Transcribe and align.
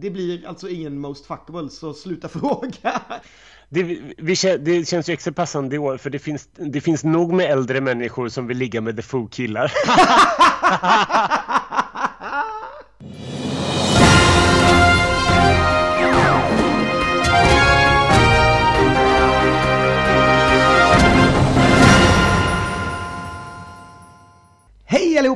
Det 0.00 0.10
blir 0.10 0.46
alltså 0.46 0.68
ingen 0.68 0.98
most 0.98 1.26
fuckable, 1.26 1.70
så 1.70 1.94
sluta 1.94 2.28
fråga. 2.38 3.02
Det, 3.68 3.82
vi, 3.82 4.34
det 4.58 4.88
känns 4.88 5.08
ju 5.08 5.12
extra 5.12 5.32
passande 5.32 5.76
i 5.76 5.78
år 5.78 5.96
för 5.96 6.10
det 6.10 6.18
finns, 6.18 6.48
det 6.54 6.80
finns 6.80 7.04
nog 7.04 7.32
med 7.32 7.50
äldre 7.50 7.80
människor 7.80 8.28
som 8.28 8.46
vill 8.46 8.58
ligga 8.58 8.80
med 8.80 8.96
The 8.96 9.02
Foo-killar. 9.02 9.72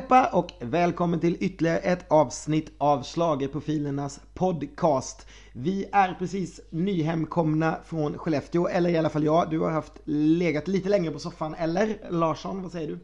allihopa 0.03 0.37
och 0.37 0.51
välkommen 0.59 1.19
till 1.19 1.37
ytterligare 1.39 1.77
ett 1.77 2.05
avsnitt 2.11 2.71
av 2.77 3.03
Schlagerprofilernas 3.03 4.19
podcast. 4.33 5.27
Vi 5.53 5.89
är 5.91 6.15
precis 6.19 6.61
nyhemkomna 6.69 7.77
från 7.85 8.17
Skellefteå, 8.17 8.67
eller 8.67 8.89
i 8.89 8.97
alla 8.97 9.09
fall 9.09 9.23
jag. 9.23 9.49
Du 9.49 9.59
har 9.59 9.71
haft 9.71 9.93
legat 10.05 10.67
lite 10.67 10.89
längre 10.89 11.11
på 11.11 11.19
soffan, 11.19 11.55
eller 11.55 11.97
Larsson, 12.09 12.61
vad 12.61 12.71
säger 12.71 12.87
du? 12.87 12.99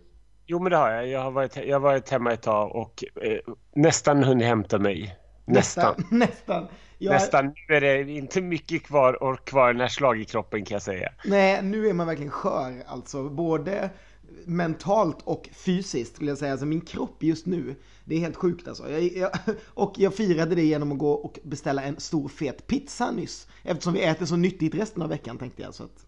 Jo 0.46 0.60
men 0.60 0.72
det 0.72 0.78
har 0.78 0.92
jag. 0.92 1.08
Jag 1.08 1.22
har 1.22 1.32
varit, 1.32 1.56
jag 1.56 1.76
har 1.76 1.80
varit 1.80 2.10
hemma 2.10 2.34
ett 2.34 2.42
tag 2.42 2.76
och 2.76 3.04
eh, 3.22 3.54
nästan 3.76 4.24
hunnit 4.24 4.48
hämta 4.48 4.80
mig. 4.80 5.16
Nästan. 5.46 5.96
Nästan. 5.98 6.06
nästan. 6.20 6.68
Jag... 6.98 7.14
Nästan. 7.14 7.54
Nu 7.68 7.76
är 7.76 7.82
det 7.82 8.12
inte 8.12 8.42
mycket 8.42 8.84
kvar 8.84 9.24
och 9.24 9.46
kvar 9.46 9.74
den 9.74 9.82
här 9.82 9.88
schlagerkroppen 9.88 10.66
kan 10.66 10.76
jag 10.76 10.82
säga. 10.82 11.10
Nej, 11.26 11.62
nu 11.64 11.88
är 11.88 11.94
man 11.94 12.08
verkligen 12.08 12.32
skör 12.32 12.84
alltså. 12.88 13.30
Både 13.30 13.90
mentalt 14.46 15.18
och 15.24 15.50
fysiskt 15.54 16.16
skulle 16.16 16.32
jag 16.32 16.38
säga. 16.38 16.52
Alltså 16.52 16.66
min 16.66 16.82
kropp 16.82 17.24
just 17.24 17.46
nu, 17.46 17.76
det 18.06 18.16
är 18.16 18.20
helt 18.20 18.36
sjukt 18.36 18.68
alltså. 18.68 18.92
Jag, 18.92 19.04
jag, 19.04 19.32
och 19.66 19.94
jag 19.98 20.14
firade 20.14 20.56
det 20.56 20.64
genom 20.64 20.92
att 20.92 20.98
gå 20.98 21.12
och 21.12 21.40
beställa 21.44 21.84
en 21.84 22.00
stor 22.00 22.30
fet 22.30 22.68
pizza 22.68 23.12
nyss. 23.12 23.48
Eftersom 23.64 23.94
vi 23.94 24.04
äter 24.04 24.26
så 24.26 24.36
nyttigt 24.36 24.76
resten 24.76 25.04
av 25.04 25.10
veckan 25.10 25.38
tänkte 25.38 25.62
jag. 25.62 25.74
Så 25.74 25.84
att, 25.84 26.06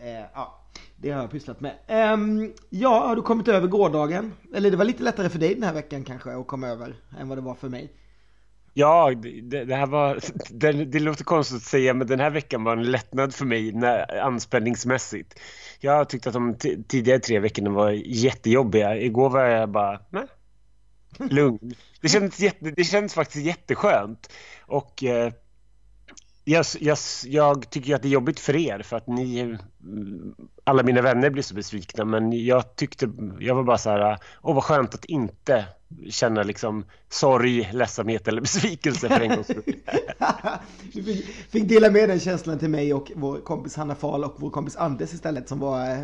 eh, 0.00 0.26
ja, 0.34 0.62
det 0.96 1.10
har 1.10 1.20
jag 1.20 1.30
pysslat 1.30 1.60
med. 1.60 1.74
Um, 2.14 2.52
ja, 2.70 3.06
har 3.06 3.16
du 3.16 3.22
kommit 3.22 3.48
över 3.48 3.68
gårdagen? 3.68 4.32
Eller 4.54 4.70
det 4.70 4.76
var 4.76 4.84
lite 4.84 5.02
lättare 5.02 5.28
för 5.28 5.38
dig 5.38 5.54
den 5.54 5.62
här 5.62 5.74
veckan 5.74 6.04
kanske 6.04 6.36
att 6.36 6.46
komma 6.46 6.68
över 6.68 6.94
än 7.18 7.28
vad 7.28 7.38
det 7.38 7.42
var 7.42 7.54
för 7.54 7.68
mig. 7.68 7.92
Ja, 8.74 9.12
det, 9.42 9.64
det 9.64 9.74
här 9.74 9.86
var, 9.86 10.18
det, 10.50 10.72
det, 10.72 11.00
låter 11.00 11.24
konstigt 11.24 11.56
att 11.56 11.62
säga, 11.62 11.94
men 11.94 12.06
den 12.06 12.20
här 12.20 12.30
veckan 12.30 12.64
var 12.64 12.76
en 12.76 12.90
lättnad 12.90 13.34
för 13.34 13.44
mig 13.44 13.72
när, 13.72 14.18
anspänningsmässigt. 14.18 15.40
Jag 15.80 16.08
tyckte 16.08 16.28
att 16.28 16.34
de 16.34 16.56
tidigare 16.88 17.18
tre 17.18 17.38
veckorna 17.38 17.70
var 17.70 17.90
jättejobbiga. 17.90 18.96
Igår 18.96 19.30
var 19.30 19.44
jag 19.44 19.68
bara, 19.68 20.00
nej, 20.10 20.26
lugn. 21.30 21.74
Det 22.00 22.08
känns, 22.08 22.40
jätte, 22.40 22.70
det 22.70 22.84
känns 22.84 23.14
faktiskt 23.14 23.46
jätteskönt. 23.46 24.32
Och 24.60 25.04
eh, 25.04 25.32
jag, 26.44 26.64
jag, 26.80 26.98
jag, 27.24 27.70
tycker 27.70 27.94
att 27.94 28.02
det 28.02 28.08
är 28.08 28.10
jobbigt 28.10 28.40
för 28.40 28.56
er 28.56 28.82
för 28.82 28.96
att 28.96 29.06
ni, 29.06 29.40
mm, 29.40 30.34
alla 30.64 30.82
mina 30.82 31.02
vänner 31.02 31.30
blir 31.30 31.42
så 31.42 31.54
besvikna 31.54 32.04
men 32.04 32.44
jag 32.44 32.76
tyckte, 32.76 33.10
jag 33.40 33.54
var 33.54 33.62
bara 33.62 33.78
så 33.78 33.90
här, 33.90 34.18
åh 34.42 34.54
vad 34.54 34.64
skönt 34.64 34.94
att 34.94 35.04
inte 35.04 35.64
känna 36.10 36.42
liksom 36.42 36.84
sorg, 37.08 37.70
ledsamhet 37.72 38.28
eller 38.28 38.40
besvikelse 38.40 39.08
för 39.08 39.20
en 39.20 39.28
gångs 39.28 39.46
skull. 39.46 39.62
du 40.92 41.02
fick, 41.02 41.26
fick, 41.26 41.68
dela 41.68 41.90
med 41.90 42.08
den 42.08 42.20
känslan 42.20 42.58
till 42.58 42.70
mig 42.70 42.94
och 42.94 43.12
vår 43.14 43.40
kompis 43.40 43.76
Hanna 43.76 43.94
Fahl 43.94 44.24
och 44.24 44.34
vår 44.36 44.50
kompis 44.50 44.76
Anders 44.76 45.14
istället 45.14 45.48
som 45.48 45.58
var 45.58 45.90
eh, 45.90 45.98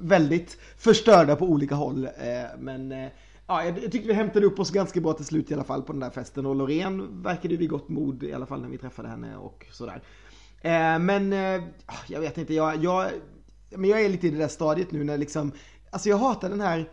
väldigt 0.00 0.58
förstörda 0.78 1.36
på 1.36 1.46
olika 1.46 1.74
håll. 1.74 2.04
Eh, 2.04 2.10
men 2.58 2.92
eh, 2.92 3.08
ja, 3.46 3.64
jag, 3.64 3.76
tyckte 3.76 4.08
vi 4.08 4.12
hämtade 4.12 4.46
upp 4.46 4.60
oss 4.60 4.70
ganska 4.70 5.00
bra 5.00 5.12
till 5.12 5.24
slut 5.24 5.50
i 5.50 5.54
alla 5.54 5.64
fall 5.64 5.82
på 5.82 5.92
den 5.92 6.00
där 6.00 6.10
festen 6.10 6.46
och 6.46 6.54
Loreen 6.54 7.22
verkade 7.22 7.56
vid 7.56 7.70
gott 7.70 7.88
mod 7.88 8.22
i 8.22 8.32
alla 8.32 8.46
fall 8.46 8.62
när 8.62 8.68
vi 8.68 8.78
träffade 8.78 9.08
henne 9.08 9.36
och 9.36 9.66
sådär. 9.70 10.02
Eh, 10.60 10.98
men 10.98 11.32
eh, 11.32 11.62
ah, 11.86 11.98
jag 12.08 12.20
vet 12.20 12.38
inte, 12.38 12.54
jag, 12.54 12.84
jag, 12.84 13.10
men 13.70 13.90
jag 13.90 14.02
är 14.02 14.08
lite 14.08 14.26
i 14.26 14.30
det 14.30 14.38
där 14.38 14.48
stadiet 14.48 14.92
nu 14.92 15.04
när 15.04 15.18
liksom, 15.18 15.52
alltså 15.90 16.08
jag 16.08 16.16
hatar 16.16 16.50
den 16.50 16.60
här 16.60 16.88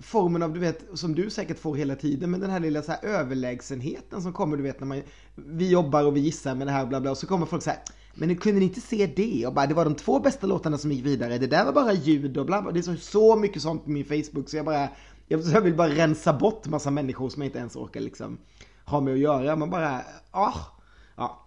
formen 0.00 0.42
av, 0.42 0.52
du 0.52 0.60
vet, 0.60 0.84
som 0.94 1.14
du 1.14 1.30
säkert 1.30 1.58
får 1.58 1.76
hela 1.76 1.96
tiden, 1.96 2.30
men 2.30 2.40
den 2.40 2.50
här 2.50 2.60
lilla 2.60 2.82
så 2.82 2.92
här 2.92 3.04
överlägsenheten 3.04 4.22
som 4.22 4.32
kommer, 4.32 4.56
du 4.56 4.62
vet, 4.62 4.80
när 4.80 4.86
man, 4.86 5.02
vi 5.34 5.70
jobbar 5.70 6.04
och 6.04 6.16
vi 6.16 6.20
gissar 6.20 6.54
med 6.54 6.66
det 6.66 6.70
här, 6.70 6.86
bla 6.86 7.00
bla, 7.00 7.10
och 7.10 7.18
så 7.18 7.26
kommer 7.26 7.46
folk 7.46 7.62
så 7.62 7.70
här, 7.70 7.78
men 8.14 8.36
kunde 8.36 8.60
ni 8.60 8.66
inte 8.66 8.80
se 8.80 9.06
det? 9.06 9.46
Och 9.46 9.54
bara, 9.54 9.66
det 9.66 9.74
var 9.74 9.84
de 9.84 9.94
två 9.94 10.20
bästa 10.20 10.46
låtarna 10.46 10.78
som 10.78 10.92
gick 10.92 11.06
vidare, 11.06 11.38
det 11.38 11.46
där 11.46 11.64
var 11.64 11.72
bara 11.72 11.92
ljud 11.92 12.36
och 12.38 12.46
bla 12.46 12.62
bla. 12.62 12.72
Det 12.72 12.80
är 12.80 12.82
så, 12.82 12.96
så 12.96 13.36
mycket 13.36 13.62
sånt 13.62 13.84
på 13.84 13.90
min 13.90 14.04
Facebook, 14.04 14.48
så 14.48 14.56
jag 14.56 14.64
bara, 14.64 14.88
jag 15.30 15.60
vill 15.60 15.74
bara 15.74 15.88
rensa 15.88 16.32
bort 16.32 16.66
massa 16.66 16.90
människor 16.90 17.28
som 17.28 17.42
jag 17.42 17.48
inte 17.48 17.58
ens 17.58 17.76
orkar 17.76 18.00
liksom 18.00 18.38
ha 18.84 19.00
med 19.00 19.12
att 19.12 19.20
göra. 19.20 19.56
Man 19.56 19.70
bara, 19.70 20.00
ah, 20.30 20.54
ja. 21.16 21.46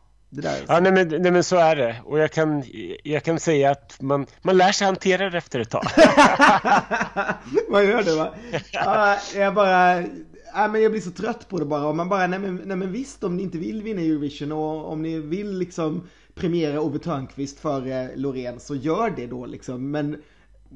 Ja, 0.68 0.80
nej 0.80 0.92
men, 0.92 1.08
nej 1.08 1.32
men 1.32 1.44
så 1.44 1.56
är 1.56 1.76
det. 1.76 1.96
Och 2.06 2.20
jag 2.20 2.32
kan, 2.32 2.64
jag 3.04 3.24
kan 3.24 3.40
säga 3.40 3.72
att 3.72 4.02
man, 4.02 4.26
man 4.42 4.58
lär 4.58 4.72
sig 4.72 4.86
hantera 4.86 5.30
det 5.30 5.38
efter 5.38 5.60
ett 5.60 5.70
tag. 5.70 5.84
man 7.70 7.86
gör 7.86 8.04
det 8.04 8.16
va? 8.16 8.34
Ja, 8.72 9.18
jag 9.36 9.54
bara, 9.54 10.02
ja, 10.54 10.68
men 10.68 10.82
jag 10.82 10.92
blir 10.92 11.02
så 11.02 11.12
trött 11.12 11.50
på 11.50 11.60
det 11.60 11.66
bara. 11.66 11.88
Och 11.88 11.96
man 11.96 12.10
bara, 12.10 12.28
nej 12.28 12.40
men, 12.40 12.62
nej 12.66 12.78
men 12.78 12.92
visst 12.92 13.24
om 13.24 13.38
ni 13.38 13.44
inte 13.44 13.58
vill 13.58 13.84
vinna 13.84 14.02
Eurovision 14.02 14.52
och 14.52 14.92
om 14.92 15.02
ni 15.02 15.20
vill 15.20 15.58
liksom 15.58 16.08
premiera 16.36 16.82
Ove 16.82 17.00
Thörnqvist 17.00 17.60
före 17.60 18.16
Loreen 18.16 18.60
så 18.60 18.76
gör 18.76 19.10
det 19.10 19.28
då 19.28 19.46
liksom. 19.46 19.92
Men 19.92 20.22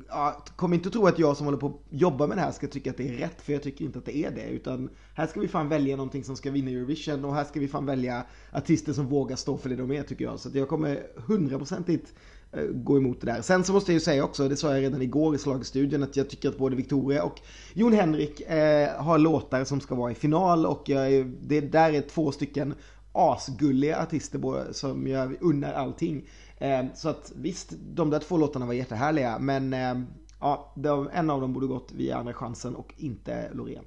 ja, 0.07 0.45
kom 0.55 0.73
inte 0.73 0.87
att 0.87 0.93
tro 0.93 1.07
att 1.07 1.19
jag 1.19 1.37
som 1.37 1.45
håller 1.45 1.57
på 1.57 1.67
att 1.67 1.81
jobba 1.89 2.27
med 2.27 2.37
det 2.37 2.41
här 2.41 2.51
ska 2.51 2.67
tycka 2.67 2.89
att 2.89 2.97
det 2.97 3.09
är 3.09 3.13
rätt, 3.13 3.41
för 3.41 3.53
jag 3.53 3.63
tycker 3.63 3.85
inte 3.85 3.99
att 3.99 4.05
det 4.05 4.17
är 4.17 4.31
det. 4.31 4.49
Utan 4.49 4.89
här 5.13 5.27
ska 5.27 5.39
vi 5.39 5.47
fan 5.47 5.69
välja 5.69 5.95
någonting 5.95 6.23
som 6.23 6.35
ska 6.35 6.51
vinna 6.51 6.71
Eurovision 6.71 7.25
och 7.25 7.35
här 7.35 7.43
ska 7.43 7.59
vi 7.59 7.67
fan 7.67 7.85
välja 7.85 8.23
artister 8.51 8.93
som 8.93 9.07
vågar 9.07 9.35
stå 9.35 9.57
för 9.57 9.69
det 9.69 9.75
de 9.75 9.91
är 9.91 10.03
tycker 10.03 10.25
jag. 10.25 10.39
Så 10.39 10.49
jag 10.53 10.67
kommer 10.67 11.03
hundraprocentigt 11.15 12.13
eh, 12.51 12.63
gå 12.63 12.97
emot 12.97 13.21
det 13.21 13.27
där. 13.27 13.41
Sen 13.41 13.63
så 13.63 13.73
måste 13.73 13.91
jag 13.91 13.93
ju 13.93 13.99
säga 13.99 14.23
också, 14.23 14.49
det 14.49 14.55
sa 14.55 14.73
jag 14.73 14.83
redan 14.83 15.01
igår 15.01 15.35
i 15.35 15.37
slagstudion, 15.37 16.03
att 16.03 16.17
jag 16.17 16.29
tycker 16.29 16.49
att 16.49 16.57
både 16.57 16.75
Victoria 16.75 17.23
och 17.23 17.41
Jon 17.73 17.93
Henrik 17.93 18.41
eh, 18.41 19.03
har 19.03 19.17
låtar 19.17 19.63
som 19.63 19.81
ska 19.81 19.95
vara 19.95 20.11
i 20.11 20.15
final 20.15 20.65
och 20.65 20.83
jag, 20.85 21.25
det 21.41 21.61
där 21.61 21.93
är 21.93 22.01
två 22.01 22.31
stycken 22.31 22.73
asgulliga 23.17 24.01
artister 24.01 24.73
som 24.73 25.07
jag 25.07 25.35
unnar 25.41 25.73
allting. 25.73 26.29
Eh, 26.59 26.85
så 26.93 27.09
att 27.09 27.31
visst, 27.35 27.73
de 27.79 28.09
där 28.09 28.19
två 28.19 28.37
låtarna 28.37 28.65
var 28.65 28.73
jättehärliga, 28.73 29.39
men 29.39 29.73
eh, 29.73 29.95
ja, 30.39 30.73
en 31.13 31.29
av 31.29 31.41
dem 31.41 31.53
borde 31.53 31.67
gått 31.67 31.91
via 31.91 32.17
Andra 32.17 32.33
chansen 32.33 32.75
och 32.75 32.93
inte 32.97 33.49
Loreen. 33.53 33.83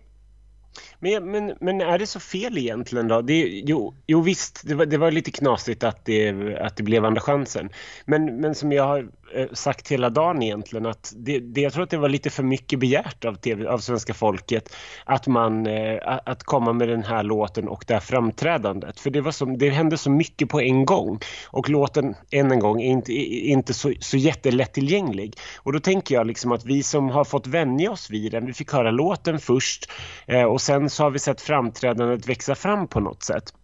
Men, 0.99 1.31
men, 1.31 1.57
men 1.61 1.81
är 1.81 1.99
det 1.99 2.07
så 2.07 2.21
fel 2.21 2.59
egentligen 2.59 3.09
då? 3.09 3.23
Det, 3.23 3.63
jo, 3.65 3.95
jo 4.07 4.21
visst, 4.21 4.63
det 4.69 4.75
var, 4.75 4.87
det 4.87 4.99
var 4.99 5.11
lite 5.11 5.31
knasigt 5.31 5.85
att 5.85 6.05
det, 6.05 6.57
att 6.61 6.77
det 6.77 6.83
blev 6.83 7.05
andra 7.05 7.21
chansen. 7.21 7.71
Men, 8.05 8.41
men 8.41 8.55
som 8.55 8.73
jag 8.73 8.85
har 8.85 9.11
Eh, 9.35 9.47
sagt 9.53 9.89
hela 9.89 10.11
dagen 10.11 10.43
egentligen 10.43 10.87
att 10.87 11.13
det, 11.17 11.39
det, 11.39 11.61
jag 11.61 11.73
tror 11.73 11.83
att 11.83 11.91
det 11.91 11.97
var 11.97 12.09
lite 12.09 12.31
för 12.31 12.43
mycket 12.43 12.79
begärt 12.79 13.25
av, 13.25 13.35
TV, 13.35 13.67
av 13.67 13.79
svenska 13.79 14.15
folket 14.15 14.77
att 15.05 15.27
man 15.27 15.67
eh, 15.67 15.99
att 16.27 16.43
komma 16.43 16.73
med 16.73 16.89
den 16.89 17.03
här 17.03 17.23
låten 17.23 17.69
och 17.69 17.85
det 17.87 17.95
här 17.95 18.01
framträdandet. 18.01 19.01
För 19.01 19.11
det, 19.11 19.21
var 19.21 19.33
så, 19.33 19.45
det 19.45 19.71
hände 19.71 19.99
så 19.99 20.11
mycket 20.11 20.49
på 20.49 20.61
en 20.61 20.85
gång 20.85 21.19
och 21.47 21.69
låten, 21.69 22.15
än 22.31 22.53
en 22.53 22.59
gång, 22.59 22.83
är 22.83 22.91
inte, 22.91 23.13
är 23.13 23.49
inte 23.49 23.75
så, 23.75 23.93
så 24.01 24.17
jättelättillgänglig. 24.17 25.37
Och 25.59 25.73
då 25.73 25.81
tänker 25.81 26.15
jag 26.15 26.27
liksom 26.27 26.53
att 26.53 26.65
vi 26.65 26.83
som 26.83 27.11
har 27.11 27.25
fått 27.25 27.47
vänja 27.47 27.91
oss 27.91 28.11
vid 28.11 28.33
den, 28.33 28.47
vi 28.47 28.53
fick 28.53 28.73
höra 28.73 28.91
låten 28.91 29.39
först 29.39 29.91
eh, 30.27 30.45
och 30.45 30.61
sen 30.61 30.91
så 30.91 31.03
har 31.03 31.11
vi 31.11 31.19
sett 31.19 31.41
framträdandet 31.41 32.29
växa 32.29 32.55
fram 32.55 32.89
på 32.89 33.01
något 33.01 33.23
sätt. 33.23 33.55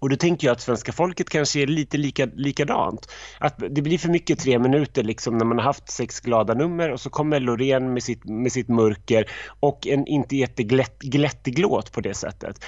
Och 0.00 0.08
då 0.08 0.16
tänker 0.16 0.46
jag 0.46 0.52
att 0.52 0.60
svenska 0.60 0.92
folket 0.92 1.30
kanske 1.30 1.62
är 1.62 1.66
lite 1.66 1.98
lika, 1.98 2.26
likadant. 2.34 3.12
Att 3.38 3.58
det 3.70 3.82
blir 3.82 3.98
för 3.98 4.08
mycket 4.08 4.38
tre 4.38 4.58
minuter 4.58 5.02
liksom 5.02 5.38
när 5.38 5.44
man 5.44 5.58
har 5.58 5.64
haft 5.64 5.90
sex 5.90 6.20
glada 6.20 6.54
nummer 6.54 6.90
och 6.90 7.00
så 7.00 7.10
kommer 7.10 7.40
Loreen 7.40 7.92
med 7.92 8.02
sitt, 8.02 8.24
med 8.24 8.52
sitt 8.52 8.68
mörker 8.68 9.30
och 9.60 9.86
en 9.86 10.06
inte 10.06 10.36
jätteglättig 10.36 11.58
låt 11.58 11.92
på 11.92 12.00
det 12.00 12.14
sättet. 12.14 12.64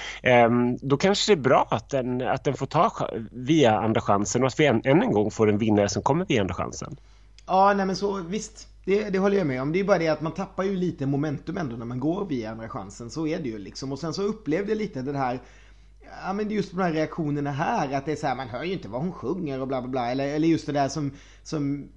Um, 0.47 0.77
då 0.81 0.97
kanske 0.97 1.31
det 1.31 1.39
är 1.39 1.41
bra 1.41 1.67
att 1.71 1.89
den, 1.89 2.21
att 2.21 2.43
den 2.43 2.53
får 2.53 2.65
ta 2.65 3.09
via 3.31 3.79
andra 3.79 4.01
chansen 4.01 4.41
och 4.41 4.47
att 4.47 4.59
vi 4.59 4.65
än, 4.65 4.81
än 4.83 5.01
en 5.01 5.11
gång 5.11 5.31
får 5.31 5.49
en 5.49 5.57
vinnare 5.57 5.89
som 5.89 6.03
kommer 6.03 6.25
via 6.25 6.41
andra 6.41 6.53
chansen. 6.53 6.97
Ja, 7.45 7.73
nej 7.73 7.85
men 7.85 7.95
så 7.95 8.21
visst. 8.21 8.67
Det, 8.85 9.09
det 9.09 9.19
håller 9.19 9.37
jag 9.37 9.47
med 9.47 9.61
om. 9.61 9.71
Det 9.71 9.79
är 9.79 9.83
bara 9.83 9.97
det 9.97 10.07
att 10.07 10.21
man 10.21 10.33
tappar 10.33 10.63
ju 10.63 10.75
lite 10.75 11.05
momentum 11.05 11.57
ändå 11.57 11.75
när 11.75 11.85
man 11.85 11.99
går 11.99 12.25
via 12.25 12.51
andra 12.51 12.69
chansen. 12.69 13.09
Så 13.09 13.27
är 13.27 13.39
det 13.39 13.49
ju 13.49 13.57
liksom. 13.57 13.91
Och 13.91 13.99
sen 13.99 14.13
så 14.13 14.21
upplevde 14.21 14.71
jag 14.71 14.77
lite 14.77 15.01
det 15.01 15.17
här 15.17 15.39
Ja 16.25 16.33
men 16.33 16.49
just 16.49 16.71
de 16.71 16.79
här 16.81 16.93
reaktionerna 16.93 17.51
här 17.51 17.97
att 17.97 18.05
det 18.05 18.11
är 18.11 18.15
så 18.15 18.27
här, 18.27 18.35
man 18.35 18.47
hör 18.47 18.63
ju 18.63 18.73
inte 18.73 18.87
vad 18.87 19.01
hon 19.01 19.11
sjunger 19.11 19.61
och 19.61 19.67
bla 19.67 19.81
bla 19.81 19.89
bla. 19.89 20.11
Eller, 20.11 20.27
eller 20.27 20.47
just 20.47 20.65
det 20.65 20.71
där 20.71 20.89
som, 20.89 21.11
som 21.43 21.89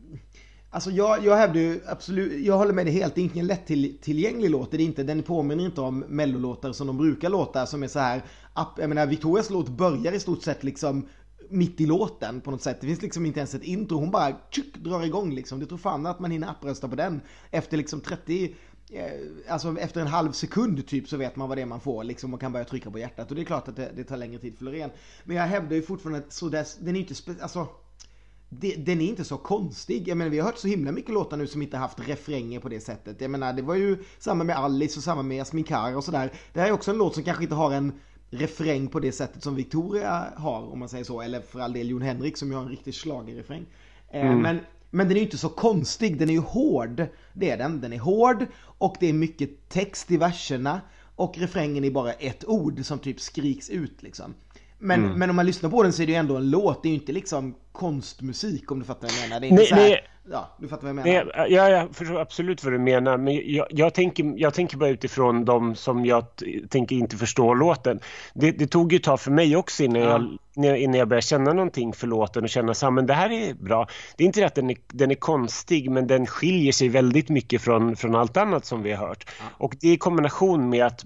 Alltså 0.70 0.90
jag, 0.90 1.24
jag 1.24 1.36
hävdar 1.36 1.60
ju 1.60 1.80
absolut, 1.86 2.46
jag 2.46 2.58
håller 2.58 2.72
med 2.72 2.86
dig 2.86 2.94
helt, 2.94 3.14
det 3.14 3.20
är 3.20 3.30
ingen 3.34 3.46
lättillgänglig 3.46 4.50
låt, 4.50 4.70
det 4.70 4.76
är 4.76 4.80
inte, 4.80 5.02
den 5.02 5.22
påminner 5.22 5.64
inte 5.64 5.80
om 5.80 5.98
mellolåtar 6.08 6.72
som 6.72 6.86
de 6.86 6.96
brukar 6.96 7.30
låta 7.30 7.66
som 7.66 7.82
är 7.82 7.88
så 7.88 7.98
här, 7.98 8.22
jag 8.78 8.88
menar 8.88 9.06
Victorias 9.06 9.50
låt 9.50 9.68
börjar 9.68 10.12
i 10.12 10.20
stort 10.20 10.42
sett 10.42 10.64
liksom 10.64 11.08
mitt 11.50 11.80
i 11.80 11.86
låten 11.86 12.40
på 12.40 12.50
något 12.50 12.62
sätt. 12.62 12.80
Det 12.80 12.86
finns 12.86 13.02
liksom 13.02 13.26
inte 13.26 13.40
ens 13.40 13.54
ett 13.54 13.62
intro. 13.62 13.98
Hon 13.98 14.10
bara 14.10 14.36
tjuk, 14.50 14.76
drar 14.76 15.04
igång 15.04 15.34
liksom. 15.34 15.60
Det 15.60 15.66
tror 15.66 15.78
fan 15.78 16.06
att 16.06 16.20
man 16.20 16.30
hinner 16.30 16.48
apprösta 16.48 16.88
på 16.88 16.96
den 16.96 17.20
efter 17.50 17.76
liksom 17.76 18.00
30 18.00 18.54
alltså 19.48 19.78
efter 19.78 20.00
en 20.00 20.06
halv 20.06 20.32
sekund 20.32 20.86
typ 20.86 21.08
så 21.08 21.16
vet 21.16 21.36
man 21.36 21.48
vad 21.48 21.58
det 21.58 21.62
är 21.62 21.66
man 21.66 21.80
får 21.80 22.04
liksom 22.04 22.34
och 22.34 22.40
kan 22.40 22.52
börja 22.52 22.64
trycka 22.64 22.90
på 22.90 22.98
hjärtat. 22.98 23.30
Och 23.30 23.36
det 23.36 23.42
är 23.42 23.44
klart 23.44 23.68
att 23.68 23.76
det, 23.76 23.92
det 23.96 24.04
tar 24.04 24.16
längre 24.16 24.38
tid 24.38 24.58
för 24.58 24.64
Loreen. 24.64 24.90
Men 25.24 25.36
jag 25.36 25.44
hävdar 25.44 25.76
ju 25.76 25.82
fortfarande 25.82 26.18
att 26.18 26.32
så 26.32 26.48
dess, 26.48 26.76
den 26.80 26.96
är 26.96 27.00
inte, 27.00 27.14
spe, 27.14 27.34
alltså 27.40 27.68
den 28.76 29.00
är 29.00 29.06
inte 29.08 29.24
så 29.24 29.36
konstig. 29.36 30.08
Jag 30.08 30.18
menar 30.18 30.30
vi 30.30 30.38
har 30.38 30.46
hört 30.46 30.58
så 30.58 30.68
himla 30.68 30.92
mycket 30.92 31.14
låtar 31.14 31.36
nu 31.36 31.46
som 31.46 31.62
inte 31.62 31.76
haft 31.76 32.08
refränger 32.08 32.60
på 32.60 32.68
det 32.68 32.80
sättet. 32.80 33.20
Jag 33.20 33.30
menar 33.30 33.52
det 33.52 33.62
var 33.62 33.74
ju 33.74 34.04
samma 34.18 34.44
med 34.44 34.56
Alice 34.56 34.98
och 34.98 35.04
samma 35.04 35.22
med 35.22 35.36
Jasmin 35.36 35.64
Kara 35.64 35.96
och 35.96 36.04
sådär. 36.04 36.32
Det 36.52 36.60
här 36.60 36.68
är 36.68 36.72
också 36.72 36.90
en 36.90 36.98
låt 36.98 37.14
som 37.14 37.24
kanske 37.24 37.42
inte 37.42 37.54
har 37.54 37.72
en 37.72 37.92
refräng 38.30 38.88
på 38.88 39.00
det 39.00 39.12
sättet 39.12 39.42
som 39.42 39.54
Victoria 39.54 40.32
har 40.36 40.72
om 40.72 40.78
man 40.78 40.88
säger 40.88 41.04
så. 41.04 41.20
Eller 41.20 41.40
för 41.40 41.60
all 41.60 41.72
del 41.72 41.90
Jon 41.90 42.02
Henrik 42.02 42.36
som 42.36 42.48
ju 42.48 42.54
har 42.54 42.62
en 42.62 42.68
riktig 42.68 42.94
schlagerrefräng. 42.94 43.66
Eh, 44.10 44.26
mm. 44.26 44.42
Men, 44.42 44.60
men 44.90 45.08
den 45.08 45.16
är 45.16 45.20
ju 45.20 45.26
inte 45.26 45.38
så 45.38 45.48
konstig, 45.48 46.18
den 46.18 46.28
är 46.28 46.32
ju 46.32 46.40
hård. 46.40 47.06
Det 47.32 47.50
är 47.50 47.56
den. 47.56 47.80
Den 47.80 47.92
är 47.92 47.98
hård 47.98 48.46
och 48.62 48.96
det 49.00 49.06
är 49.06 49.12
mycket 49.12 49.68
text 49.68 50.10
i 50.10 50.16
verserna. 50.16 50.80
Och 51.16 51.38
refrängen 51.38 51.84
är 51.84 51.90
bara 51.90 52.12
ett 52.12 52.44
ord 52.44 52.84
som 52.84 52.98
typ 52.98 53.20
skriks 53.20 53.70
ut 53.70 54.02
liksom. 54.02 54.34
Men, 54.78 55.04
mm. 55.04 55.18
men 55.18 55.30
om 55.30 55.36
man 55.36 55.46
lyssnar 55.46 55.70
på 55.70 55.82
den 55.82 55.92
så 55.92 56.02
är 56.02 56.06
det 56.06 56.12
ju 56.12 56.18
ändå 56.18 56.36
en 56.36 56.50
låt, 56.50 56.82
det 56.82 56.88
är 56.88 56.90
ju 56.90 56.98
inte 56.98 57.12
liksom 57.12 57.54
konstmusik 57.72 58.70
om 58.70 58.78
du 58.78 58.84
fattar 58.84 59.08
vad 59.08 59.16
jag 59.16 59.28
menar. 59.28 59.40
Det 59.40 59.46
är 59.46 59.48
inte 59.48 59.62
nej, 59.62 59.66
så 59.66 59.74
här, 59.74 59.82
nej, 59.82 60.08
ja, 60.30 60.56
du 60.60 60.68
fattar 60.68 60.82
vad 60.82 60.88
jag 60.88 60.96
menar. 60.96 61.32
Nej, 61.36 61.52
ja, 61.52 61.68
jag 61.68 61.96
förstår 61.96 62.20
absolut 62.20 62.64
vad 62.64 62.72
du 62.72 62.78
menar, 62.78 63.16
men 63.16 63.54
jag, 63.54 63.66
jag, 63.70 63.94
tänker, 63.94 64.34
jag 64.36 64.54
tänker 64.54 64.76
bara 64.76 64.90
utifrån 64.90 65.44
de 65.44 65.74
som 65.74 66.04
jag 66.04 66.24
tänker 66.68 66.96
inte 66.96 67.16
förstå 67.16 67.54
låten. 67.54 68.00
Det, 68.34 68.50
det 68.50 68.66
tog 68.66 68.92
ju 68.92 68.96
ett 68.96 69.04
tag 69.04 69.20
för 69.20 69.30
mig 69.30 69.56
också 69.56 69.84
innan, 69.84 70.38
ja. 70.54 70.64
jag, 70.64 70.78
innan 70.78 70.98
jag 70.98 71.08
började 71.08 71.26
känna 71.26 71.52
någonting 71.52 71.92
för 71.92 72.06
låten 72.06 72.44
och 72.44 72.50
känna 72.50 72.74
så 72.74 72.90
men 72.90 73.06
det 73.06 73.14
här 73.14 73.30
är 73.30 73.54
bra. 73.54 73.88
Det 74.16 74.24
är 74.24 74.26
inte 74.26 74.40
det 74.40 74.46
att 74.46 74.54
den 74.54 74.70
är, 74.70 74.76
den 74.86 75.10
är 75.10 75.14
konstig, 75.14 75.90
men 75.90 76.06
den 76.06 76.26
skiljer 76.26 76.72
sig 76.72 76.88
väldigt 76.88 77.28
mycket 77.28 77.62
från, 77.62 77.96
från 77.96 78.14
allt 78.14 78.36
annat 78.36 78.64
som 78.64 78.82
vi 78.82 78.92
har 78.92 79.08
hört. 79.08 79.24
Ja. 79.38 79.44
Och 79.58 79.76
det 79.80 79.88
i 79.88 79.96
kombination 79.96 80.68
med 80.68 80.86
att 80.86 81.04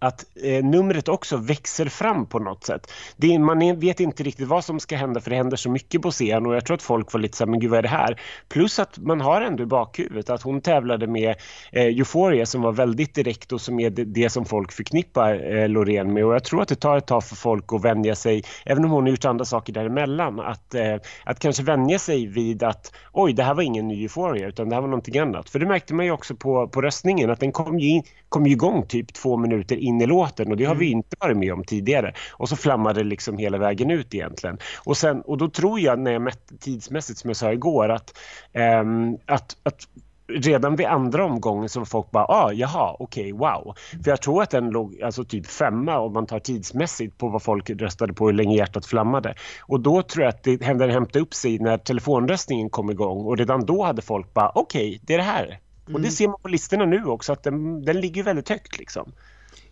att 0.00 0.24
eh, 0.42 0.64
numret 0.64 1.08
också 1.08 1.36
växer 1.36 1.86
fram 1.86 2.26
på 2.26 2.38
något 2.38 2.64
sätt. 2.64 2.92
Det, 3.16 3.38
man 3.38 3.80
vet 3.80 4.00
inte 4.00 4.22
riktigt 4.22 4.48
vad 4.48 4.64
som 4.64 4.80
ska 4.80 4.96
hända 4.96 5.20
för 5.20 5.30
det 5.30 5.36
händer 5.36 5.56
så 5.56 5.70
mycket 5.70 6.02
på 6.02 6.10
scen 6.10 6.46
och 6.46 6.54
jag 6.54 6.66
tror 6.66 6.74
att 6.74 6.82
folk 6.82 7.12
var 7.12 7.20
lite 7.20 7.36
så 7.36 7.44
här, 7.44 7.50
men 7.50 7.60
gud 7.60 7.70
vad 7.70 7.78
är 7.78 7.82
det 7.82 7.88
här? 7.88 8.20
Plus 8.48 8.78
att 8.78 8.98
man 8.98 9.20
har 9.20 9.40
ändå 9.40 9.62
i 9.62 9.66
bakhuvudet 9.66 10.30
att 10.30 10.42
hon 10.42 10.60
tävlade 10.60 11.06
med 11.06 11.34
eh, 11.72 11.84
Euphoria 11.84 12.46
som 12.46 12.62
var 12.62 12.72
väldigt 12.72 13.14
direkt 13.14 13.52
och 13.52 13.60
som 13.60 13.80
är 13.80 13.90
det, 13.90 14.04
det 14.04 14.30
som 14.30 14.44
folk 14.44 14.72
förknippar 14.72 15.56
eh, 15.56 15.68
Loreen 15.68 16.12
med 16.12 16.24
och 16.24 16.34
jag 16.34 16.44
tror 16.44 16.62
att 16.62 16.68
det 16.68 16.76
tar 16.76 16.96
ett 16.96 17.06
tag 17.06 17.24
för 17.24 17.36
folk 17.36 17.72
att 17.72 17.84
vänja 17.84 18.14
sig, 18.14 18.44
även 18.64 18.84
om 18.84 18.90
hon 18.90 19.02
har 19.02 19.10
gjort 19.10 19.24
andra 19.24 19.44
saker 19.44 19.72
däremellan, 19.72 20.40
att, 20.40 20.74
eh, 20.74 20.96
att 21.24 21.38
kanske 21.38 21.62
vänja 21.62 21.98
sig 21.98 22.26
vid 22.26 22.62
att 22.62 22.92
oj, 23.12 23.32
det 23.32 23.42
här 23.42 23.54
var 23.54 23.62
ingen 23.62 23.88
ny 23.88 24.02
Euphoria 24.02 24.48
utan 24.48 24.68
det 24.68 24.74
här 24.74 24.80
var 24.80 24.88
någonting 24.88 25.18
annat. 25.18 25.50
För 25.50 25.58
det 25.58 25.66
märkte 25.66 25.94
man 25.94 26.04
ju 26.04 26.12
också 26.12 26.36
på, 26.36 26.68
på 26.68 26.82
röstningen 26.82 27.30
att 27.30 27.40
den 27.40 27.52
kom 27.52 27.78
ju, 27.78 27.88
in, 27.88 28.02
kom 28.28 28.46
ju 28.46 28.52
igång 28.52 28.86
typ 28.86 29.12
två 29.12 29.36
minuter 29.36 29.76
in 29.90 30.00
i 30.00 30.06
låten 30.06 30.50
och 30.50 30.56
det 30.56 30.64
har 30.64 30.74
vi 30.74 30.86
mm. 30.86 30.96
inte 30.96 31.16
varit 31.20 31.36
med 31.36 31.52
om 31.52 31.64
tidigare. 31.64 32.14
Och 32.32 32.48
så 32.48 32.56
flammade 32.56 33.00
det 33.00 33.08
liksom 33.08 33.38
hela 33.38 33.58
vägen 33.58 33.90
ut 33.90 34.14
egentligen. 34.14 34.58
Och, 34.84 34.96
sen, 34.96 35.20
och 35.20 35.38
då 35.38 35.48
tror 35.48 35.80
jag 35.80 35.98
när 35.98 36.12
jag 36.12 36.22
mätte 36.22 36.56
tidsmässigt 36.56 37.18
som 37.18 37.30
jag 37.30 37.36
sa 37.36 37.52
igår 37.52 37.88
att, 37.88 38.18
ähm, 38.52 39.18
att, 39.26 39.56
att 39.62 39.86
redan 40.32 40.76
vid 40.76 40.86
andra 40.86 41.24
omgången 41.24 41.68
så 41.68 41.80
var 41.80 41.84
folk 41.84 42.10
bara 42.10 42.24
ah, 42.24 42.52
jaha, 42.52 42.96
okej, 42.98 43.32
okay, 43.32 43.48
wow. 43.48 43.74
För 44.04 44.10
jag 44.10 44.22
tror 44.22 44.42
att 44.42 44.50
den 44.50 44.70
låg 44.70 45.02
alltså 45.02 45.24
typ 45.24 45.46
femma 45.46 45.98
om 45.98 46.12
man 46.12 46.26
tar 46.26 46.38
tidsmässigt 46.38 47.18
på 47.18 47.28
vad 47.28 47.42
folk 47.42 47.70
röstade 47.70 48.12
på 48.12 48.26
hur 48.26 48.32
länge 48.32 48.56
hjärtat 48.56 48.86
flammade. 48.86 49.34
Och 49.60 49.80
då 49.80 50.02
tror 50.02 50.24
jag 50.24 50.28
att 50.28 50.42
det 50.42 50.62
hände 50.62 50.92
hämta 50.92 51.18
upp 51.18 51.34
sig 51.34 51.58
när 51.58 51.78
telefonröstningen 51.78 52.70
kom 52.70 52.90
igång 52.90 53.26
och 53.26 53.38
redan 53.38 53.66
då 53.66 53.84
hade 53.84 54.02
folk 54.02 54.34
bara 54.34 54.52
okej, 54.54 54.88
okay, 54.88 55.00
det 55.02 55.14
är 55.14 55.18
det 55.18 55.24
här. 55.24 55.44
Mm. 55.46 55.94
Och 55.94 56.00
det 56.00 56.08
mm. 56.08 56.10
ser 56.10 56.28
man 56.28 56.40
på 56.42 56.48
listorna 56.48 56.84
nu 56.84 57.04
också 57.04 57.32
att 57.32 57.42
den, 57.42 57.84
den 57.84 58.00
ligger 58.00 58.22
väldigt 58.22 58.48
högt 58.48 58.78
liksom. 58.78 59.12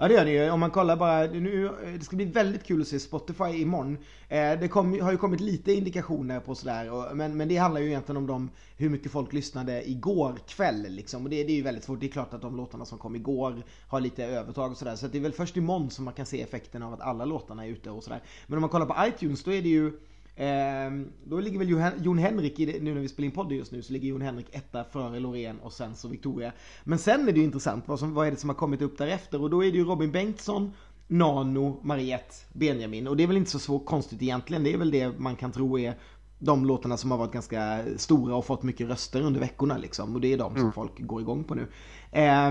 Ja 0.00 0.08
det 0.08 0.14
gör 0.14 0.24
det 0.24 0.30
ju. 0.30 0.50
Om 0.50 0.60
man 0.60 0.70
kollar 0.70 0.96
bara, 0.96 1.26
nu, 1.26 1.70
det 1.98 2.04
ska 2.04 2.16
bli 2.16 2.24
väldigt 2.24 2.64
kul 2.64 2.80
att 2.80 2.88
se 2.88 3.00
Spotify 3.00 3.44
imorgon. 3.44 3.98
Eh, 4.28 4.60
det 4.60 4.68
kom, 4.68 5.00
har 5.00 5.12
ju 5.12 5.18
kommit 5.18 5.40
lite 5.40 5.72
indikationer 5.72 6.40
på 6.40 6.54
sådär, 6.54 6.90
och, 6.90 7.16
men, 7.16 7.36
men 7.36 7.48
det 7.48 7.56
handlar 7.56 7.80
ju 7.80 7.86
egentligen 7.86 8.16
om 8.16 8.26
de, 8.26 8.50
hur 8.76 8.88
mycket 8.88 9.12
folk 9.12 9.32
lyssnade 9.32 9.90
igår 9.90 10.38
kväll 10.46 10.86
liksom. 10.88 11.24
Och 11.24 11.30
det, 11.30 11.44
det 11.44 11.52
är 11.52 11.56
ju 11.56 11.62
väldigt 11.62 11.84
svårt. 11.84 12.00
Det 12.00 12.06
är 12.06 12.10
klart 12.10 12.34
att 12.34 12.42
de 12.42 12.56
låtarna 12.56 12.84
som 12.84 12.98
kom 12.98 13.16
igår 13.16 13.62
har 13.88 14.00
lite 14.00 14.24
övertag 14.24 14.70
och 14.70 14.76
sådär. 14.76 14.96
Så 14.96 15.06
det 15.06 15.18
är 15.18 15.22
väl 15.22 15.32
först 15.32 15.56
imorgon 15.56 15.90
som 15.90 16.04
man 16.04 16.14
kan 16.14 16.26
se 16.26 16.42
effekten 16.42 16.82
av 16.82 16.92
att 16.92 17.00
alla 17.00 17.24
låtarna 17.24 17.66
är 17.66 17.68
ute 17.68 17.90
och 17.90 18.04
sådär. 18.04 18.22
Men 18.46 18.56
om 18.56 18.60
man 18.60 18.70
kollar 18.70 18.86
på 18.86 19.06
iTunes 19.08 19.44
då 19.44 19.52
är 19.52 19.62
det 19.62 19.68
ju 19.68 19.92
Ehm, 20.40 21.08
då 21.24 21.40
ligger 21.40 21.58
väl 21.58 21.94
Jon 22.04 22.18
Henrik, 22.18 22.60
i 22.60 22.66
det, 22.66 22.82
nu 22.82 22.94
när 22.94 23.00
vi 23.00 23.08
spelar 23.08 23.24
in 23.24 23.32
podd 23.32 23.52
just 23.52 23.72
nu, 23.72 23.82
så 23.82 23.92
ligger 23.92 24.08
Jon 24.08 24.22
Henrik 24.22 24.46
etta 24.52 24.84
före 24.84 25.20
Loreen 25.20 25.58
och 25.60 25.72
sen 25.72 25.96
så 25.96 26.08
Victoria. 26.08 26.52
Men 26.84 26.98
sen 26.98 27.28
är 27.28 27.32
det 27.32 27.38
ju 27.38 27.44
intressant, 27.44 27.88
vad, 27.88 27.98
som, 27.98 28.14
vad 28.14 28.26
är 28.26 28.30
det 28.30 28.36
som 28.36 28.48
har 28.48 28.56
kommit 28.56 28.82
upp 28.82 28.98
därefter? 28.98 29.42
Och 29.42 29.50
då 29.50 29.64
är 29.64 29.72
det 29.72 29.78
ju 29.78 29.84
Robin 29.84 30.12
Bengtsson, 30.12 30.72
Nano, 31.06 31.80
Mariette, 31.82 32.34
Benjamin. 32.52 33.08
Och 33.08 33.16
det 33.16 33.22
är 33.22 33.26
väl 33.26 33.36
inte 33.36 33.50
så 33.50 33.58
svårt 33.58 33.86
konstigt 33.86 34.22
egentligen, 34.22 34.64
det 34.64 34.72
är 34.72 34.78
väl 34.78 34.90
det 34.90 35.18
man 35.18 35.36
kan 35.36 35.52
tro 35.52 35.78
är 35.78 35.94
de 36.38 36.64
låtarna 36.64 36.96
som 36.96 37.10
har 37.10 37.18
varit 37.18 37.32
ganska 37.32 37.84
stora 37.96 38.36
och 38.36 38.44
fått 38.44 38.62
mycket 38.62 38.88
röster 38.88 39.20
under 39.20 39.40
veckorna 39.40 39.78
liksom. 39.78 40.14
Och 40.14 40.20
det 40.20 40.32
är 40.32 40.38
de 40.38 40.52
som 40.52 40.60
mm. 40.60 40.72
folk 40.72 40.92
går 41.00 41.20
igång 41.20 41.44
på 41.44 41.54
nu. 41.54 41.66
Eh, 42.12 42.50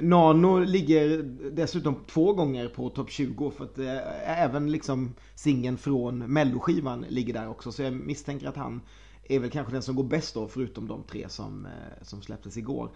Nano 0.00 0.58
ligger 0.58 1.22
dessutom 1.50 1.96
två 2.06 2.32
gånger 2.32 2.68
på 2.68 2.90
topp 2.90 3.10
20 3.10 3.50
för 3.50 3.64
att 3.64 3.78
eh, 3.78 4.42
även 4.42 4.72
liksom 4.72 5.14
singeln 5.34 5.78
från 5.78 6.18
melloskivan 6.18 7.04
ligger 7.08 7.34
där 7.34 7.48
också. 7.48 7.72
Så 7.72 7.82
jag 7.82 7.92
misstänker 7.92 8.48
att 8.48 8.56
han 8.56 8.80
är 9.28 9.38
väl 9.38 9.50
kanske 9.50 9.72
den 9.72 9.82
som 9.82 9.96
går 9.96 10.04
bäst 10.04 10.34
då 10.34 10.48
förutom 10.48 10.88
de 10.88 11.02
tre 11.02 11.28
som, 11.28 11.66
eh, 11.66 12.02
som 12.02 12.22
släpptes 12.22 12.56
igår. 12.56 12.90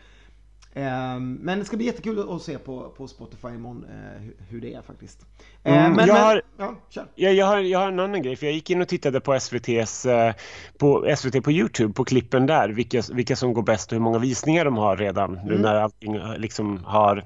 Ehm, 0.74 1.34
men 1.34 1.58
det 1.58 1.64
ska 1.64 1.76
bli 1.76 1.86
jättekul 1.86 2.30
att 2.30 2.42
se 2.42 2.58
på, 2.58 2.88
på 2.96 3.08
Spotify 3.08 3.48
imorgon 3.48 3.84
eh, 3.84 4.22
hur 4.48 4.60
det 4.60 4.74
är 4.74 4.82
faktiskt. 4.82 5.26
Ehm, 5.62 5.74
mm, 5.74 5.92
men, 5.92 6.08
jag, 6.08 6.14
har, 6.14 6.42
ja, 6.58 6.74
jag, 7.14 7.34
jag, 7.34 7.46
har, 7.46 7.58
jag 7.58 7.78
har 7.78 7.88
en 7.88 8.00
annan 8.00 8.22
grej, 8.22 8.36
för 8.36 8.46
jag 8.46 8.54
gick 8.54 8.70
in 8.70 8.82
och 8.82 8.88
tittade 8.88 9.20
på 9.20 9.34
SVTs 9.34 10.06
eh, 10.06 10.34
på 10.78 11.14
SVT 11.16 11.44
på 11.44 11.52
Youtube, 11.52 11.94
på 11.94 12.04
klippen 12.04 12.46
där, 12.46 12.68
vilka, 12.68 13.02
vilka 13.12 13.36
som 13.36 13.54
går 13.54 13.62
bäst 13.62 13.92
och 13.92 13.96
hur 13.96 14.02
många 14.02 14.18
visningar 14.18 14.64
de 14.64 14.76
har 14.76 14.96
redan 14.96 15.32
mm. 15.32 15.46
nu 15.46 15.58
när 15.58 15.74
allting 15.74 16.18
liksom 16.36 16.84
har, 16.84 17.24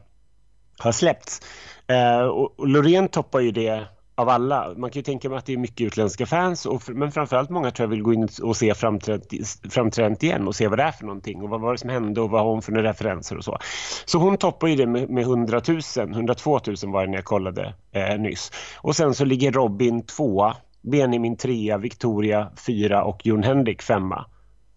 har 0.79 0.93
släppts. 0.93 1.43
Eh, 1.87 2.21
och, 2.21 2.61
och 2.61 2.69
Loreen 2.69 3.09
toppar 3.09 3.41
ju 3.41 3.51
det 3.51 3.87
av 4.19 4.29
alla. 4.29 4.75
Man 4.77 4.91
kan 4.91 5.01
ju 5.01 5.03
tänka 5.03 5.29
mig 5.29 5.39
att 5.39 5.47
det 5.47 5.53
är 5.53 5.57
mycket 5.57 5.87
utländska 5.87 6.27
fans 6.27 6.67
och, 6.67 6.83
men 6.89 7.13
framförallt 7.13 7.51
många 7.51 7.71
tror 7.71 7.85
jag 7.85 7.91
vill 7.91 8.03
gå 8.03 8.13
in 8.13 8.29
och 8.43 8.57
se 8.57 8.75
framträdandet 8.75 10.23
igen 10.23 10.49
och 10.49 10.57
se 10.57 10.69
vad 10.69 10.79
det 10.79 10.83
är 10.83 10.93
för 10.93 11.05
någonting 11.05 11.43
och 11.43 11.49
vad 11.49 11.61
var 11.61 11.73
det 11.73 11.79
som 11.79 11.91
hände 11.91 12.21
och 12.21 12.31
vad 12.31 12.41
har 12.41 12.51
hon 12.51 12.63
för 12.63 12.73
referenser 12.73 13.37
och 13.37 13.45
så. 13.45 13.59
Så 14.05 14.19
hon 14.19 14.37
toppar 14.37 14.69
ju 14.69 14.77
det 14.77 14.87
med, 14.87 15.11
med 15.11 15.23
100 15.23 15.63
000, 15.69 15.81
102 15.97 16.61
000 16.67 16.77
var 16.83 17.05
det 17.05 17.11
när 17.11 17.19
jag 17.19 17.25
kollade 17.25 17.75
eh, 17.93 18.19
nyss. 18.19 18.53
Och 18.77 18.97
sen 18.97 19.15
så 19.15 19.25
ligger 19.25 19.53
Robin 19.53 20.03
tvåa, 20.03 20.57
Benjamin 20.81 21.37
trea, 21.37 21.79
Victoria 21.79 22.53
fyra 22.67 23.05
och 23.05 23.27
Jon 23.27 23.43
Henrik 23.43 23.83
femma. 23.83 24.27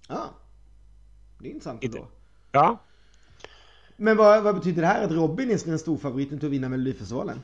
Ja, 0.08 0.24
det 1.40 1.48
är 1.48 1.52
intressant 1.52 1.82
då. 1.82 2.08
Ja. 2.52 2.78
Men 3.98 4.18
vad, 4.18 4.44
vad 4.44 4.56
betyder 4.56 4.82
det 4.82 4.88
här 4.88 5.06
att 5.06 5.12
Robin 5.12 5.52
är 5.52 5.66
den 5.66 5.80
stor 5.80 5.98
favoriten 5.98 6.40
till 6.40 6.48
att 6.48 6.54
vinna 6.54 6.70
Melodifestivalen? 6.70 7.40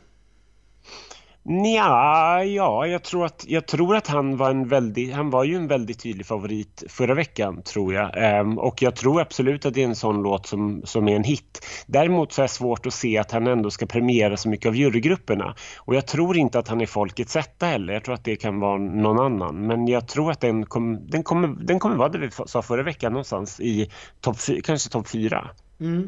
Nja, 1.48 2.44
ja, 2.44 2.88
jag 2.88 3.04
tror 3.04 3.26
att, 3.26 3.46
jag 3.48 3.68
tror 3.68 3.96
att 3.96 4.08
han 4.08 4.38
var 4.38 4.50
en 4.50 4.68
väldigt, 4.68 5.14
han 5.14 5.30
var 5.30 5.44
ju 5.44 5.56
en 5.56 5.68
väldigt 5.68 6.00
tydlig 6.00 6.26
favorit 6.26 6.84
förra 6.90 7.14
veckan 7.14 7.62
tror 7.62 7.94
jag. 7.94 8.12
Ehm, 8.16 8.58
och 8.58 8.82
jag 8.82 8.96
tror 8.96 9.22
absolut 9.22 9.66
att 9.66 9.74
det 9.74 9.84
är 9.84 9.88
en 9.88 9.96
sån 9.96 10.24
låt 10.24 10.48
som, 10.48 10.82
som 10.86 11.08
är 11.08 11.16
en 11.16 11.24
hit. 11.24 11.66
Däremot 11.88 12.34
så 12.34 12.42
är 12.42 12.44
det 12.44 12.50
svårt 12.50 12.86
att 12.86 12.94
se 12.94 13.18
att 13.18 13.32
han 13.32 13.48
ändå 13.48 13.72
ska 13.72 13.86
premiera 13.86 14.38
så 14.38 14.50
mycket 14.50 14.70
av 14.70 14.76
jurygrupperna. 14.76 15.56
Och 15.80 15.96
jag 15.96 16.08
tror 16.08 16.38
inte 16.38 16.60
att 16.60 16.68
han 16.68 16.82
är 16.82 16.86
folkets 16.86 17.36
etta 17.36 17.66
heller. 17.66 17.94
Jag 17.94 18.04
tror 18.04 18.16
att 18.16 18.24
det 18.24 18.36
kan 18.36 18.60
vara 18.60 18.78
någon 18.78 19.20
annan. 19.20 19.68
Men 19.68 19.88
jag 19.88 20.08
tror 20.08 20.32
att 20.32 20.42
den, 20.42 20.66
kom, 20.66 21.10
den, 21.10 21.24
kommer, 21.24 21.48
den 21.48 21.80
kommer 21.80 21.96
vara 21.96 22.10
det 22.10 22.18
vi 22.18 22.30
sa 22.46 22.62
förra 22.62 22.84
veckan 22.84 23.12
någonstans 23.12 23.60
i 23.60 23.92
topp, 24.22 24.38
kanske 24.64 24.90
topp 24.90 25.10
fyra. 25.10 25.50
Mm 25.80 26.08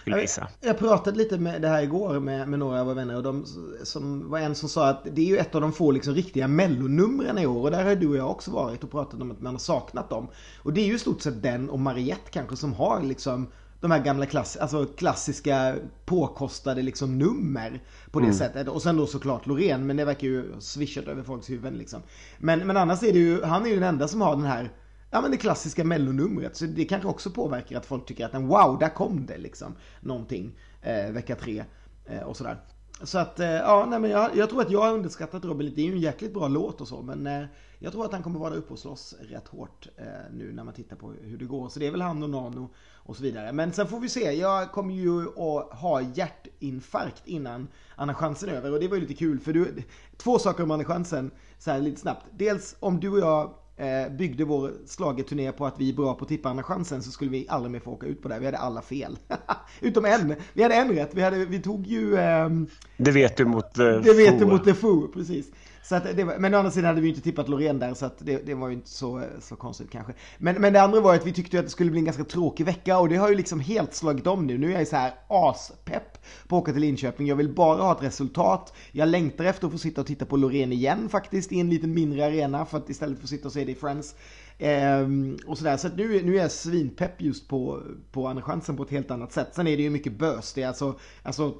skulle 0.00 0.20
jag, 0.20 0.46
jag 0.60 0.78
pratade 0.78 1.18
lite 1.18 1.38
med 1.38 1.62
det 1.62 1.68
här 1.68 1.82
igår 1.82 2.20
med, 2.20 2.48
med 2.48 2.58
några 2.58 2.80
av 2.80 2.86
våra 2.86 2.94
vänner 2.94 3.16
och 3.16 3.22
de 3.22 3.44
som 3.82 4.30
var 4.30 4.38
en 4.38 4.54
som 4.54 4.68
sa 4.68 4.88
att 4.88 5.04
det 5.12 5.22
är 5.22 5.26
ju 5.26 5.36
ett 5.36 5.54
av 5.54 5.60
de 5.60 5.72
få 5.72 5.90
liksom 5.90 6.14
riktiga 6.14 6.48
mellonumren 6.48 7.38
i 7.38 7.46
år 7.46 7.62
och 7.62 7.70
där 7.70 7.84
har 7.84 7.94
du 7.94 8.08
och 8.08 8.16
jag 8.16 8.30
också 8.30 8.50
varit 8.50 8.84
och 8.84 8.90
pratat 8.90 9.20
om 9.20 9.30
att 9.30 9.40
man 9.40 9.54
har 9.54 9.58
saknat 9.58 10.10
dem. 10.10 10.28
Och 10.62 10.72
det 10.72 10.80
är 10.80 10.86
ju 10.86 10.94
i 10.94 10.98
stort 10.98 11.22
sett 11.22 11.42
den 11.42 11.70
och 11.70 11.78
Mariette 11.78 12.30
kanske 12.30 12.56
som 12.56 12.72
har 12.72 13.02
liksom 13.02 13.48
de 13.80 13.90
här 13.90 14.04
gamla 14.04 14.26
klass, 14.26 14.56
alltså 14.56 14.86
klassiska 14.86 15.76
påkostade 16.04 16.82
liksom 16.82 17.18
nummer 17.18 17.82
på 18.10 18.18
det 18.18 18.26
mm. 18.26 18.36
sättet. 18.36 18.68
Och 18.68 18.82
sen 18.82 18.96
då 18.96 19.06
såklart 19.06 19.46
Loreen, 19.46 19.86
men 19.86 19.96
det 19.96 20.04
verkar 20.04 20.26
ju 20.26 20.60
swishat 20.60 21.04
över 21.04 21.22
folks 21.22 21.50
huvuden 21.50 21.78
liksom. 21.78 22.02
Men, 22.38 22.66
men 22.66 22.76
annars 22.76 23.02
är 23.02 23.12
det 23.12 23.18
ju, 23.18 23.42
han 23.42 23.66
är 23.66 23.68
ju 23.68 23.74
den 23.74 23.88
enda 23.88 24.08
som 24.08 24.20
har 24.20 24.36
den 24.36 24.44
här 24.44 24.70
ja 25.10 25.20
men 25.20 25.30
det 25.30 25.36
klassiska 25.36 25.84
mellonumret. 25.84 26.56
Så 26.56 26.64
det 26.66 26.84
kanske 26.84 27.08
också 27.08 27.30
påverkar 27.30 27.76
att 27.76 27.86
folk 27.86 28.06
tycker 28.06 28.26
att 28.26 28.34
wow, 28.34 28.78
där 28.78 28.94
kom 28.94 29.26
det 29.26 29.38
liksom 29.38 29.74
någonting 30.00 30.58
eh, 30.82 31.10
vecka 31.10 31.36
tre 31.36 31.64
eh, 32.06 32.22
och 32.22 32.36
sådär. 32.36 32.56
så 33.02 33.18
att, 33.18 33.40
eh, 33.40 33.48
ja, 33.48 33.86
nej, 33.90 34.00
men 34.00 34.10
jag, 34.10 34.36
jag, 34.36 34.50
tror 34.50 34.60
att 34.62 34.70
jag 34.70 34.80
har 34.80 34.94
underskattat 34.94 35.44
Robin 35.44 35.66
lite. 35.66 35.76
Det 35.76 35.82
är 35.82 35.86
ju 35.86 35.92
en 35.92 36.00
jäkligt 36.00 36.34
bra 36.34 36.48
låt 36.48 36.80
och 36.80 36.88
så, 36.88 37.02
men 37.02 37.26
eh, 37.26 37.44
jag 37.82 37.92
tror 37.92 38.04
att 38.04 38.12
han 38.12 38.22
kommer 38.22 38.38
vara 38.38 38.50
där 38.50 38.56
uppe 38.56 38.72
och 38.72 38.78
slåss 38.78 39.14
rätt 39.20 39.48
hårt 39.48 39.88
eh, 39.96 40.04
nu 40.32 40.52
när 40.52 40.64
man 40.64 40.74
tittar 40.74 40.96
på 40.96 41.12
hur 41.22 41.38
det 41.38 41.44
går. 41.44 41.68
Så 41.68 41.80
det 41.80 41.86
är 41.86 41.90
väl 41.90 42.02
han 42.02 42.22
och 42.22 42.30
Nano 42.30 42.70
och 42.94 43.16
så 43.16 43.22
vidare. 43.22 43.52
Men 43.52 43.72
sen 43.72 43.86
får 43.86 44.00
vi 44.00 44.08
se. 44.08 44.32
Jag 44.32 44.72
kommer 44.72 44.94
ju 44.94 45.22
att 45.22 45.78
ha 45.78 46.00
hjärtinfarkt 46.00 47.22
innan 47.24 47.68
Anna 47.96 48.14
chansen 48.14 48.48
är 48.48 48.52
över 48.52 48.72
och 48.72 48.80
det 48.80 48.88
var 48.88 48.96
ju 48.96 49.00
lite 49.00 49.14
kul 49.14 49.40
för 49.40 49.52
du, 49.52 49.82
två 50.16 50.38
saker 50.38 50.62
om 50.62 50.70
Anna 50.70 50.84
chansen 50.84 51.30
så 51.58 51.70
här 51.70 51.80
lite 51.80 52.00
snabbt. 52.00 52.26
Dels 52.30 52.76
om 52.80 53.00
du 53.00 53.10
och 53.10 53.18
jag 53.18 53.54
eh, 53.80 54.12
byggde 54.12 54.44
vår 54.44 54.72
slageturné 54.86 55.52
på 55.52 55.66
att 55.66 55.80
vi 55.80 55.88
är 55.88 55.94
bra 55.94 56.14
på 56.14 56.24
att 56.24 56.28
tippa 56.28 56.48
Andra 56.48 56.62
chansen 56.62 57.02
så 57.02 57.10
skulle 57.10 57.30
vi 57.30 57.46
aldrig 57.48 57.72
mer 57.72 57.80
få 57.80 57.90
åka 57.90 58.06
ut 58.06 58.22
på 58.22 58.28
det. 58.28 58.38
Vi 58.38 58.44
hade 58.44 58.58
alla 58.58 58.82
fel. 58.82 59.18
Utom 59.80 60.04
en. 60.04 60.34
Vi 60.52 60.62
hade 60.62 60.74
en 60.74 60.88
rätt. 60.88 61.10
Vi, 61.14 61.22
hade, 61.22 61.44
vi 61.44 61.62
tog 61.62 61.86
ju... 61.86 62.16
Eh, 62.16 62.48
det 62.96 63.10
vet 63.10 63.36
du 63.36 63.44
mot 63.44 63.74
The 63.74 63.82
Det 63.82 64.14
vet 64.14 64.38
du 64.38 64.46
mot 64.46 64.64
The 64.64 64.74
Foo, 64.74 65.08
precis. 65.08 65.46
Så 65.90 65.96
att 65.96 66.16
det 66.16 66.24
var, 66.24 66.38
men 66.38 66.54
å 66.54 66.58
andra 66.58 66.70
sidan 66.70 66.88
hade 66.88 67.00
vi 67.00 67.06
ju 67.06 67.14
inte 67.14 67.24
tippat 67.24 67.48
Loreen 67.48 67.78
där 67.78 67.94
så 67.94 68.06
att 68.06 68.18
det, 68.18 68.46
det 68.46 68.54
var 68.54 68.68
ju 68.68 68.74
inte 68.74 68.88
så, 68.88 69.22
så 69.40 69.56
konstigt 69.56 69.90
kanske. 69.90 70.12
Men, 70.38 70.60
men 70.60 70.72
det 70.72 70.82
andra 70.82 71.00
var 71.00 71.14
att 71.14 71.26
vi 71.26 71.32
tyckte 71.32 71.58
att 71.58 71.64
det 71.64 71.70
skulle 71.70 71.90
bli 71.90 71.98
en 71.98 72.04
ganska 72.04 72.24
tråkig 72.24 72.66
vecka 72.66 72.98
och 72.98 73.08
det 73.08 73.16
har 73.16 73.28
ju 73.28 73.34
liksom 73.34 73.60
helt 73.60 73.94
slagit 73.94 74.26
om 74.26 74.46
nu. 74.46 74.58
Nu 74.58 74.74
är 74.74 74.78
jag 74.78 74.88
så 74.88 74.96
här 74.96 75.12
aspepp 75.28 76.18
på 76.48 76.56
att 76.56 76.62
åka 76.62 76.72
till 76.72 76.80
Linköping. 76.80 77.26
Jag 77.26 77.36
vill 77.36 77.54
bara 77.54 77.82
ha 77.82 77.92
ett 77.92 78.02
resultat. 78.02 78.72
Jag 78.92 79.08
längtar 79.08 79.44
efter 79.44 79.66
att 79.66 79.72
få 79.72 79.78
sitta 79.78 80.00
och 80.00 80.06
titta 80.06 80.26
på 80.26 80.36
Loreen 80.36 80.72
igen 80.72 81.08
faktiskt 81.08 81.52
i 81.52 81.60
en 81.60 81.70
liten 81.70 81.94
mindre 81.94 82.26
arena 82.26 82.66
för 82.66 82.78
att 82.78 82.90
istället 82.90 83.20
få 83.20 83.26
sitta 83.26 83.48
och 83.48 83.52
se 83.52 83.64
det 83.64 83.72
i 83.72 83.74
Friends. 83.74 84.14
Ehm, 84.58 85.38
och 85.46 85.58
sådär. 85.58 85.76
Så 85.76 85.86
att 85.86 85.96
nu, 85.96 86.22
nu 86.22 86.36
är 86.36 86.42
jag 86.42 86.50
svinpepp 86.50 87.22
just 87.22 87.48
på, 87.48 87.82
på 88.12 88.28
Andra 88.28 88.42
chansen 88.42 88.76
på 88.76 88.82
ett 88.82 88.90
helt 88.90 89.10
annat 89.10 89.32
sätt. 89.32 89.48
Sen 89.52 89.66
är 89.66 89.76
det 89.76 89.82
ju 89.82 89.90
mycket 89.90 90.18
bös. 90.18 90.52
Det 90.52 90.62
är 90.62 90.68
alltså, 90.68 90.98
alltså 91.22 91.54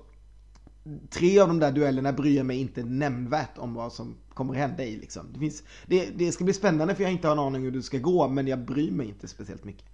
tre 1.11 1.39
av 1.39 1.49
de 1.49 1.59
där 1.59 1.73
duellerna 1.73 2.13
bryr 2.13 2.37
jag 2.37 2.47
mig 2.47 2.61
inte 2.61 2.83
nämnvärt 2.83 3.59
om 3.59 3.75
vad 3.75 3.93
som 3.93 4.17
kommer 4.35 4.55
hända 4.55 4.85
i. 4.85 4.97
Liksom. 4.97 5.27
Det, 5.33 5.39
finns, 5.39 5.63
det, 5.87 6.11
det 6.17 6.33
ska 6.33 6.45
bli 6.45 6.53
spännande 6.55 6.95
för 6.95 7.03
jag 7.03 7.13
inte 7.13 7.29
har 7.29 7.33
en 7.33 7.39
aning 7.39 7.63
hur 7.63 7.71
det 7.71 7.83
ska 7.83 7.99
gå, 7.99 8.29
men 8.29 8.47
jag 8.47 8.59
bryr 8.59 8.91
mig 8.91 9.09
inte 9.09 9.29
speciellt 9.29 9.65
mycket. 9.65 9.85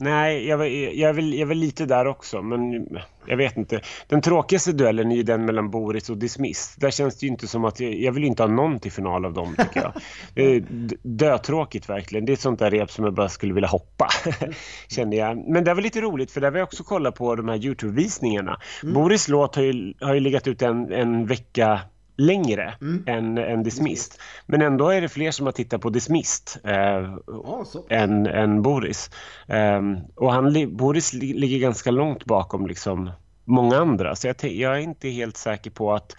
Nej, 0.00 0.48
jag, 0.48 0.68
jag, 0.70 1.08
är 1.08 1.12
väl, 1.12 1.34
jag 1.34 1.46
väl 1.46 1.58
lite 1.58 1.86
där 1.86 2.06
också, 2.06 2.42
men 2.42 2.88
jag 3.26 3.36
vet 3.36 3.56
inte. 3.56 3.80
Den 4.08 4.22
tråkigaste 4.22 4.72
duellen 4.72 5.12
är 5.12 5.16
ju 5.16 5.22
den 5.22 5.44
mellan 5.44 5.70
Boris 5.70 6.10
och 6.10 6.16
Dismiss. 6.16 6.74
Där 6.76 6.90
känns 6.90 7.18
det 7.18 7.26
ju 7.26 7.32
inte 7.32 7.46
som 7.46 7.64
att 7.64 7.80
jag, 7.80 7.94
jag 7.94 8.12
vill 8.12 8.24
inte 8.24 8.42
ha 8.42 8.48
någon 8.50 8.80
till 8.80 8.92
final 8.92 9.24
av 9.24 9.32
dem, 9.32 9.54
tycker 9.58 9.80
jag. 9.80 9.92
Det 10.34 10.56
är 10.56 10.64
dötråkigt 11.02 11.88
verkligen. 11.88 12.24
Det 12.24 12.32
är 12.32 12.34
ett 12.34 12.40
sånt 12.40 12.58
där 12.58 12.70
rep 12.70 12.90
som 12.90 13.04
jag 13.04 13.14
bara 13.14 13.28
skulle 13.28 13.54
vilja 13.54 13.68
hoppa, 13.68 14.08
känner 14.88 15.16
jag. 15.16 15.48
Men 15.48 15.64
det 15.64 15.74
var 15.74 15.82
lite 15.82 16.00
roligt, 16.00 16.30
för 16.30 16.40
där 16.40 16.50
vill 16.50 16.58
jag 16.58 16.66
också 16.66 16.84
kolla 16.84 17.12
på 17.12 17.34
de 17.36 17.48
här 17.48 17.56
Youtube-visningarna. 17.56 18.60
Mm. 18.82 18.94
Boris 18.94 19.28
låt 19.28 19.56
har 19.56 19.62
ju, 19.62 19.94
har 20.00 20.14
ju 20.14 20.20
legat 20.20 20.48
ut 20.48 20.62
en, 20.62 20.92
en 20.92 21.26
vecka 21.26 21.80
längre 22.20 22.74
mm. 22.80 23.04
än, 23.06 23.38
än 23.38 23.62
Dismissed. 23.62 24.20
Men 24.46 24.62
ändå 24.62 24.88
är 24.88 25.00
det 25.00 25.08
fler 25.08 25.30
som 25.30 25.46
har 25.46 25.52
tittat 25.52 25.80
på 25.80 25.90
Dismissed 25.90 26.64
eh, 26.64 27.14
oh, 27.26 27.64
än, 27.88 28.26
än 28.26 28.62
Boris. 28.62 29.10
Eh, 29.46 29.80
och 30.14 30.32
han, 30.32 30.76
Boris 30.76 31.12
ligger 31.12 31.58
ganska 31.58 31.90
långt 31.90 32.24
bakom 32.24 32.66
liksom 32.66 33.10
många 33.44 33.76
andra. 33.76 34.16
Så 34.16 34.26
jag, 34.26 34.36
jag, 34.44 34.76
är 34.76 34.80
inte 34.80 35.08
helt 35.08 35.36
säker 35.36 35.70
på 35.70 35.92
att... 35.92 36.16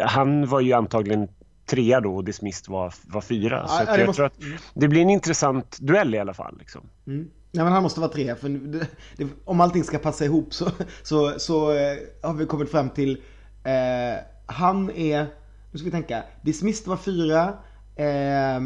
Han 0.00 0.46
var 0.46 0.60
ju 0.60 0.72
antagligen 0.72 1.28
trea 1.66 2.00
då 2.00 2.16
och 2.16 2.24
Dismissed 2.24 2.72
var, 2.72 2.94
var 3.06 3.20
fyra. 3.20 3.68
Så 3.68 3.82
ja, 3.86 3.98
jag 3.98 4.06
måste... 4.06 4.16
tror 4.16 4.26
att 4.26 4.40
det 4.74 4.88
blir 4.88 5.02
en 5.02 5.10
intressant 5.10 5.78
duell 5.80 6.14
i 6.14 6.18
alla 6.18 6.34
fall. 6.34 6.56
Liksom. 6.58 6.80
Mm. 7.06 7.30
Ja, 7.52 7.64
men 7.64 7.72
han 7.72 7.82
måste 7.82 8.00
vara 8.00 8.10
trea 8.10 8.36
för 8.36 8.48
det, 8.48 8.86
det, 9.16 9.26
om 9.44 9.60
allting 9.60 9.84
ska 9.84 9.98
passa 9.98 10.24
ihop 10.24 10.54
så, 10.54 10.70
så, 11.02 11.38
så 11.38 11.72
eh, 11.72 11.96
har 12.22 12.34
vi 12.34 12.46
kommit 12.46 12.70
fram 12.70 12.90
till 12.90 13.22
eh, 13.64 14.33
han 14.46 14.90
är, 14.90 15.26
nu 15.70 15.78
ska 15.78 15.84
vi 15.84 15.90
tänka, 15.90 16.24
Dismissed 16.42 16.86
var 16.88 16.96
fyra, 16.96 17.58
eh, 17.96 18.60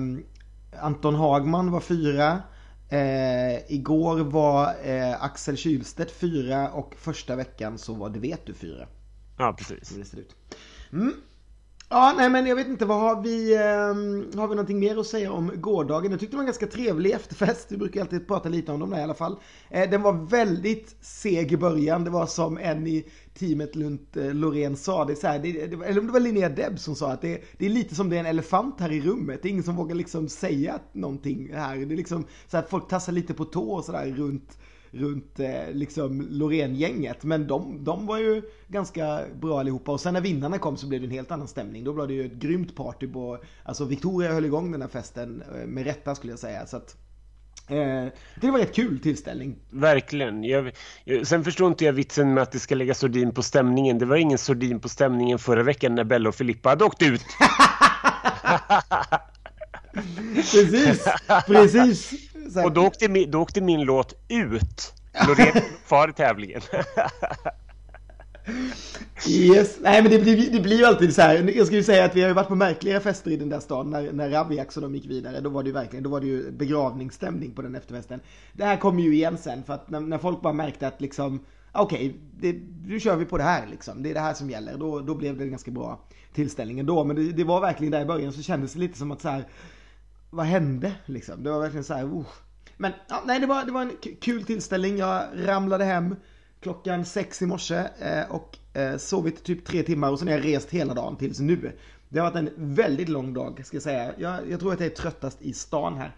Anton 0.82 1.14
Hagman 1.14 1.70
var 1.70 1.80
fyra, 1.80 2.42
eh, 2.88 3.72
igår 3.72 4.18
var 4.18 4.74
eh, 4.84 5.22
Axel 5.22 5.56
Kylstedt 5.56 6.10
fyra 6.10 6.70
och 6.70 6.94
första 6.98 7.36
veckan 7.36 7.78
så 7.78 7.94
var 7.94 8.10
Det 8.10 8.18
vet 8.18 8.46
du 8.46 8.54
fyra. 8.54 8.86
Ja, 9.38 9.54
precis. 9.58 9.88
Det 9.88 10.04
ser 10.04 10.18
ut. 10.18 10.36
Mm. 10.92 11.12
Ja, 11.90 12.14
nej 12.16 12.30
men 12.30 12.46
jag 12.46 12.56
vet 12.56 12.66
inte, 12.66 12.84
vad 12.84 13.00
har 13.00 13.22
vi, 13.22 13.54
eh, 13.54 14.40
har 14.40 14.48
vi 14.48 14.54
någonting 14.54 14.78
mer 14.78 14.96
att 14.96 15.06
säga 15.06 15.32
om 15.32 15.52
gårdagen? 15.54 16.10
Jag 16.10 16.20
tyckte 16.20 16.32
det 16.32 16.36
var 16.36 16.42
en 16.42 16.46
ganska 16.46 16.66
trevlig 16.66 17.10
efterfest, 17.10 17.72
vi 17.72 17.76
brukar 17.76 18.00
alltid 18.00 18.28
prata 18.28 18.48
lite 18.48 18.72
om 18.72 18.80
dem 18.80 18.90
där 18.90 18.98
i 18.98 19.02
alla 19.02 19.14
fall. 19.14 19.36
Eh, 19.70 19.90
den 19.90 20.02
var 20.02 20.12
väldigt 20.12 20.96
seg 21.00 21.52
i 21.52 21.56
början, 21.56 22.04
det 22.04 22.10
var 22.10 22.26
som 22.26 22.58
en 22.58 22.86
i 22.86 23.04
teamet 23.34 23.76
runt 23.76 24.16
eh, 24.16 24.34
Loreen 24.34 24.76
sa, 24.76 25.04
det 25.04 25.16
så 25.16 25.26
här, 25.26 25.38
det, 25.38 25.66
det, 25.66 25.86
eller 25.86 26.00
om 26.00 26.06
det 26.06 26.12
var 26.12 26.20
Linnea 26.20 26.48
Deb 26.48 26.78
som 26.78 26.94
sa 26.94 27.12
att 27.12 27.22
det, 27.22 27.42
det, 27.58 27.66
är 27.66 27.70
lite 27.70 27.94
som 27.94 28.10
det 28.10 28.16
är 28.16 28.20
en 28.20 28.26
elefant 28.26 28.80
här 28.80 28.92
i 28.92 29.00
rummet, 29.00 29.42
det 29.42 29.48
är 29.48 29.50
ingen 29.50 29.64
som 29.64 29.76
vågar 29.76 29.94
liksom 29.94 30.28
säga 30.28 30.78
någonting 30.92 31.54
här. 31.54 31.76
Det 31.76 31.94
är 31.94 31.96
liksom 31.96 32.24
så 32.50 32.56
att 32.56 32.70
folk 32.70 32.88
tassar 32.88 33.12
lite 33.12 33.34
på 33.34 33.44
tå 33.44 33.70
och 33.70 33.84
sådär 33.84 34.14
runt 34.16 34.58
runt 34.90 35.40
eh, 35.40 35.72
liksom 35.72 36.26
Loreen-gänget. 36.30 37.24
Men 37.24 37.46
de, 37.46 37.84
de 37.84 38.06
var 38.06 38.18
ju 38.18 38.42
ganska 38.68 39.20
bra 39.40 39.60
allihopa. 39.60 39.92
Och 39.92 40.00
sen 40.00 40.14
när 40.14 40.20
vinnarna 40.20 40.58
kom 40.58 40.76
så 40.76 40.86
blev 40.86 41.00
det 41.00 41.06
en 41.06 41.10
helt 41.10 41.30
annan 41.30 41.48
stämning. 41.48 41.84
Då 41.84 41.92
blev 41.92 42.08
det 42.08 42.14
ju 42.14 42.26
ett 42.26 42.32
grymt 42.32 42.76
party 42.76 43.08
på, 43.08 43.38
alltså 43.64 43.84
Victoria 43.84 44.32
höll 44.32 44.44
igång 44.44 44.72
den 44.72 44.82
här 44.82 44.88
festen 44.88 45.42
eh, 45.54 45.66
med 45.66 45.84
rätta 45.84 46.14
skulle 46.14 46.32
jag 46.32 46.40
säga. 46.40 46.66
Så 46.66 46.76
att, 46.76 46.96
eh, 47.68 48.06
det 48.40 48.50
var 48.50 48.58
rätt 48.58 48.74
kul 48.74 49.00
tillställning. 49.00 49.56
Verkligen. 49.70 50.44
Jag, 50.44 50.72
sen 51.22 51.44
förstår 51.44 51.68
inte 51.68 51.84
jag 51.84 51.92
vitsen 51.92 52.34
med 52.34 52.42
att 52.42 52.52
det 52.52 52.58
ska 52.58 52.74
lägga 52.74 52.94
sordin 52.94 53.34
på 53.34 53.42
stämningen. 53.42 53.98
Det 53.98 54.06
var 54.06 54.16
ingen 54.16 54.38
sordin 54.38 54.80
på 54.80 54.88
stämningen 54.88 55.38
förra 55.38 55.62
veckan 55.62 55.94
när 55.94 56.04
Bella 56.04 56.28
och 56.28 56.34
Filippa 56.34 56.68
hade 56.68 56.84
åkt 56.84 57.02
ut. 57.02 57.22
precis, 60.34 61.08
precis. 61.46 62.27
Och 62.64 62.72
då 62.72 62.86
åkte, 62.86 63.08
min, 63.08 63.30
då 63.30 63.40
åkte 63.40 63.60
min 63.60 63.82
låt 63.82 64.14
ut. 64.28 64.92
Loreen 65.28 65.62
kvar 65.86 66.08
i 66.08 66.12
tävlingen. 66.12 66.60
Yes, 69.28 69.78
nej 69.80 70.02
men 70.02 70.10
det 70.10 70.18
blir, 70.18 70.50
det 70.52 70.60
blir 70.60 70.78
ju 70.78 70.84
alltid 70.84 71.14
så 71.14 71.22
här. 71.22 71.52
Jag 71.56 71.72
ju 71.72 71.82
säga 71.82 72.04
att 72.04 72.16
vi 72.16 72.20
har 72.20 72.28
ju 72.28 72.34
varit 72.34 72.48
på 72.48 72.54
märkliga 72.54 73.00
fester 73.00 73.30
i 73.30 73.36
den 73.36 73.48
där 73.48 73.60
stan 73.60 73.90
när, 73.90 74.12
när 74.12 74.30
Rabiax 74.30 74.76
och 74.76 74.82
de 74.82 74.94
gick 74.94 75.06
vidare. 75.06 75.40
Då 75.40 75.50
var 75.50 75.62
det 75.62 75.66
ju 75.66 75.72
verkligen, 75.72 76.02
då 76.02 76.10
var 76.10 76.20
det 76.20 76.26
ju 76.26 76.50
begravningsstämning 76.50 77.50
på 77.50 77.62
den 77.62 77.74
efterfesten. 77.74 78.20
Det 78.52 78.64
här 78.64 78.76
kommer 78.76 79.02
ju 79.02 79.14
igen 79.14 79.38
sen 79.38 79.62
för 79.62 79.74
att 79.74 79.90
när, 79.90 80.00
när 80.00 80.18
folk 80.18 80.42
bara 80.42 80.52
märkte 80.52 80.88
att 80.88 81.00
liksom 81.00 81.40
okej, 81.72 82.16
okay, 82.38 82.60
nu 82.86 83.00
kör 83.00 83.16
vi 83.16 83.24
på 83.24 83.38
det 83.38 83.44
här 83.44 83.66
liksom. 83.66 84.02
Det 84.02 84.10
är 84.10 84.14
det 84.14 84.20
här 84.20 84.34
som 84.34 84.50
gäller. 84.50 84.78
Då, 84.78 85.00
då 85.00 85.14
blev 85.14 85.36
det 85.36 85.44
en 85.44 85.50
ganska 85.50 85.70
bra 85.70 86.00
tillställning 86.34 86.78
ändå. 86.78 87.04
Men 87.04 87.16
det, 87.16 87.32
det 87.32 87.44
var 87.44 87.60
verkligen 87.60 87.90
där 87.90 88.00
i 88.00 88.04
början 88.04 88.32
så 88.32 88.42
kändes 88.42 88.72
det 88.72 88.78
lite 88.78 88.98
som 88.98 89.10
att 89.10 89.20
så 89.20 89.28
här, 89.28 89.44
vad 90.30 90.46
hände 90.46 90.92
liksom? 91.06 91.42
Det 91.42 91.50
var 91.50 91.60
verkligen 91.60 91.84
så 91.84 91.94
här, 91.94 92.04
uh. 92.04 92.26
Men 92.76 92.92
ja, 93.08 93.22
nej, 93.26 93.40
det 93.40 93.46
var, 93.46 93.64
det 93.64 93.72
var 93.72 93.82
en 93.82 93.92
kul 94.20 94.44
tillställning. 94.44 94.96
Jag 94.96 95.24
ramlade 95.34 95.84
hem 95.84 96.16
klockan 96.60 97.04
sex 97.04 97.42
i 97.42 97.46
morse 97.46 97.76
eh, 98.00 98.30
och 98.30 98.58
eh, 98.78 98.96
sovit 98.96 99.44
typ 99.44 99.64
tre 99.64 99.82
timmar 99.82 100.10
och 100.10 100.18
sen 100.18 100.28
har 100.28 100.34
jag 100.34 100.44
rest 100.44 100.70
hela 100.70 100.94
dagen 100.94 101.16
tills 101.16 101.40
nu. 101.40 101.72
Det 102.08 102.18
har 102.18 102.30
varit 102.30 102.48
en 102.48 102.74
väldigt 102.74 103.08
lång 103.08 103.34
dag 103.34 103.60
ska 103.64 103.76
jag 103.76 103.82
säga. 103.82 104.12
Jag, 104.18 104.50
jag 104.50 104.60
tror 104.60 104.72
att 104.72 104.80
jag 104.80 104.86
är 104.86 104.94
tröttast 104.94 105.42
i 105.42 105.52
stan 105.52 105.96
här. 105.96 106.16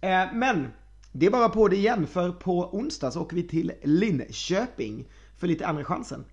Eh, 0.00 0.34
men 0.34 0.68
det 1.12 1.26
är 1.26 1.30
bara 1.30 1.48
på 1.48 1.68
det 1.68 1.76
igen 1.76 2.06
för 2.06 2.30
på 2.30 2.76
onsdag 2.76 3.10
så 3.10 3.20
åker 3.20 3.36
vi 3.36 3.42
till 3.42 3.72
Linköping 3.82 5.08
för 5.38 5.46
lite 5.46 5.66
andra 5.66 5.84
chansen. 5.84 6.24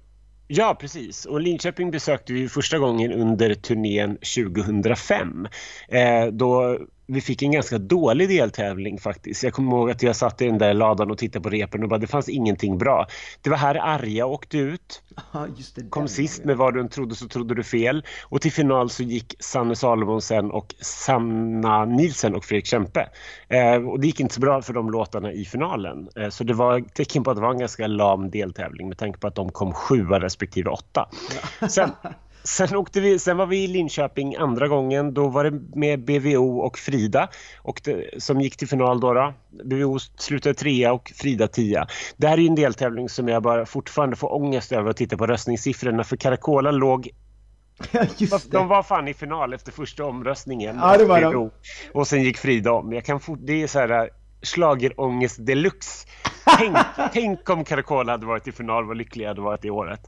Ja, 0.47 0.77
precis. 0.79 1.25
Och 1.25 1.41
Linköping 1.41 1.91
besökte 1.91 2.33
vi 2.33 2.49
första 2.49 2.77
gången 2.77 3.11
under 3.11 3.53
turnén 3.53 4.17
2005. 4.17 5.47
Eh, 5.87 6.25
då 6.31 6.79
vi 7.09 7.21
fick 7.21 7.41
en 7.41 7.51
ganska 7.51 7.77
dålig 7.77 8.29
deltävling 8.29 8.99
faktiskt. 8.99 9.43
Jag 9.43 9.53
kommer 9.53 9.71
ihåg 9.71 9.91
att 9.91 10.03
jag 10.03 10.15
satt 10.15 10.41
i 10.41 10.45
den 10.45 10.57
där 10.57 10.73
ladan 10.73 11.11
och 11.11 11.17
tittade 11.17 11.43
på 11.43 11.49
repen 11.49 11.83
och 11.83 11.89
bara 11.89 11.99
det 11.99 12.07
fanns 12.07 12.29
ingenting 12.29 12.77
bra. 12.77 13.07
Det 13.41 13.49
var 13.49 13.57
här 13.57 13.75
Arja 13.75 14.25
åkte 14.25 14.57
ut. 14.57 15.01
Det, 15.75 15.89
Kom 15.89 16.07
sist 16.07 16.45
med 16.45 16.57
vad 16.57 16.73
du 16.73 16.79
än 16.79 16.89
trodde 16.89 17.15
så 17.15 17.27
trodde 17.27 17.55
du 17.55 17.63
fel. 17.63 18.05
Och 18.23 18.41
till 18.41 18.51
final 18.51 18.89
så 18.89 19.03
gick 19.03 19.35
Sanne 19.39 19.75
Salomonsen 19.75 20.51
och 20.51 20.75
Sanna 20.81 21.85
Nilsen 21.85 22.35
och 22.35 22.45
Fredrik 22.45 22.65
Kempe. 22.65 23.09
Eh, 23.47 23.73
och 23.73 23.99
det 23.99 24.07
gick 24.07 24.19
inte 24.19 24.33
så 24.33 24.41
bra 24.41 24.61
för 24.61 24.73
de 24.73 24.91
låtarna 24.91 25.31
i 25.31 25.45
finalen. 25.45 26.09
Eh, 26.15 26.29
så 26.29 26.43
det 26.43 26.53
var 26.53 26.81
tecken 26.81 27.23
på 27.23 27.31
att 27.31 27.37
det 27.37 27.41
var 27.41 27.51
en 27.51 27.59
ganska 27.59 27.87
lam 27.87 28.29
deltävling 28.29 28.87
med 28.87 28.97
tanke 28.97 29.19
på 29.19 29.27
att 29.27 29.35
de 29.35 29.51
kom 29.51 29.73
sjua 29.73 30.19
respektive 30.19 30.69
åtta. 30.69 31.09
Ja. 31.61 31.67
Sen 31.67 31.91
Sen, 32.43 32.75
åkte 32.75 32.99
vi, 32.99 33.19
sen 33.19 33.37
var 33.37 33.45
vi 33.45 33.63
i 33.63 33.67
Linköping 33.67 34.35
andra 34.35 34.67
gången. 34.67 35.13
Då 35.13 35.27
var 35.27 35.43
det 35.43 35.61
med 35.79 36.05
BVO 36.05 36.59
och 36.59 36.77
Frida 36.77 37.29
och 37.57 37.81
det, 37.83 38.23
som 38.23 38.41
gick 38.41 38.57
till 38.57 38.67
final. 38.67 38.99
Då, 38.99 39.13
då. 39.13 39.33
BVO 39.63 39.99
slutade 39.99 40.55
trea 40.55 40.93
och 40.93 41.11
Frida 41.15 41.47
tia. 41.47 41.87
Det 42.17 42.27
här 42.27 42.39
är 42.39 42.47
en 42.47 42.55
deltävling 42.55 43.09
som 43.09 43.27
jag 43.27 43.43
bara 43.43 43.65
fortfarande 43.65 44.15
får 44.15 44.33
ångest 44.33 44.71
över 44.71 44.89
att 44.89 44.97
titta 44.97 45.17
på 45.17 45.27
röstningssiffrorna 45.27 46.03
för 46.03 46.17
Caracola 46.17 46.71
låg 46.71 47.09
de 48.51 48.67
var 48.67 48.83
fan 48.83 49.07
i 49.07 49.13
final 49.13 49.53
efter 49.53 49.71
första 49.71 50.05
omröstningen. 50.05 50.77
Ja, 50.81 50.97
det 50.97 51.05
var 51.05 51.21
de. 51.21 51.51
Och 51.93 52.07
sen 52.07 52.23
gick 52.23 52.37
Frida 52.37 52.71
om. 52.71 52.93
Jag 52.93 53.05
kan 53.05 53.19
fort, 53.19 53.39
det 53.41 53.63
är 53.63 53.67
så 53.67 53.79
här 53.79 54.09
slagerångest 54.41 55.45
deluxe. 55.45 56.07
Tänk, 56.57 56.77
tänk 57.13 57.49
om 57.49 57.63
Caracola 57.63 58.11
hade 58.11 58.25
varit 58.25 58.47
i 58.47 58.51
final, 58.51 58.85
vad 58.85 58.97
lycklig 58.97 59.23
jag 59.23 59.29
hade 59.29 59.41
varit 59.41 59.65
i 59.65 59.69
året. 59.69 59.99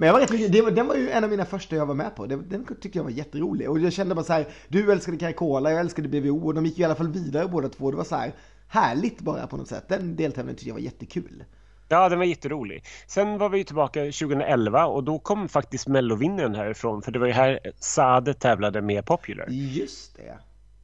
Men 0.00 0.06
jag 0.06 0.12
var 0.14 0.20
rätt, 0.20 0.52
det 0.52 0.62
var, 0.62 0.70
den 0.70 0.86
var 0.86 0.94
ju 0.94 1.10
en 1.10 1.24
av 1.24 1.30
mina 1.30 1.44
första 1.44 1.76
jag 1.76 1.86
var 1.86 1.94
med 1.94 2.16
på. 2.16 2.26
Den, 2.26 2.48
den 2.48 2.64
tyckte 2.80 2.98
jag 2.98 3.04
var 3.04 3.10
jätterolig. 3.10 3.70
Och 3.70 3.78
jag 3.78 3.92
kände 3.92 4.14
bara 4.14 4.24
så 4.24 4.32
här, 4.32 4.48
du 4.68 4.92
älskade 4.92 5.16
Caracola, 5.18 5.70
jag 5.70 5.80
älskade 5.80 6.08
BVO 6.08 6.46
och 6.46 6.54
de 6.54 6.66
gick 6.66 6.78
ju 6.78 6.82
i 6.82 6.84
alla 6.84 6.94
fall 6.94 7.12
vidare 7.12 7.48
båda 7.48 7.68
två. 7.68 7.90
Det 7.90 7.96
var 7.96 8.04
så 8.04 8.16
här 8.16 8.32
härligt 8.68 9.20
bara 9.20 9.46
på 9.46 9.56
något 9.56 9.68
sätt. 9.68 9.88
Den 9.88 10.16
deltävlingen 10.16 10.56
tyckte 10.56 10.68
jag 10.68 10.74
var 10.74 10.80
jättekul. 10.80 11.44
Ja, 11.88 12.08
den 12.08 12.18
var 12.18 12.26
jätterolig. 12.26 12.84
Sen 13.06 13.38
var 13.38 13.48
vi 13.48 13.64
tillbaka 13.64 14.00
2011 14.00 14.86
och 14.86 15.04
då 15.04 15.18
kom 15.18 15.48
faktiskt 15.48 15.88
mellovinnaren 15.88 16.54
härifrån 16.54 17.02
för 17.02 17.12
det 17.12 17.18
var 17.18 17.26
ju 17.26 17.32
här 17.32 17.60
Sade 17.78 18.34
tävlade 18.34 18.82
med 18.82 19.06
Popular. 19.06 19.46
Just 19.48 20.16
det. 20.16 20.38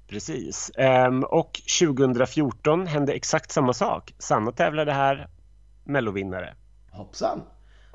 Precis. 0.09 0.71
Um, 1.09 1.25
och 1.25 1.61
2014 1.81 2.87
hände 2.87 3.13
exakt 3.13 3.51
samma 3.51 3.73
sak. 3.73 4.15
Sanna 4.19 4.53
tävlade 4.53 4.93
här, 4.93 5.29
mellovinnare. 5.85 6.55
Hoppsan. 6.91 7.41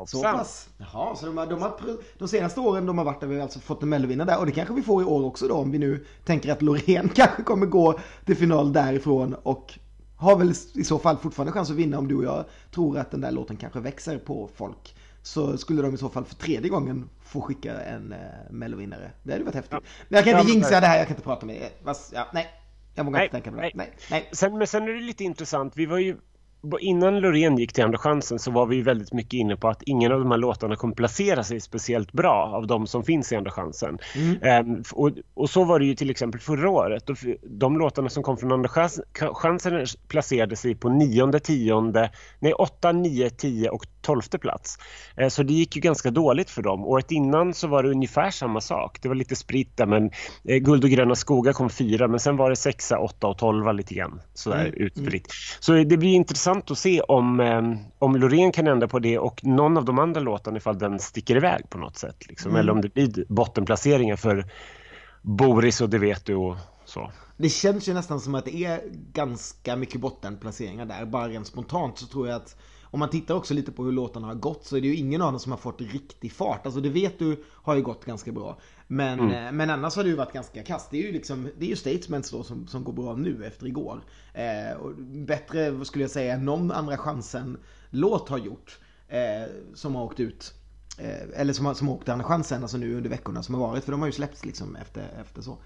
Så 0.08 0.22
pass. 0.22 0.70
Jaha, 0.78 1.16
så 1.16 1.26
de, 1.26 1.38
har, 1.38 1.48
de, 1.48 1.62
har, 1.62 1.74
de 2.18 2.28
senaste 2.28 2.60
åren 2.60 2.86
de 2.86 2.98
har 2.98 3.06
varit 3.06 3.20
där 3.20 3.28
vi 3.28 3.42
alltså 3.42 3.60
fått 3.60 3.84
en 3.84 3.90
mellovinnare 3.90 4.28
där 4.28 4.40
och 4.40 4.46
det 4.46 4.52
kanske 4.52 4.74
vi 4.74 4.82
får 4.82 5.02
i 5.02 5.06
år 5.06 5.26
också 5.26 5.48
då 5.48 5.56
om 5.56 5.72
vi 5.72 5.80
nu 5.80 6.06
tänker 6.26 6.52
att 6.52 6.62
Loreen 6.62 7.10
kanske 7.16 7.44
kommer 7.44 7.66
gå 7.66 8.00
till 8.26 8.38
final 8.38 8.74
därifrån 8.74 9.36
och 9.44 9.80
har 10.16 10.36
väl 10.36 10.54
i 10.74 10.84
så 10.84 11.00
fall 11.00 11.18
fortfarande 11.18 11.52
chans 11.52 11.70
att 11.70 11.76
vinna 11.76 11.98
om 11.98 12.08
du 12.08 12.16
och 12.16 12.24
jag 12.24 12.46
tror 12.72 12.98
att 12.98 13.12
den 13.12 13.22
där 13.22 13.32
låten 13.32 13.58
kanske 13.58 13.80
växer 13.80 14.18
på 14.18 14.50
folk. 14.56 14.96
Så 15.22 15.58
skulle 15.58 15.82
de 15.82 15.94
i 15.94 15.98
så 15.98 16.10
fall 16.10 16.26
för 16.26 16.36
tredje 16.36 16.70
gången 16.70 17.10
få 17.24 17.42
skicka 17.42 17.82
en 17.82 18.12
eh, 18.12 18.18
mellovinnare. 18.50 19.12
Det 19.24 19.32
hade 19.32 19.44
varit 19.44 19.56
häftigt. 19.56 19.74
Ja. 19.74 19.82
Men 20.10 20.18
jag 20.18 20.26
kan 20.26 20.40
inte 20.40 20.52
jinxa 20.52 20.80
det 20.80 20.88
här, 20.88 20.98
jag 20.98 21.08
kan 21.08 21.16
inte 21.16 21.24
prata 21.24 21.46
med 21.46 21.56
er. 21.56 21.70
Ja, 22.14 22.28
nej, 22.34 22.48
jag 22.96 23.04
vågar 23.04 23.22
inte 23.22 23.32
tänka 23.32 23.52
på 23.52 23.56
det. 23.56 23.62
Nej. 23.62 23.72
Nej, 23.76 23.94
nej. 24.12 24.30
Sen, 24.32 24.58
men 24.58 24.68
sen 24.68 24.84
är 24.84 24.94
det 24.94 25.02
lite 25.02 25.24
intressant, 25.24 25.74
vi 25.76 25.86
var 25.86 25.98
ju 25.98 26.18
innan 26.80 27.20
Loreen 27.20 27.58
gick 27.58 27.74
till 27.74 27.84
Andra 27.84 27.98
chansen 27.98 28.40
så 28.40 28.52
var 28.52 28.66
vi 28.66 28.82
väldigt 28.82 29.14
mycket 29.14 29.34
inne 29.34 29.56
på 29.56 29.68
att 29.68 29.84
ingen 29.84 30.12
av 30.12 30.20
de 30.20 30.32
här 30.32 30.38
låtarna 30.38 30.76
kommer 30.76 30.96
placera 30.96 31.44
sig 31.44 31.60
speciellt 31.60 32.12
bra 32.12 32.52
av 32.56 32.68
de 32.68 32.88
som 32.88 33.04
finns 33.04 33.32
i 33.32 33.36
Andra 33.36 33.52
chansen. 33.52 33.98
Mm. 34.16 34.70
Um, 34.70 34.84
och, 34.94 35.12
och, 35.34 35.50
så 35.50 35.64
var 35.64 35.80
det 35.80 35.86
ju 35.86 35.96
till 35.96 36.10
exempel 36.10 36.42
förra 36.42 36.70
året. 36.70 37.10
De 37.44 37.78
låtarna 37.78 38.10
som 38.10 38.24
kom 38.24 38.38
från 38.38 38.52
Andra 38.52 38.70
chansen 39.34 39.86
placerade 40.08 40.56
sig 40.56 40.76
på 40.76 40.90
nionde, 40.90 41.40
tionde, 41.40 42.12
nej 42.40 42.54
åtta, 42.54 42.92
nio, 42.92 43.30
tio 43.30 43.70
och 43.70 43.88
tolfte 44.02 44.40
plats. 44.40 44.78
Uh, 45.22 45.28
så 45.28 45.44
det 45.44 45.54
gick 45.54 45.76
ju 45.76 45.82
ganska 45.82 46.12
dåligt 46.12 46.50
för 46.50 46.62
dem. 46.62 46.86
Året 46.86 47.12
innan 47.12 47.54
så 47.54 47.68
var 47.68 47.84
det 47.84 47.90
ungefär 47.90 48.32
samma 48.32 48.62
sak. 48.62 49.00
Det 49.02 49.08
var 49.08 49.16
lite 49.16 49.36
spritt 49.36 49.78
där 49.78 49.86
men 49.86 50.04
uh, 50.50 50.56
Guld 50.58 50.84
och 50.84 50.90
gröna 50.90 51.16
skogar 51.16 51.54
kom 51.54 51.70
fyra 51.70 52.08
men 52.08 52.20
sen 52.20 52.38
var 52.38 52.50
det 52.50 52.56
sexa, 52.56 53.00
åtta 53.00 53.28
och 53.28 53.38
tolva 53.38 53.72
lite 53.72 53.94
grann 53.94 54.22
sådär 54.34 54.66
mm. 54.66 54.74
utspritt. 54.74 55.28
Mm. 55.28 55.60
Så 55.60 55.74
det 55.74 55.98
blir 55.98 56.14
intressant 56.14 56.40
intressant 56.50 56.72
att 56.72 56.78
se 56.78 57.02
om, 57.02 57.40
eh, 57.40 57.62
om 58.00 58.16
Loreen 58.16 58.52
kan 58.52 58.68
ändra 58.68 58.88
på 58.88 59.00
det 59.00 59.20
och 59.20 59.46
någon 59.46 59.78
av 59.78 59.86
de 59.86 60.00
andra 60.00 60.22
låtarna 60.22 60.58
ifall 60.58 60.78
den 60.80 61.00
sticker 61.00 61.36
iväg 61.36 61.70
på 61.70 61.78
något 61.78 61.98
sätt. 61.98 62.28
Liksom. 62.28 62.52
Mm. 62.52 62.60
Eller 62.60 62.72
om 62.72 62.82
det 62.82 62.94
blir 62.94 63.26
bottenplaceringar 63.30 64.16
för 64.16 64.46
Boris 65.22 65.82
och 65.82 65.90
det 65.90 66.00
vet 66.00 66.26
du 66.26 66.36
och 66.36 66.58
så. 66.86 67.12
Det 67.38 67.50
känns 67.50 67.90
ju 67.90 67.94
nästan 67.94 68.20
som 68.20 68.36
att 68.36 68.46
det 68.46 68.56
är 68.56 68.82
ganska 69.14 69.76
mycket 69.76 70.02
bottenplaceringar 70.02 70.86
där. 70.86 71.06
Bara 71.06 71.28
rent 71.28 71.48
spontant 71.48 71.98
så 71.98 72.08
tror 72.08 72.28
jag 72.28 72.36
att 72.36 72.56
om 72.92 73.00
man 73.00 73.10
tittar 73.10 73.36
också 73.36 73.54
lite 73.54 73.72
på 73.72 73.84
hur 73.84 73.92
låtarna 73.92 74.28
har 74.28 74.36
gått 74.36 74.66
så 74.66 74.78
är 74.78 74.82
det 74.82 74.88
ju 74.88 74.96
ingen 74.96 75.22
av 75.22 75.32
dem 75.32 75.40
som 75.40 75.52
har 75.52 75.60
fått 75.60 75.82
riktig 75.82 76.32
fart. 76.32 76.66
Alltså 76.66 76.82
det 76.82 76.90
vet 76.90 77.20
du 77.20 77.44
har 77.48 77.76
ju 77.76 77.82
gått 77.82 78.06
ganska 78.06 78.32
bra. 78.32 78.60
Men, 78.88 79.20
mm. 79.20 79.46
Eh, 79.46 79.52
men 79.52 79.70
annars 79.70 79.96
har 79.96 80.04
det 80.04 80.10
ju 80.10 80.16
varit 80.16 80.34
ganska 80.34 80.64
kast. 80.64 80.92
Det 80.92 80.98
är 80.98 81.06
ju 81.06 81.12
liksom, 81.12 81.50
det 81.58 81.66
är 81.66 81.70
ju 81.70 81.76
Statements 81.76 82.32
då 82.32 82.44
som, 82.44 82.68
som 82.68 82.84
går 82.84 82.94
bra 82.94 83.16
nu 83.16 83.46
efter 83.46 83.68
igår. 83.68 84.02
Eh, 84.34 84.78
och 84.78 84.96
bättre 85.26 85.86
skulle 85.86 86.04
jag 86.04 86.12
säga 86.12 86.34
än 86.34 86.46
någon 86.46 86.72
andra 86.72 86.98
chansen-låt 86.98 88.30
har 88.30 88.38
gjort. 88.38 88.80
Eh, 89.10 89.50
som 89.74 89.96
har 89.96 90.04
åkt 90.04 90.20
ut. 90.20 90.54
Eh, 90.98 91.42
eller 91.42 91.54
som, 91.54 91.66
har, 91.66 91.74
som 91.74 91.88
har 91.88 91.96
åkt 91.96 92.10
andra 92.10 92.26
chansen, 92.26 92.62
alltså 92.62 92.78
nu 92.78 92.98
under 92.98 93.10
veckorna 93.10 93.44
som 93.44 93.56
har 93.56 93.68
varit. 93.68 93.84
För 93.84 93.92
de 93.92 94.00
har 94.02 94.08
ju 94.08 94.14
släppts 94.14 94.46
liksom 94.46 94.76
efter, 94.76 95.04
efter 95.22 95.42
så. 95.42 95.58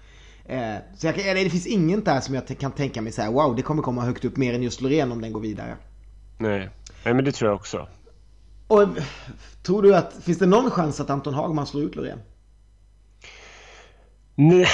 Eh, 0.44 0.76
så 0.96 1.06
jag, 1.06 1.16
det 1.16 1.50
finns 1.50 1.66
inget 1.66 2.04
där 2.04 2.20
som 2.20 2.34
jag 2.34 2.58
kan 2.58 2.72
tänka 2.72 3.02
mig 3.02 3.12
så 3.12 3.22
här, 3.22 3.32
wow, 3.32 3.56
det 3.56 3.62
kommer 3.62 3.82
komma 3.82 4.02
högt 4.02 4.24
upp 4.24 4.36
mer 4.36 4.54
än 4.54 4.62
just 4.62 4.80
Loreen 4.80 5.12
om 5.12 5.20
den 5.20 5.32
går 5.32 5.40
vidare. 5.40 5.76
Nej, 6.38 6.70
Nej 7.04 7.14
men 7.14 7.24
det 7.24 7.32
tror 7.32 7.50
jag 7.50 7.56
också. 7.56 7.88
Och 8.68 8.88
tror 9.62 9.82
du 9.82 9.94
att, 9.96 10.14
finns 10.22 10.38
det 10.38 10.46
någon 10.46 10.70
chans 10.70 11.00
att 11.00 11.10
Anton 11.10 11.34
Hagman 11.34 11.66
slår 11.66 11.82
ut 11.82 11.94
Loreen? 11.94 12.20
Nej, 14.34 14.66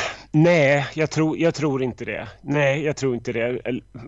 jag 0.94 1.10
tror, 1.10 1.38
jag 1.38 1.54
tror 1.54 1.82
inte 1.82 2.04
det. 2.04 2.28
Nej, 2.42 2.82
jag 2.84 2.96
tror 2.96 3.14
inte 3.14 3.32
det. 3.32 3.60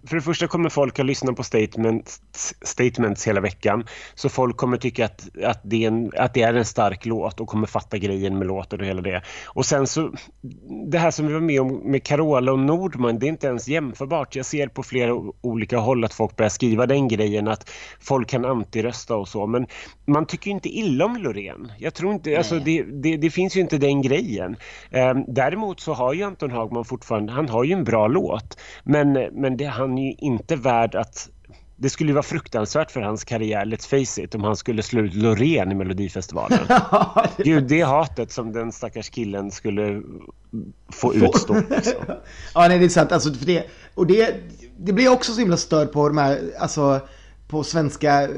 För 0.06 0.16
det 0.16 0.22
första 0.22 0.46
kommer 0.46 0.68
folk 0.68 0.98
att 0.98 1.06
lyssna 1.06 1.32
på 1.32 1.42
statements, 1.42 2.20
statements 2.62 3.26
hela 3.26 3.40
veckan. 3.40 3.86
Så 4.14 4.28
folk 4.28 4.56
kommer 4.56 4.76
tycka 4.76 5.04
att, 5.04 5.28
att, 5.44 5.60
det 5.62 5.84
är 5.84 5.88
en, 5.88 6.12
att 6.16 6.34
det 6.34 6.42
är 6.42 6.54
en 6.54 6.64
stark 6.64 7.06
låt 7.06 7.40
och 7.40 7.48
kommer 7.48 7.66
fatta 7.66 7.98
grejen 7.98 8.38
med 8.38 8.46
låten 8.46 8.80
och 8.80 8.86
hela 8.86 9.02
det. 9.02 9.22
Och 9.46 9.66
sen 9.66 9.86
så, 9.86 10.12
det 10.90 10.98
här 10.98 11.10
som 11.10 11.26
vi 11.26 11.32
var 11.32 11.40
med 11.40 11.60
om 11.60 11.90
med 11.90 12.04
Carola 12.04 12.52
och 12.52 12.58
Nordman, 12.58 13.18
det 13.18 13.26
är 13.26 13.28
inte 13.28 13.46
ens 13.46 13.68
jämförbart. 13.68 14.36
Jag 14.36 14.46
ser 14.46 14.66
på 14.66 14.82
flera 14.82 15.14
olika 15.40 15.78
håll 15.78 16.04
att 16.04 16.14
folk 16.14 16.36
börjar 16.36 16.50
skriva 16.50 16.86
den 16.86 17.08
grejen 17.08 17.48
att 17.48 17.70
folk 18.00 18.28
kan 18.28 18.44
antirösta 18.44 19.16
och 19.16 19.28
så. 19.28 19.46
Men 19.46 19.66
man 20.06 20.26
tycker 20.26 20.50
inte 20.50 20.68
illa 20.68 21.04
om 21.04 21.16
Loreen. 21.16 21.72
Jag 21.78 21.94
tror 21.94 22.12
inte, 22.12 22.38
alltså 22.38 22.58
det, 22.58 22.82
det, 22.82 23.16
det, 23.16 23.30
finns 23.30 23.56
ju 23.56 23.60
inte 23.60 23.78
den 23.78 24.02
grejen. 24.02 24.56
Um, 24.90 25.24
däremot 25.28 25.80
så 25.80 25.92
har 25.92 26.11
ju 26.14 26.22
Anton 26.22 26.50
Hagman 26.50 26.84
fortfarande, 26.84 27.32
han 27.32 27.48
har 27.48 27.64
ju 27.64 27.72
en 27.72 27.84
bra 27.84 28.06
låt. 28.06 28.58
Men, 28.84 29.12
men 29.12 29.56
det, 29.56 29.64
han 29.64 29.98
är 29.98 30.06
ju 30.06 30.14
inte 30.18 30.56
värd 30.56 30.94
att 30.94 31.28
det 31.76 31.90
skulle 31.90 32.12
vara 32.12 32.22
fruktansvärt 32.22 32.90
för 32.90 33.00
hans 33.00 33.24
karriär, 33.24 33.64
let's 33.64 33.88
face 33.88 34.22
it, 34.22 34.34
om 34.34 34.44
han 34.44 34.56
skulle 34.56 34.82
slå 34.82 35.00
ut 35.00 35.14
Loreen 35.14 35.72
i 35.72 35.74
Melodifestivalen. 35.74 36.58
Gud, 37.36 37.64
det 37.64 37.82
hatet 37.82 38.32
som 38.32 38.52
den 38.52 38.72
stackars 38.72 39.10
killen 39.10 39.50
skulle 39.50 40.02
få 40.92 41.14
utstå. 41.14 41.54
Liksom. 41.70 41.94
ja, 42.54 42.68
nej, 42.68 42.78
det 42.78 42.84
är 42.84 42.88
sant. 42.88 43.12
Alltså, 43.12 43.34
för 43.34 43.46
det, 43.46 43.66
och 43.94 44.06
det, 44.06 44.34
det 44.78 44.92
blir 44.92 45.08
också 45.08 45.32
så 45.32 45.40
himla 45.40 45.56
störd 45.56 45.92
på 45.92 46.08
de 46.08 46.18
här, 46.18 46.40
alltså 46.58 47.00
på 47.52 47.64
svenska 47.64 48.28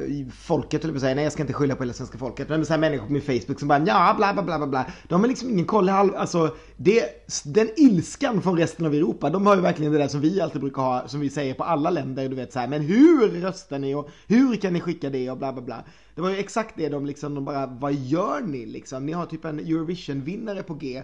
folket, 0.41 0.85
eller 0.85 0.99
säga, 0.99 1.15
nej 1.15 1.25
jag 1.25 1.33
ska 1.33 1.43
inte 1.43 1.53
skylla 1.53 1.77
på 1.77 1.83
hela 1.83 1.93
svenska 1.93 2.19
folket, 2.19 2.49
men 2.49 2.67
så 2.67 2.73
här 2.73 2.81
människor 2.81 3.07
på 3.07 3.13
min 3.13 3.23
Facebook 3.23 3.59
som 3.59 3.69
bara 3.69 3.79
ja 3.87 4.15
bla 4.17 4.33
bla 4.33 4.43
bla 4.43 4.67
bla 4.67 4.87
De 5.09 5.21
har 5.21 5.29
liksom 5.29 5.51
ingen 5.51 5.65
koll, 5.65 5.89
alltså 5.89 6.57
det, 6.77 7.29
den 7.45 7.69
ilskan 7.77 8.43
från 8.43 8.59
resten 8.59 8.87
av 8.87 8.95
Europa, 8.95 9.31
de 9.31 9.47
har 9.47 9.57
ju 9.57 9.63
verkligen 9.63 9.93
det 9.93 9.99
där 9.99 10.09
som 10.09 10.21
vi 10.21 10.41
alltid 10.41 10.61
brukar 10.61 10.83
ha, 10.83 11.09
som 11.09 11.21
vi 11.21 11.31
säger 11.31 11.55
på 11.55 11.65
alla 11.65 11.91
länder, 11.91 12.29
du 12.29 12.37
vet 12.37 12.53
så 12.53 12.59
här, 12.59 12.69
men 12.69 12.83
hur 12.83 13.29
röstar 13.29 13.79
ni 13.79 13.95
och 13.95 14.09
hur 14.27 14.57
kan 14.57 14.73
ni 14.73 14.81
skicka 14.81 15.11
det 15.11 15.31
och 15.31 15.39
bla 15.39 15.53
bla 15.53 15.63
bla. 15.63 15.85
Det 16.15 16.21
var 16.21 16.31
ju 16.31 16.37
exakt 16.37 16.75
det 16.77 16.89
de 16.89 17.07
liksom, 17.07 17.35
de 17.35 17.45
bara, 17.45 17.67
vad 17.67 17.95
gör 17.95 18.41
ni 18.41 18.67
liksom? 18.67 19.07
Ni 19.07 19.13
har 19.13 19.27
typ 19.27 19.45
en 19.45 19.59
Eurovision-vinnare 19.59 20.63
på 20.63 20.75
G 20.75 21.03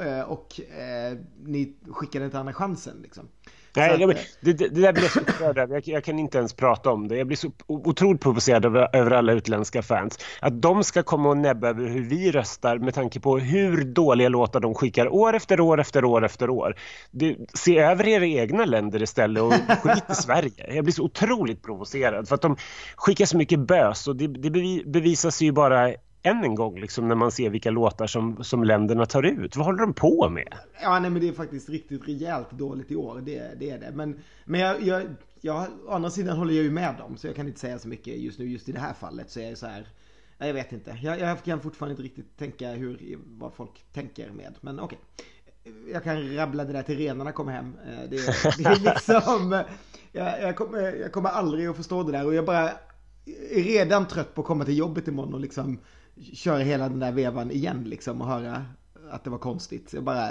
eh, 0.00 0.20
och 0.20 0.60
eh, 0.60 1.18
ni 1.44 1.76
skickar 1.90 2.20
den 2.20 2.30
till 2.30 2.38
andra 2.38 2.52
chansen 2.52 2.96
liksom. 3.02 3.28
Nej, 3.76 4.00
jag, 4.00 4.16
det, 4.40 4.52
det, 4.52 4.68
där 4.68 4.92
blir 4.92 5.02
jag 5.02 5.12
så 5.12 5.20
upprörd 5.20 5.58
över. 5.58 5.74
Jag, 5.74 5.88
jag, 5.88 6.04
kan 6.04 6.18
inte 6.18 6.38
ens 6.38 6.54
prata 6.54 6.90
om 6.90 7.08
det. 7.08 7.16
Jag 7.16 7.26
blir 7.26 7.36
så 7.36 7.52
otroligt 7.66 8.20
provocerad 8.20 8.64
över, 8.64 8.96
över 8.96 9.10
alla 9.10 9.32
utländska 9.32 9.82
fans. 9.82 10.18
Att 10.40 10.62
de 10.62 10.84
ska 10.84 11.02
komma 11.02 11.28
och 11.28 11.36
näbba 11.36 11.68
över 11.68 11.88
hur 11.88 12.02
vi 12.02 12.32
röstar 12.32 12.78
med 12.78 12.94
tanke 12.94 13.20
på 13.20 13.38
hur 13.38 13.84
dåliga 13.84 14.28
låtar 14.28 14.60
de 14.60 14.74
skickar 14.74 15.08
år 15.08 15.34
efter 15.36 15.60
år 15.60 15.80
efter 15.80 16.04
år 16.04 16.24
efter 16.24 16.50
år. 16.50 16.76
Det, 17.10 17.36
se 17.54 17.78
över 17.78 18.08
era 18.08 18.26
egna 18.26 18.64
länder 18.64 19.02
istället 19.02 19.42
och 19.42 19.52
skit 19.82 20.04
i 20.10 20.14
Sverige. 20.14 20.74
Jag 20.74 20.84
blir 20.84 20.94
så 20.94 21.02
otroligt 21.02 21.62
provocerad 21.62 22.28
för 22.28 22.34
att 22.34 22.42
de 22.42 22.56
skickar 22.96 23.26
så 23.26 23.36
mycket 23.36 23.60
bös 23.60 24.08
och 24.08 24.16
det, 24.16 24.26
det 24.26 24.50
bevisas 24.86 25.42
ju 25.42 25.52
bara 25.52 25.94
än 26.22 26.44
en 26.44 26.54
gång 26.54 26.80
liksom 26.80 27.08
när 27.08 27.14
man 27.14 27.32
ser 27.32 27.50
vilka 27.50 27.70
låtar 27.70 28.06
som, 28.06 28.44
som 28.44 28.64
länderna 28.64 29.06
tar 29.06 29.22
ut. 29.22 29.56
Vad 29.56 29.66
håller 29.66 29.80
de 29.80 29.94
på 29.94 30.28
med? 30.28 30.54
Ja, 30.82 30.98
nej 30.98 31.10
men 31.10 31.22
det 31.22 31.28
är 31.28 31.32
faktiskt 31.32 31.68
riktigt 31.68 32.08
rejält 32.08 32.50
dåligt 32.50 32.90
i 32.90 32.96
år. 32.96 33.20
Det, 33.20 33.58
det 33.58 33.70
är 33.70 33.78
det. 33.78 33.92
Men, 33.94 34.20
men 34.44 34.60
jag, 34.60 34.82
jag, 34.82 35.02
jag, 35.40 35.66
å 35.86 35.90
andra 35.90 36.10
sidan 36.10 36.36
håller 36.36 36.54
jag 36.54 36.64
ju 36.64 36.70
med 36.70 36.94
dem 36.98 37.16
så 37.16 37.26
jag 37.26 37.36
kan 37.36 37.48
inte 37.48 37.60
säga 37.60 37.78
så 37.78 37.88
mycket 37.88 38.16
just 38.16 38.38
nu. 38.38 38.44
Just 38.44 38.68
i 38.68 38.72
det 38.72 38.80
här 38.80 38.94
fallet 38.94 39.30
så 39.30 39.40
är 39.40 39.48
jag 39.48 39.58
så 39.58 39.66
här. 39.66 39.86
Jag 40.38 40.54
vet 40.54 40.72
inte. 40.72 40.98
Jag, 41.02 41.20
jag 41.20 41.42
kan 41.42 41.60
fortfarande 41.60 41.92
inte 41.92 42.02
riktigt 42.02 42.38
tänka 42.38 42.70
hur, 42.70 43.18
vad 43.24 43.54
folk 43.54 43.84
tänker 43.92 44.30
med. 44.30 44.54
Men 44.60 44.80
okej. 44.80 44.98
Okay. 45.64 45.92
Jag 45.92 46.04
kan 46.04 46.36
rabbla 46.36 46.64
det 46.64 46.72
där 46.72 46.82
till 46.82 46.98
renarna 46.98 47.32
kommer 47.32 47.52
hem. 47.52 47.76
Eh, 47.86 48.10
det, 48.10 48.16
det 48.58 48.64
är 48.64 48.94
liksom... 48.94 49.62
Jag, 50.14 50.42
jag, 50.42 50.56
kommer, 50.56 50.82
jag 50.82 51.12
kommer 51.12 51.28
aldrig 51.28 51.68
att 51.68 51.76
förstå 51.76 52.02
det 52.02 52.12
där 52.12 52.26
och 52.26 52.34
jag 52.34 52.44
bara 52.44 52.70
är 53.50 53.62
redan 53.62 54.08
trött 54.08 54.34
på 54.34 54.40
att 54.40 54.46
komma 54.46 54.64
till 54.64 54.78
jobbet 54.78 55.08
imorgon 55.08 55.34
och 55.34 55.40
liksom 55.40 55.78
köra 56.34 56.58
hela 56.58 56.88
den 56.88 56.98
där 56.98 57.12
vevan 57.12 57.50
igen 57.50 57.84
liksom 57.84 58.20
och 58.20 58.28
höra 58.28 58.64
att 59.10 59.24
det 59.24 59.30
var 59.30 59.38
konstigt. 59.38 59.92
Jag 59.92 60.04
bara 60.04 60.30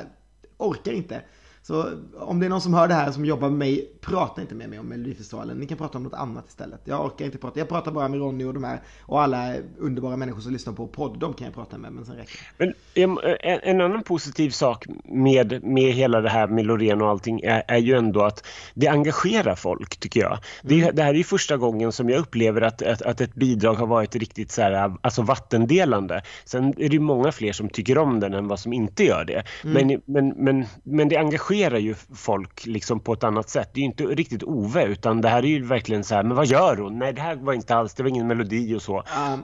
orkar 0.58 0.92
inte. 0.92 1.22
Så 1.64 1.86
om 2.20 2.40
det 2.40 2.46
är 2.46 2.50
någon 2.50 2.62
som 2.62 2.74
hör 2.74 2.88
det 2.88 2.94
här 2.94 3.12
som 3.12 3.26
jobbar 3.26 3.50
med 3.50 3.58
mig, 3.58 3.92
prata 4.02 4.42
inte 4.42 4.56
med 4.56 4.70
mig 4.70 4.80
om 4.80 4.86
Melodifestivalen. 4.86 5.58
Ni 5.58 5.68
kan 5.68 5.78
prata 5.78 5.98
om 5.98 6.04
något 6.04 6.14
annat 6.14 6.48
istället. 6.48 6.82
Jag 6.84 7.06
orkar 7.06 7.26
inte 7.26 7.38
prata. 7.38 7.60
Jag 7.60 7.70
pratar 7.70 7.92
bara 7.92 8.08
med 8.08 8.20
Ronny 8.20 8.44
och 8.44 8.54
de 8.54 8.64
här 8.64 8.82
och 9.02 9.22
alla 9.22 9.54
underbara 9.78 10.18
människor 10.18 10.42
som 10.42 10.54
lyssnar 10.54 10.74
på 10.74 10.88
podd. 10.88 11.20
De 11.20 11.34
kan 11.34 11.46
jag 11.46 11.54
prata 11.54 11.78
med, 11.78 11.92
men 11.92 12.06
sen 12.06 12.16
räcker 12.16 12.40
det. 12.58 12.66
Men 12.94 13.18
en, 13.42 13.60
en 13.64 13.82
annan 13.82 14.04
positiv 14.04 14.50
sak 14.50 14.86
med, 15.04 15.64
med 15.64 15.94
hela 15.94 16.22
det 16.22 16.30
här 16.30 16.48
med 16.48 16.66
Loreen 16.66 17.02
och 17.02 17.10
allting 17.10 17.42
är, 17.42 17.64
är 17.68 17.78
ju 17.78 17.96
ändå 17.96 18.22
att 18.22 18.48
det 18.74 18.88
engagerar 18.88 19.56
folk, 19.56 19.98
tycker 20.00 20.20
jag. 20.20 20.38
Det, 20.62 20.82
mm. 20.82 20.96
det 20.96 21.04
här 21.04 21.10
är 21.10 21.18
ju 21.18 21.24
första 21.24 21.58
gången 21.58 21.92
som 21.92 22.10
jag 22.10 22.20
upplever 22.20 22.62
att, 22.62 22.82
att, 22.82 23.02
att 23.02 23.22
ett 23.22 23.36
bidrag 23.36 23.74
har 23.74 23.88
varit 23.88 24.16
riktigt 24.16 24.52
så 24.52 24.62
här, 24.62 24.94
alltså 25.02 25.22
vattendelande. 25.22 26.22
Sen 26.46 26.68
är 26.68 26.90
det 26.90 26.94
ju 26.94 27.00
många 27.00 27.32
fler 27.32 27.54
som 27.54 27.70
tycker 27.70 27.98
om 27.98 28.20
den 28.20 28.34
än 28.34 28.48
vad 28.48 28.60
som 28.60 28.74
inte 28.74 29.04
gör 29.04 29.26
det. 29.26 29.44
Mm. 29.64 29.88
Men, 29.88 30.02
men, 30.06 30.44
men, 30.46 30.66
men 30.84 31.10
det 31.10 31.18
engagerar 31.18 31.51
ju 31.54 31.96
folk 32.16 32.66
liksom 32.66 33.00
på 33.00 33.14
ett 33.14 33.24
annat 33.24 33.50
sätt. 33.50 33.70
Det 33.74 33.80
är 33.80 33.82
ju 33.82 33.88
inte 33.88 34.04
riktigt 34.04 34.44
Ove 34.44 34.86
utan 34.86 35.22
det 35.22 35.30
här 35.30 35.44
är 35.44 35.48
ju 35.48 35.66
verkligen 35.66 36.04
så 36.04 36.16
här, 36.16 36.24
men 36.24 36.38
vad 36.38 36.48
gör 36.48 36.78
hon? 36.78 37.00
Nej 37.00 37.14
det 37.14 37.22
här 37.22 37.36
var 37.36 37.54
inte 37.54 37.76
alls, 37.76 37.94
det 37.94 38.04
var 38.04 38.10
ingen 38.10 38.28
melodi 38.28 38.76
och 38.76 38.82
så. 38.82 38.98
Um. 38.98 39.44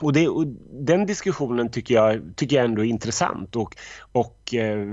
Och, 0.00 0.12
det, 0.12 0.28
och, 0.28 0.46
den 0.70 1.06
diskussionen 1.06 1.70
tycker 1.70 1.94
jag, 1.94 2.36
tycker 2.36 2.56
jag 2.56 2.64
ändå 2.64 2.84
är 2.84 2.88
intressant 2.88 3.56
och, 3.56 3.76
och 4.12 4.54
eh, 4.54 4.86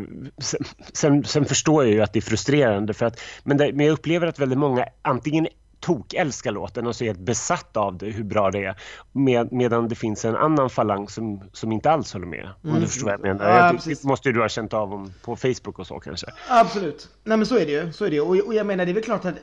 sen, 0.93 1.23
sen, 1.23 1.45
förstår 1.45 1.83
jag 1.83 1.93
ju 1.93 2.01
att 2.01 2.13
det 2.13 2.19
är 2.19 2.21
frustrerande 2.21 2.93
för 2.93 3.05
att, 3.05 3.19
men, 3.43 3.57
det, 3.57 3.73
men 3.73 3.85
jag 3.85 3.93
upplever 3.93 4.27
att 4.27 4.39
väldigt 4.39 4.59
många 4.59 4.85
antingen 5.01 5.47
tokälskar 5.79 6.51
låten 6.51 6.87
och 6.87 6.95
så 6.95 7.03
är 7.03 7.07
helt 7.07 7.19
besatt 7.19 7.77
av 7.77 7.97
det, 7.97 8.05
hur 8.05 8.23
bra 8.23 8.51
det 8.51 8.65
är. 8.65 8.81
Med, 9.11 9.51
medan 9.51 9.87
det 9.87 9.95
finns 9.95 10.25
en 10.25 10.35
annan 10.35 10.69
falang 10.69 11.09
som, 11.09 11.49
som 11.53 11.71
inte 11.71 11.91
alls 11.91 12.13
håller 12.13 12.27
med. 12.27 12.49
Om 12.63 12.69
mm. 12.69 12.81
du 12.81 12.87
förstår 12.87 13.05
vad 13.05 13.13
jag 13.13 13.21
menar. 13.21 13.49
Ja, 13.49 13.79
det 13.85 14.03
måste 14.03 14.31
du 14.31 14.41
ha 14.41 14.49
känt 14.49 14.73
av 14.73 14.93
om, 14.93 15.13
på 15.23 15.35
Facebook 15.35 15.79
och 15.79 15.87
så 15.87 15.99
kanske. 15.99 16.27
Absolut. 16.49 17.09
Nej 17.23 17.37
men 17.37 17.45
så 17.45 17.57
är 17.57 17.65
det 17.65 17.71
ju. 17.71 17.93
Så 17.93 18.05
är 18.05 18.09
det 18.09 18.15
ju. 18.15 18.21
Och, 18.21 18.47
och 18.47 18.53
jag 18.53 18.65
menar 18.65 18.85
det 18.85 18.91
är 18.91 18.93
väl 18.93 19.03
klart 19.03 19.25
att 19.25 19.35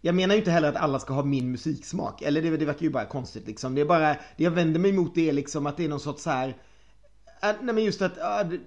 jag 0.00 0.14
menar 0.14 0.34
ju 0.34 0.38
inte 0.38 0.50
heller 0.50 0.68
att 0.68 0.76
alla 0.76 0.98
ska 0.98 1.12
ha 1.12 1.22
min 1.22 1.50
musiksmak. 1.50 2.22
Eller 2.22 2.42
det, 2.42 2.56
det 2.56 2.64
verkar 2.64 2.82
ju 2.82 2.90
bara 2.90 3.04
konstigt 3.04 3.46
liksom. 3.46 3.74
Det 3.74 3.80
är 3.80 3.84
bara, 3.84 4.08
det 4.36 4.44
jag 4.44 4.50
vänder 4.50 4.80
mig 4.80 4.90
emot 4.90 5.14
det 5.14 5.28
är 5.28 5.32
liksom 5.32 5.66
att 5.66 5.76
det 5.76 5.84
är 5.84 5.88
någon 5.88 6.00
sorts 6.00 6.22
så 6.22 6.30
här. 6.30 6.48
Äh, 7.42 7.50
nej 7.62 7.74
men 7.74 7.84
just 7.84 8.02
att, 8.02 8.18
äh, 8.18 8.58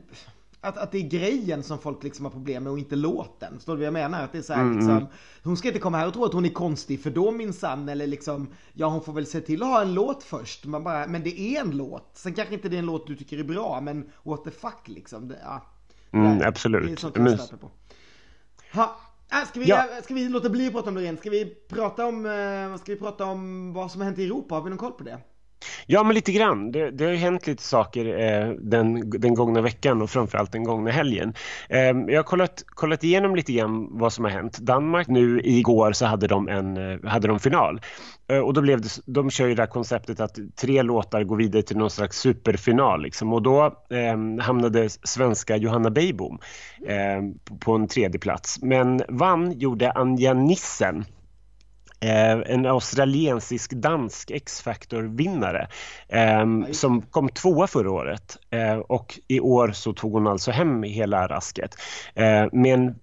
att, 0.62 0.78
att 0.78 0.92
det 0.92 0.98
är 0.98 1.10
grejen 1.10 1.64
som 1.64 1.80
folk 1.80 2.04
liksom 2.04 2.26
har 2.26 2.32
problem 2.32 2.64
med 2.64 2.72
och 2.72 2.80
inte 2.80 2.96
låten. 2.96 3.56
Förstår 3.56 3.74
du 3.74 3.78
vad 3.78 3.86
jag 3.86 3.94
menar? 3.94 4.24
Att 4.24 4.32
det 4.32 4.38
är 4.38 4.42
så 4.42 4.54
här, 4.54 4.62
mm. 4.62 4.78
liksom, 4.78 5.08
hon 5.44 5.58
ska 5.58 5.68
inte 5.68 5.80
komma 5.80 5.98
här 5.98 6.08
och 6.08 6.14
tro 6.14 6.26
att 6.26 6.34
hon 6.34 6.46
är 6.46 6.50
konstig 6.50 7.04
för 7.04 7.10
då 7.10 7.32
minsann 7.32 7.90
eller 7.90 8.08
liksom, 8.08 8.48
ja 8.74 8.88
hon 8.88 9.02
får 9.02 9.14
väl 9.14 9.26
se 9.26 9.42
till 9.42 9.64
att 9.64 9.70
ha 9.70 9.82
en 9.82 9.94
låt 9.94 10.24
först. 10.24 10.66
Man 10.66 10.84
bara, 10.84 11.08
men 11.08 11.24
det 11.24 11.40
är 11.40 11.62
en 11.62 11.72
låt. 11.72 12.12
Sen 12.14 12.34
kanske 12.34 12.54
inte 12.54 12.70
det 12.70 12.76
är 12.76 12.80
en 12.80 12.86
låt 12.86 13.08
du 13.08 13.16
tycker 13.16 13.38
är 13.38 13.44
bra, 13.44 13.82
men 13.82 14.10
what 14.24 14.44
the 14.44 14.52
fuck 14.52 14.88
liksom. 14.88 15.28
Det, 15.28 15.40
ja, 15.44 15.66
mm, 16.12 16.38
där, 16.38 16.48
absolut. 16.48 16.86
Det 16.88 16.92
är 16.92 16.96
sånt 16.96 17.16
jag 17.16 17.24
men... 17.24 17.38
på. 17.38 17.72
Ha. 18.74 18.96
Äh, 19.32 19.48
ska, 19.48 19.60
vi, 19.60 19.66
ja. 19.66 19.88
ska 20.04 20.14
vi 20.14 20.30
låta 20.30 20.50
bli 20.50 20.68
att 20.68 20.74
prata 20.74 20.90
om 20.90 20.96
det 20.96 21.02
igen? 21.02 21.18
Ska 21.18 21.30
vi 21.30 21.56
prata 21.70 22.06
om, 22.06 22.26
eh, 22.26 22.78
ska 22.78 22.92
vi 22.92 23.00
prata 23.00 23.26
om 23.26 23.74
vad 23.74 23.92
som 23.92 24.02
har 24.02 24.06
hänt 24.06 24.20
i 24.20 24.26
Europa? 24.26 24.56
Har 24.56 24.62
vi 24.62 24.70
någon 24.70 24.80
koll 24.80 24.92
på 24.92 25.04
det? 25.04 25.20
Ja, 25.86 26.04
men 26.04 26.16
lite 26.16 26.32
grann. 26.32 26.72
Det, 26.72 26.92
det 26.92 27.04
har 27.04 27.12
ju 27.12 27.18
hänt 27.18 27.48
lite 27.48 27.64
saker 27.64 28.06
eh, 28.06 28.50
den, 28.50 29.10
den 29.10 29.36
gångna 29.36 29.62
veckan 29.62 30.02
och 30.02 30.10
framförallt 30.10 30.52
den 30.52 30.64
gångna 30.64 30.92
helgen. 30.92 31.34
Eh, 31.70 31.80
jag 31.80 32.16
har 32.16 32.24
kollat, 32.24 32.64
kollat 32.68 33.04
igenom 33.04 33.36
lite 33.36 33.54
grann 33.54 33.88
vad 33.92 34.14
som 34.14 34.24
har 34.24 34.32
hänt. 34.32 34.58
Danmark 34.58 35.08
nu 35.08 35.42
igår 35.44 35.92
så 35.92 36.06
hade 36.06 36.28
de 36.28 36.48
en 36.48 36.78
eh, 36.78 37.10
hade 37.10 37.28
de 37.28 37.40
final. 37.40 37.82
Eh, 38.28 38.40
och 38.40 38.54
då 38.54 38.62
blev 38.62 38.82
det, 38.82 38.90
de 39.06 39.30
kör 39.30 39.48
ju 39.48 39.56
det 39.56 39.62
här 39.62 39.68
konceptet 39.68 40.20
att 40.20 40.38
tre 40.62 40.82
låtar 40.82 41.24
går 41.24 41.38
vidare 41.38 41.62
till 41.62 41.78
någon 41.78 41.90
slags 41.90 42.20
superfinal. 42.20 43.02
Liksom. 43.02 43.34
Och 43.34 43.42
då 43.42 43.66
eh, 43.90 44.44
hamnade 44.44 44.90
svenska 44.90 45.58
Johanna 45.58 45.90
Beibom 45.90 46.40
eh, 46.88 47.58
på 47.60 47.74
en 47.74 47.88
tredje 47.88 48.20
plats. 48.20 48.62
Men 48.62 49.02
vann 49.10 49.60
gjorde 49.60 49.92
Anja 49.92 50.34
Nissen 50.34 51.06
en 52.02 52.66
australiensisk 52.66 53.72
dansk 53.72 54.32
X-Factor-vinnare 54.32 55.68
eh, 56.10 56.72
som 56.72 57.02
kom 57.02 57.30
tvåa 57.30 57.68
förra 57.68 57.92
året 57.92 58.38
eh, 58.50 58.78
och 58.78 59.20
i 59.28 59.40
år 59.40 59.72
så 59.72 59.94
tog 59.94 60.14
hon 60.14 60.28
alltså 60.28 60.52
hem 60.52 60.84
hela 60.84 61.28
rasket. 61.28 61.76
Eh, 62.16 62.46
men 62.52 62.96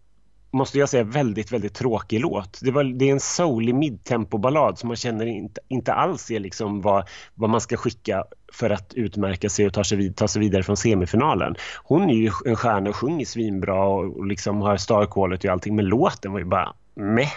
måste 0.51 0.79
jag 0.79 0.89
säga 0.89 1.05
väldigt, 1.05 1.53
väldigt 1.53 1.75
tråkig 1.75 2.21
låt. 2.21 2.59
Det, 2.63 2.71
var, 2.71 2.85
det 2.85 3.09
är 3.09 3.13
en 3.13 3.21
soulig 3.21 3.75
midtempo-ballad 3.75 4.79
som 4.79 4.89
man 4.89 4.97
känner 4.97 5.27
inte, 5.27 5.61
inte 5.69 5.93
alls 5.93 6.31
är 6.31 6.41
liksom 6.41 6.81
vad, 6.81 7.09
vad 7.35 7.51
man 7.51 7.61
ska 7.61 7.77
skicka 7.77 8.25
för 8.53 8.71
att 8.71 8.95
utmärka 8.95 9.49
sig 9.49 9.67
och 9.67 9.73
ta 9.73 9.85
sig, 9.85 9.99
vid, 9.99 10.17
ta 10.17 10.29
sig 10.29 10.41
vidare 10.41 10.63
från 10.63 10.77
semifinalen. 10.77 11.55
Hon 11.85 12.11
är 12.11 12.15
ju 12.15 12.31
en 12.45 12.57
stjärna 12.57 12.91
och 12.91 12.97
sjunger 12.97 13.25
svinbra 13.25 13.85
och, 13.85 14.17
och 14.17 14.27
liksom 14.27 14.61
har 14.61 14.77
star 14.77 15.07
quality 15.07 15.49
och 15.49 15.53
allting 15.53 15.77
men 15.77 15.85
låten 15.85 16.33
var 16.33 16.39
ju 16.39 16.45
bara 16.45 16.75
meh. 16.95 17.33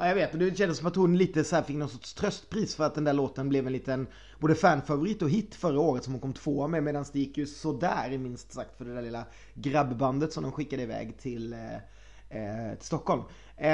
Ja, 0.00 0.06
jag 0.06 0.14
vet. 0.14 0.38
Det 0.38 0.56
kändes 0.56 0.78
som 0.78 0.86
att 0.86 0.96
hon 0.96 1.18
lite 1.18 1.44
så 1.44 1.56
här 1.56 1.62
fick 1.62 1.76
någon 1.76 1.88
sorts 1.88 2.14
tröstpris 2.14 2.74
för 2.74 2.84
att 2.84 2.94
den 2.94 3.04
där 3.04 3.12
låten 3.12 3.48
blev 3.48 3.66
en 3.66 3.72
liten 3.72 4.06
både 4.38 4.54
fanfavorit 4.54 5.22
och 5.22 5.30
hit 5.30 5.54
förra 5.54 5.80
året 5.80 6.04
som 6.04 6.12
hon 6.12 6.20
kom 6.20 6.32
tvåa 6.32 6.66
med. 6.68 6.82
Medan 6.82 7.04
det 7.12 7.18
gick 7.18 7.38
ju 7.38 7.46
sådär 7.46 8.18
minst 8.18 8.52
sagt 8.52 8.78
för 8.78 8.84
det 8.84 8.94
där 8.94 9.02
lilla 9.02 9.24
grabbbandet 9.54 10.32
som 10.32 10.42
de 10.42 10.52
skickade 10.52 10.82
iväg 10.82 11.18
till, 11.18 11.52
eh, 11.52 11.74
eh 12.30 12.74
till 12.76 12.86
Stockholm. 12.86 13.22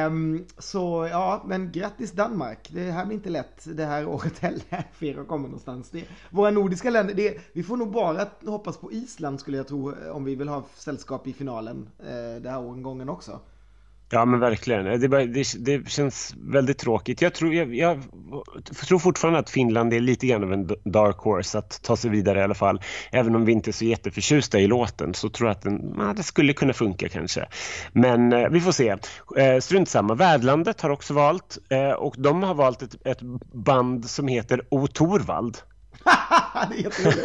Um, 0.07 0.47
så 0.59 1.09
ja, 1.11 1.43
men 1.47 1.73
grattis 1.73 2.13
Danmark. 2.13 2.71
Det 2.73 2.91
här 2.91 3.07
blir 3.07 3.17
inte 3.17 3.31
lätt 3.31 3.77
det 3.77 3.85
här 3.85 4.07
året 4.09 4.39
heller 4.39 4.85
för 4.93 5.07
er 5.07 5.19
att 5.19 5.29
komma 5.29 5.43
någonstans. 5.43 5.91
Det, 5.91 6.05
våra 6.31 6.51
nordiska 6.51 6.91
länder, 6.91 7.15
det, 7.15 7.39
vi 7.53 7.63
får 7.63 7.77
nog 7.77 7.91
bara 7.91 8.27
hoppas 8.47 8.77
på 8.77 8.93
Island 8.93 9.41
skulle 9.41 9.57
jag 9.57 9.69
tro 9.69 9.95
om 10.13 10.25
vi 10.25 10.35
vill 10.35 10.49
ha 10.49 10.65
sällskap 10.75 11.27
i 11.27 11.33
finalen 11.33 11.89
eh, 11.99 12.43
det 12.43 12.51
här 12.51 12.83
gången 12.83 13.09
också. 13.09 13.41
Ja 14.11 14.25
men 14.25 14.41
verkligen. 14.41 14.87
Eh, 14.87 14.99
det, 14.99 15.09
det, 15.27 15.55
det, 15.59 15.89
känns 15.89 16.35
väldigt 16.39 16.79
tråkigt. 16.79 17.23
Jag 17.23 17.35
tror, 17.35 17.55
jag, 17.55 17.75
jag, 17.75 18.03
tror 18.87 18.99
fortfarande 18.99 19.39
att 19.39 19.51
Finland 19.51 19.93
är 19.93 20.01
lite 20.01 20.27
grann 20.27 20.45
av 20.45 20.53
en 20.53 20.67
dark 20.67 21.17
horse 21.17 21.59
att 21.59 21.83
ta 21.83 21.97
sig 21.97 22.11
vidare 22.11 22.41
i 22.41 22.43
alla 22.43 22.55
fall. 22.55 22.81
Även 23.13 23.35
om 23.35 23.45
vi 23.45 23.53
inte 23.53 23.71
är 23.71 23.73
så 23.73 23.85
jätteförtjusta 23.85 24.61
i 24.61 24.67
låten 24.67 25.15
så 25.15 25.29
tror 25.29 25.49
jag 25.49 25.57
att 25.57 25.63
den, 25.63 25.95
ja, 25.99 26.13
det 26.17 26.23
skulle 26.23 26.53
kunna 26.53 26.73
funka 26.73 27.09
kanske. 27.09 27.47
Men 27.93 28.33
eh, 28.33 28.49
vi 28.49 28.61
får 28.61 28.73
se. 28.73 28.97
Eh, 29.37 29.61
strunt 29.61 29.89
samma. 29.89 30.15
Värdlandet 30.15 30.81
har 30.81 30.91
också 30.91 31.15
valt 31.15 31.59
eh, 31.71 31.91
och 31.91 32.15
de 32.19 32.43
har 32.43 32.55
valt 32.55 32.83
ett, 32.83 33.07
ett 33.07 33.21
band 33.53 34.11
som 34.11 34.29
heter 34.29 34.63
O 34.69 34.87
Torvald. 34.87 35.59
det 36.71 36.75
är 36.75 36.83
jätteroligt. 36.83 37.23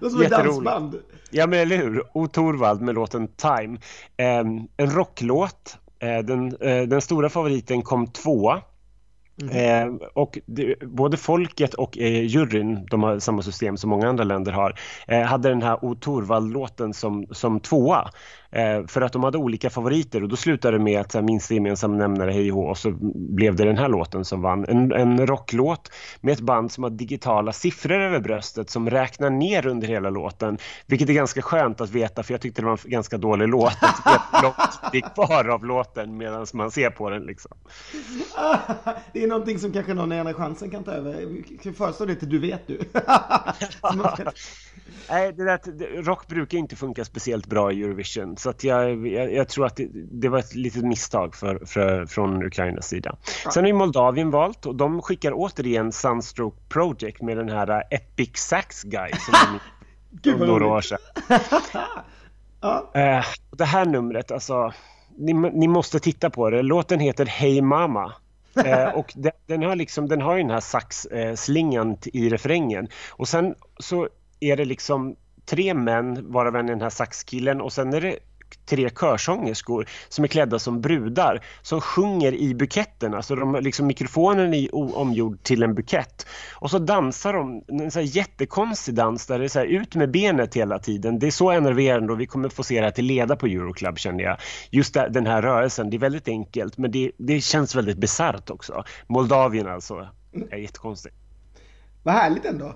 det 0.00 0.06
är 0.06 0.10
som 0.10 0.22
ett 0.22 0.30
dansband. 0.30 0.98
Ja 1.30 1.46
men 1.46 1.58
eller 1.58 1.76
hur. 1.76 2.04
O 2.12 2.26
Torvald 2.26 2.80
med 2.80 2.94
låten 2.94 3.28
Time. 3.28 3.78
Eh, 4.16 4.38
en 4.76 4.90
rocklåt. 4.90 5.78
Eh, 5.98 6.18
den, 6.18 6.56
eh, 6.60 6.82
den 6.82 7.00
stora 7.00 7.28
favoriten 7.28 7.82
kom 7.82 8.06
tvåa. 8.06 8.62
Mm. 9.42 9.56
Eh, 9.56 10.08
och 10.14 10.38
det, 10.46 10.74
både 10.82 11.16
folket 11.16 11.74
och 11.74 11.98
eh, 11.98 12.26
juryn, 12.26 12.86
de 12.90 13.02
har 13.02 13.18
samma 13.18 13.42
system 13.42 13.76
som 13.76 13.90
många 13.90 14.08
andra 14.08 14.24
länder 14.24 14.52
har, 14.52 14.78
eh, 15.08 15.22
hade 15.22 15.48
den 15.48 15.62
här 15.62 15.84
O 15.84 15.94
Torvald-låten 15.94 16.94
som, 16.94 17.26
som 17.30 17.60
tvåa. 17.60 18.10
Eh, 18.52 18.86
för 18.86 19.00
att 19.00 19.12
de 19.12 19.24
hade 19.24 19.38
olika 19.38 19.70
favoriter 19.70 20.22
och 20.22 20.28
då 20.28 20.36
slutade 20.36 20.78
det 20.78 20.84
med 20.84 21.00
att 21.00 21.24
minsta 21.24 21.54
gemensam 21.54 21.98
nämnare 21.98 22.30
hej 22.30 22.52
och 22.52 22.78
så 22.78 22.90
blev 23.14 23.56
det 23.56 23.64
den 23.64 23.78
här 23.78 23.88
låten 23.88 24.24
som 24.24 24.42
vann. 24.42 24.64
En, 24.68 24.92
en 24.92 25.26
rocklåt 25.26 25.92
med 26.20 26.32
ett 26.32 26.40
band 26.40 26.72
som 26.72 26.84
har 26.84 26.90
digitala 26.90 27.52
siffror 27.52 28.00
över 28.00 28.20
bröstet 28.20 28.70
som 28.70 28.90
räknar 28.90 29.30
ner 29.30 29.66
under 29.66 29.88
hela 29.88 30.10
låten. 30.10 30.58
Vilket 30.86 31.08
är 31.08 31.12
ganska 31.12 31.42
skönt 31.42 31.80
att 31.80 31.90
veta 31.90 32.22
för 32.22 32.34
jag 32.34 32.40
tyckte 32.40 32.62
det 32.62 32.66
var 32.66 32.80
en 32.84 32.90
ganska 32.90 33.18
dålig 33.18 33.48
låt. 33.48 33.78
Det 34.92 34.98
är 34.98 35.14
kvar 35.14 35.48
av 35.48 35.64
låten 35.64 36.16
medan 36.16 36.46
man 36.54 36.70
ser 36.70 36.90
på 36.90 37.10
den 37.10 37.22
liksom. 37.22 37.52
det 39.12 39.22
är 39.22 39.26
någonting 39.28 39.58
som 39.58 39.72
kanske 39.72 39.94
någon 39.94 40.12
i 40.12 40.18
Andra 40.18 40.34
chansen 40.34 40.70
kan 40.70 40.84
ta 40.84 40.92
över. 40.92 41.72
Föreslå 41.72 42.06
det 42.06 42.14
till 42.14 42.28
Du 42.28 42.38
vet 42.38 42.66
du. 42.66 42.78
Nej, 45.10 45.32
det 45.32 45.44
där, 45.44 46.02
rock 46.02 46.26
brukar 46.26 46.58
inte 46.58 46.76
funka 46.76 47.04
speciellt 47.04 47.46
bra 47.46 47.72
i 47.72 47.82
Eurovision 47.82 48.36
så 48.36 48.50
att 48.50 48.64
jag, 48.64 49.06
jag, 49.06 49.32
jag 49.32 49.48
tror 49.48 49.66
att 49.66 49.76
det, 49.76 49.88
det, 49.92 50.28
var 50.28 50.38
ett 50.38 50.54
litet 50.54 50.84
misstag 50.84 51.34
för, 51.34 51.66
för, 51.66 52.06
från 52.06 52.42
Ukrainas 52.42 52.88
sida. 52.88 53.16
Ja. 53.44 53.50
Sen 53.50 53.64
har 53.64 53.68
ju 53.68 53.74
Moldavien 53.74 54.30
valt 54.30 54.66
och 54.66 54.74
de 54.74 55.02
skickar 55.02 55.32
återigen 55.34 55.92
Sunstroke 55.92 56.56
Project 56.68 57.22
med 57.22 57.36
den 57.36 57.48
här 57.48 57.82
Epic 57.90 58.30
Sax 58.34 58.82
Guy 58.82 59.10
som 59.12 59.58
de 60.10 60.32
för 60.38 60.46
några 60.46 60.66
år 60.66 60.80
sedan. 60.80 60.98
ja. 62.60 62.90
uh, 62.96 63.24
det 63.56 63.64
här 63.64 63.84
numret, 63.84 64.30
alltså 64.30 64.72
ni, 65.18 65.32
ni, 65.32 65.68
måste 65.68 66.00
titta 66.00 66.30
på 66.30 66.50
det. 66.50 66.62
Låten 66.62 67.00
heter 67.00 67.26
Hey 67.26 67.62
Mama. 67.62 68.12
eh, 68.64 68.88
och 68.94 69.12
den, 69.16 69.32
den, 69.46 69.62
har 69.62 69.76
liksom, 69.76 70.08
den 70.08 70.20
har 70.20 70.36
ju 70.36 70.42
den 70.42 70.50
här 70.50 70.60
saxslingan 70.60 71.90
eh, 71.90 71.96
i 72.12 72.28
refrängen. 72.28 72.88
Och 73.10 73.28
sen 73.28 73.54
så 73.78 74.08
är 74.40 74.56
det 74.56 74.64
liksom 74.64 75.16
tre 75.46 75.74
män, 75.74 76.32
varav 76.32 76.56
en 76.56 76.66
är 76.66 76.72
den 76.72 76.82
här 76.82 76.90
saxkillen 76.90 77.60
och 77.60 77.72
sen 77.72 77.94
är 77.94 78.00
det 78.00 78.18
tre 78.66 78.90
körsångerskor 78.90 79.88
som 80.08 80.24
är 80.24 80.28
klädda 80.28 80.58
som 80.58 80.80
brudar 80.80 81.44
som 81.62 81.80
sjunger 81.80 82.34
i 82.34 82.54
buketten. 82.54 83.14
Alltså 83.14 83.34
de, 83.34 83.54
liksom 83.54 83.86
mikrofonen 83.86 84.54
är 84.54 84.74
omgjord 84.74 85.42
till 85.42 85.62
en 85.62 85.74
bukett. 85.74 86.26
Och 86.54 86.70
så 86.70 86.78
dansar 86.78 87.32
de 87.32 87.64
en 87.68 87.90
så 87.90 87.98
här 87.98 88.06
jättekonstig 88.06 88.94
dans 88.94 89.26
där 89.26 89.38
det 89.38 89.44
är 89.44 89.48
så 89.48 89.58
här, 89.58 89.66
ut 89.66 89.94
med 89.94 90.10
benet 90.10 90.56
hela 90.56 90.78
tiden. 90.78 91.18
Det 91.18 91.26
är 91.26 91.30
så 91.30 91.50
enerverande 91.50 92.12
och 92.12 92.20
vi 92.20 92.26
kommer 92.26 92.48
få 92.48 92.62
se 92.62 92.78
det 92.80 92.84
här 92.84 92.90
till 92.90 93.04
leda 93.04 93.36
på 93.36 93.46
Euroclub 93.46 93.98
känner 93.98 94.24
jag. 94.24 94.36
Just 94.70 94.94
den 94.94 95.26
här 95.26 95.42
rörelsen, 95.42 95.90
det 95.90 95.96
är 95.96 95.98
väldigt 95.98 96.28
enkelt 96.28 96.78
men 96.78 96.90
det, 96.90 97.12
det 97.18 97.40
känns 97.40 97.74
väldigt 97.74 97.98
bisarrt 97.98 98.50
också. 98.50 98.84
Moldavien 99.06 99.66
alltså, 99.66 100.08
är 100.50 100.58
jättekonstigt. 100.58 101.14
Vad 102.02 102.14
härligt 102.14 102.44
ändå. 102.44 102.74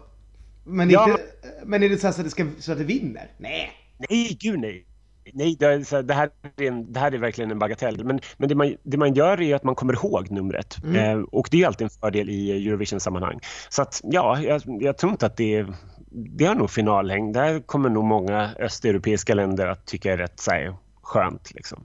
Men, 0.64 0.90
ja, 0.90 1.10
inte, 1.10 1.22
men 1.64 1.82
är 1.82 1.88
det 1.88 1.98
så, 1.98 2.08
att 2.08 2.16
det, 2.16 2.30
ska, 2.30 2.46
så 2.58 2.72
att 2.72 2.78
det 2.78 2.84
vinner? 2.84 3.30
Nej. 3.38 3.72
Nej, 4.10 4.36
gud 4.40 4.60
nej. 4.60 4.86
Nej, 5.32 5.56
det, 5.60 5.66
är, 5.66 6.02
det, 6.02 6.14
här 6.14 6.30
är 6.56 6.62
en, 6.62 6.92
det 6.92 7.00
här 7.00 7.12
är 7.12 7.18
verkligen 7.18 7.50
en 7.50 7.58
bagatell. 7.58 8.04
Men, 8.04 8.20
men 8.36 8.48
det, 8.48 8.54
man, 8.54 8.76
det 8.82 8.96
man 8.96 9.14
gör 9.14 9.40
är 9.40 9.54
att 9.54 9.64
man 9.64 9.74
kommer 9.74 9.92
ihåg 9.92 10.30
numret. 10.30 10.76
Mm. 10.84 11.18
Eh, 11.18 11.24
och 11.24 11.48
det 11.50 11.62
är 11.62 11.66
alltid 11.66 11.84
en 11.84 11.90
fördel 11.90 12.30
i 12.30 12.68
Eurovision-sammanhang. 12.68 13.40
Så 13.68 13.82
att 13.82 14.00
ja, 14.04 14.40
jag, 14.42 14.62
jag 14.80 14.98
tror 14.98 15.12
inte 15.12 15.26
att 15.26 15.36
det 15.36 15.66
det 16.14 16.44
har 16.44 16.54
nog 16.54 16.70
finalhäng. 16.70 17.32
Där 17.32 17.60
kommer 17.60 17.90
nog 17.90 18.04
många 18.04 18.54
östeuropeiska 18.58 19.34
länder 19.34 19.66
att 19.66 19.86
tycka 19.86 20.12
är 20.12 20.16
rätt 20.16 20.40
så 20.40 20.50
här, 20.50 20.76
skönt. 21.02 21.54
Liksom. 21.54 21.84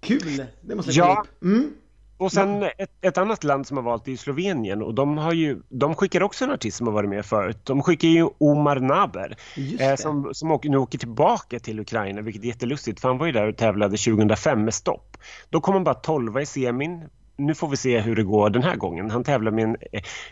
Kul! 0.00 0.44
Det 0.60 0.74
måste 0.74 0.92
jag 0.92 1.08
ja. 1.08 1.24
Mm. 1.42 1.72
Och 2.20 2.32
sen 2.32 2.62
ett, 2.62 2.90
ett, 3.00 3.18
annat 3.18 3.44
land 3.44 3.66
som 3.66 3.76
har 3.76 3.84
valt 3.84 4.08
är 4.08 4.16
Slovenien 4.16 4.82
och 4.82 4.94
de, 4.94 5.18
har 5.18 5.32
ju, 5.32 5.62
de 5.68 5.94
skickar 5.94 6.22
också 6.22 6.44
en 6.44 6.50
artist 6.50 6.76
som 6.76 6.86
har 6.86 6.94
varit 6.94 7.10
med 7.10 7.26
förut. 7.26 7.58
De 7.64 7.82
skickar 7.82 8.08
ju 8.08 8.28
Omar 8.38 8.80
Naber 8.80 9.36
eh, 9.80 9.94
som, 9.94 10.30
som 10.34 10.50
åker, 10.50 10.70
nu 10.70 10.76
åker 10.76 10.98
tillbaka 10.98 11.58
till 11.58 11.80
Ukraina 11.80 12.20
vilket 12.20 12.42
är 12.42 12.46
jättelustigt 12.46 13.00
för 13.00 13.08
han 13.08 13.18
var 13.18 13.26
ju 13.26 13.32
där 13.32 13.48
och 13.48 13.56
tävlade 13.56 13.96
2005 13.96 14.64
med 14.64 14.74
stopp. 14.74 15.16
Då 15.48 15.60
kom 15.60 15.74
han 15.74 15.84
bara 15.84 15.94
12 15.94 16.38
i 16.38 16.46
semin 16.46 17.08
nu 17.46 17.54
får 17.54 17.68
vi 17.68 17.76
se 17.76 18.00
hur 18.00 18.16
det 18.16 18.22
går 18.22 18.50
den 18.50 18.62
här 18.62 18.76
gången. 18.76 19.10
Han 19.10 19.24
tävlar 19.24 19.52
med 19.52 19.64
en, 19.64 19.76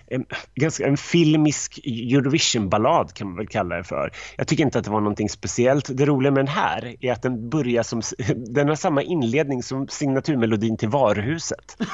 en, 0.07 0.27
ganska, 0.55 0.87
en 0.87 0.97
filmisk 0.97 1.79
Eurovision-ballad 1.85 3.15
kan 3.15 3.27
man 3.27 3.37
väl 3.37 3.47
kalla 3.47 3.77
det 3.77 3.85
för. 3.85 4.13
Jag 4.37 4.49
tycker 4.49 4.65
inte 4.65 4.79
att 4.79 4.85
det 4.85 4.91
var 4.91 5.01
någonting 5.01 5.29
speciellt. 5.29 5.97
Det 5.97 6.07
roliga 6.07 6.33
med 6.33 6.45
den 6.45 6.55
här 6.55 6.97
är 7.01 7.13
att 7.13 7.23
den 7.23 7.51
börjar 7.51 7.83
som, 7.83 8.03
den 8.55 8.69
har 8.69 8.75
samma 8.75 9.03
inledning 9.03 9.63
som 9.63 9.89
signaturmelodin 9.89 10.77
till 10.77 10.89
Varuhuset. 10.89 11.77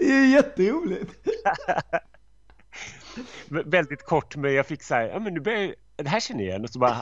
det 0.00 0.12
är 0.12 0.32
jätteroligt. 0.32 1.14
Väldigt 3.64 4.04
kort 4.04 4.36
men 4.36 4.54
jag 4.54 4.66
fick 4.66 4.82
så 4.82 4.94
här, 4.94 5.08
ja 5.08 5.18
men 5.18 5.34
nu 5.34 5.40
börjar 5.40 5.74
det 5.96 6.08
här 6.08 6.20
känner 6.20 6.40
jag 6.40 6.48
igen 6.48 6.64
och 6.64 6.70
så 6.70 6.78
bara 6.78 7.00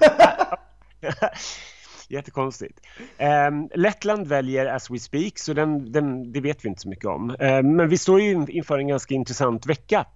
Jättekonstigt. 2.09 2.81
Um, 3.49 3.69
Lettland 3.75 4.27
väljer 4.27 4.67
As 4.67 4.91
We 4.91 4.99
Speak, 4.99 5.39
så 5.39 5.53
den, 5.53 5.93
den, 5.93 6.33
det 6.33 6.41
vet 6.41 6.65
vi 6.65 6.69
inte 6.69 6.81
så 6.81 6.89
mycket 6.89 7.05
om. 7.05 7.37
Um, 7.41 7.77
men 7.77 7.89
vi 7.89 7.99
står 7.99 8.21
ju 8.21 8.47
inför 8.49 8.79
en 8.79 8.89
ganska 8.89 9.15
intressant 9.15 9.67
vecka. 9.67 10.07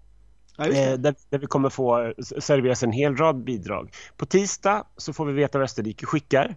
Ja, 0.57 0.65
eh, 0.65 0.99
där, 0.99 1.15
där, 1.31 1.39
vi 1.39 1.47
kommer 1.47 1.71
få 1.71 2.15
serveras 2.41 2.83
en 2.83 2.93
hel 2.93 3.17
rad 3.17 3.45
bidrag. 3.45 3.91
På 4.17 4.27
tisdag 4.27 4.85
så 4.97 5.13
får 5.13 5.27
vi 5.27 5.33
veta 5.33 5.59
vad 5.59 5.65
Österrike 5.65 6.07
skickar. 6.07 6.57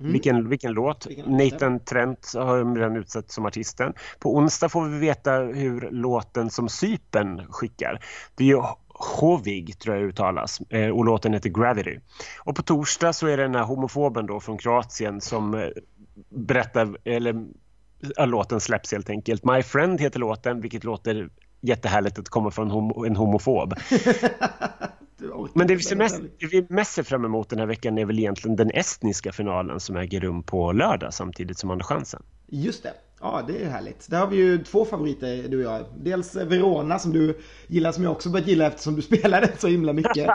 Mm. 0.00 0.12
Vilken, 0.12 0.48
vilken 0.48 0.72
låt. 0.72 1.06
Vilken 1.06 1.36
Nathan 1.36 1.80
Trent 1.80 2.32
har 2.34 2.74
redan 2.76 2.96
utsett 2.96 3.30
som 3.30 3.46
artisten. 3.46 3.92
På 4.18 4.36
onsdag 4.36 4.68
får 4.68 4.88
vi 4.88 4.98
veta 4.98 5.32
hur 5.38 5.90
låten 5.90 6.50
som 6.50 6.68
Sypen 6.68 7.42
skickar. 7.50 8.04
Det 8.36 8.44
är 8.44 8.48
ju 8.48 8.62
Hovig 8.94 9.78
tror 9.78 9.96
jag 9.96 10.04
uttalas 10.04 10.60
eh, 10.60 10.88
och 10.88 11.04
låten 11.04 11.34
heter 11.34 11.50
Gravity. 11.50 11.98
Och 12.44 12.56
på 12.56 12.62
torsdag 12.62 13.12
så 13.12 13.26
är 13.26 13.36
det 13.36 13.42
den 13.42 13.54
här 13.54 13.64
homofoben 13.64 14.26
då 14.26 14.40
från 14.40 14.58
Kroatien 14.58 15.20
som 15.20 15.54
eh, 15.54 15.68
berättar, 16.28 16.98
eller 17.04 17.46
ja, 18.16 18.26
låten 18.26 18.60
släpps 18.60 18.92
helt 18.92 19.10
enkelt. 19.10 19.44
My 19.44 19.62
Friend 19.62 20.00
heter 20.00 20.20
låten 20.20 20.60
vilket 20.60 20.84
låter 20.84 21.28
jättehärligt 21.60 22.18
att 22.18 22.28
komma 22.28 22.50
från 22.50 22.70
homo, 22.70 23.04
en 23.06 23.16
homofob. 23.16 23.74
Men 25.54 25.66
det 25.66 25.74
vi, 25.74 25.96
mest, 25.96 26.20
det 26.40 26.46
vi 26.46 26.66
mest 26.68 26.92
ser 26.92 27.02
fram 27.02 27.24
emot 27.24 27.48
den 27.48 27.58
här 27.58 27.66
veckan 27.66 27.98
är 27.98 28.04
väl 28.04 28.18
egentligen 28.18 28.56
den 28.56 28.70
estniska 28.70 29.32
finalen 29.32 29.80
som 29.80 29.96
äger 29.96 30.20
rum 30.20 30.42
på 30.42 30.72
lördag 30.72 31.14
samtidigt 31.14 31.58
som 31.58 31.70
Andra 31.70 31.84
chansen. 31.84 32.22
Just 32.46 32.82
det. 32.82 32.92
Ja, 33.22 33.44
det 33.46 33.64
är 33.64 33.70
härligt. 33.70 34.10
Där 34.10 34.18
har 34.18 34.26
vi 34.26 34.36
ju 34.36 34.64
två 34.64 34.84
favoriter 34.84 35.48
du 35.48 35.66
och 35.66 35.72
jag. 35.72 35.84
Dels 35.96 36.36
Verona 36.36 36.98
som 36.98 37.12
du 37.12 37.38
gillar 37.66 37.92
som 37.92 38.04
jag 38.04 38.12
också 38.12 38.30
börjat 38.30 38.48
gilla 38.48 38.66
eftersom 38.66 38.96
du 38.96 39.02
spelade 39.12 39.48
så 39.58 39.68
himla 39.68 39.92
mycket. 39.92 40.30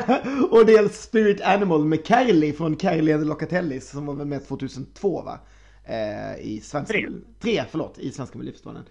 och 0.50 0.66
dels 0.66 1.02
Spirit 1.02 1.40
Animal 1.40 1.84
med 1.84 2.06
Kerli 2.06 2.52
från 2.52 2.78
Kerli 2.78 3.12
and 3.12 3.26
Locatellis 3.26 3.90
som 3.90 4.06
var 4.06 4.14
med 4.14 4.48
2002 4.48 5.22
va? 5.22 5.38
Eh, 5.84 6.46
I 6.46 6.60
svenska... 6.64 6.92
Tre. 6.92 7.08
Tre, 7.40 7.64
förlåt. 7.70 7.98
I 7.98 8.10
Svenska 8.10 8.38
Melodifestivalen. 8.38 8.82
Eh, 8.82 8.88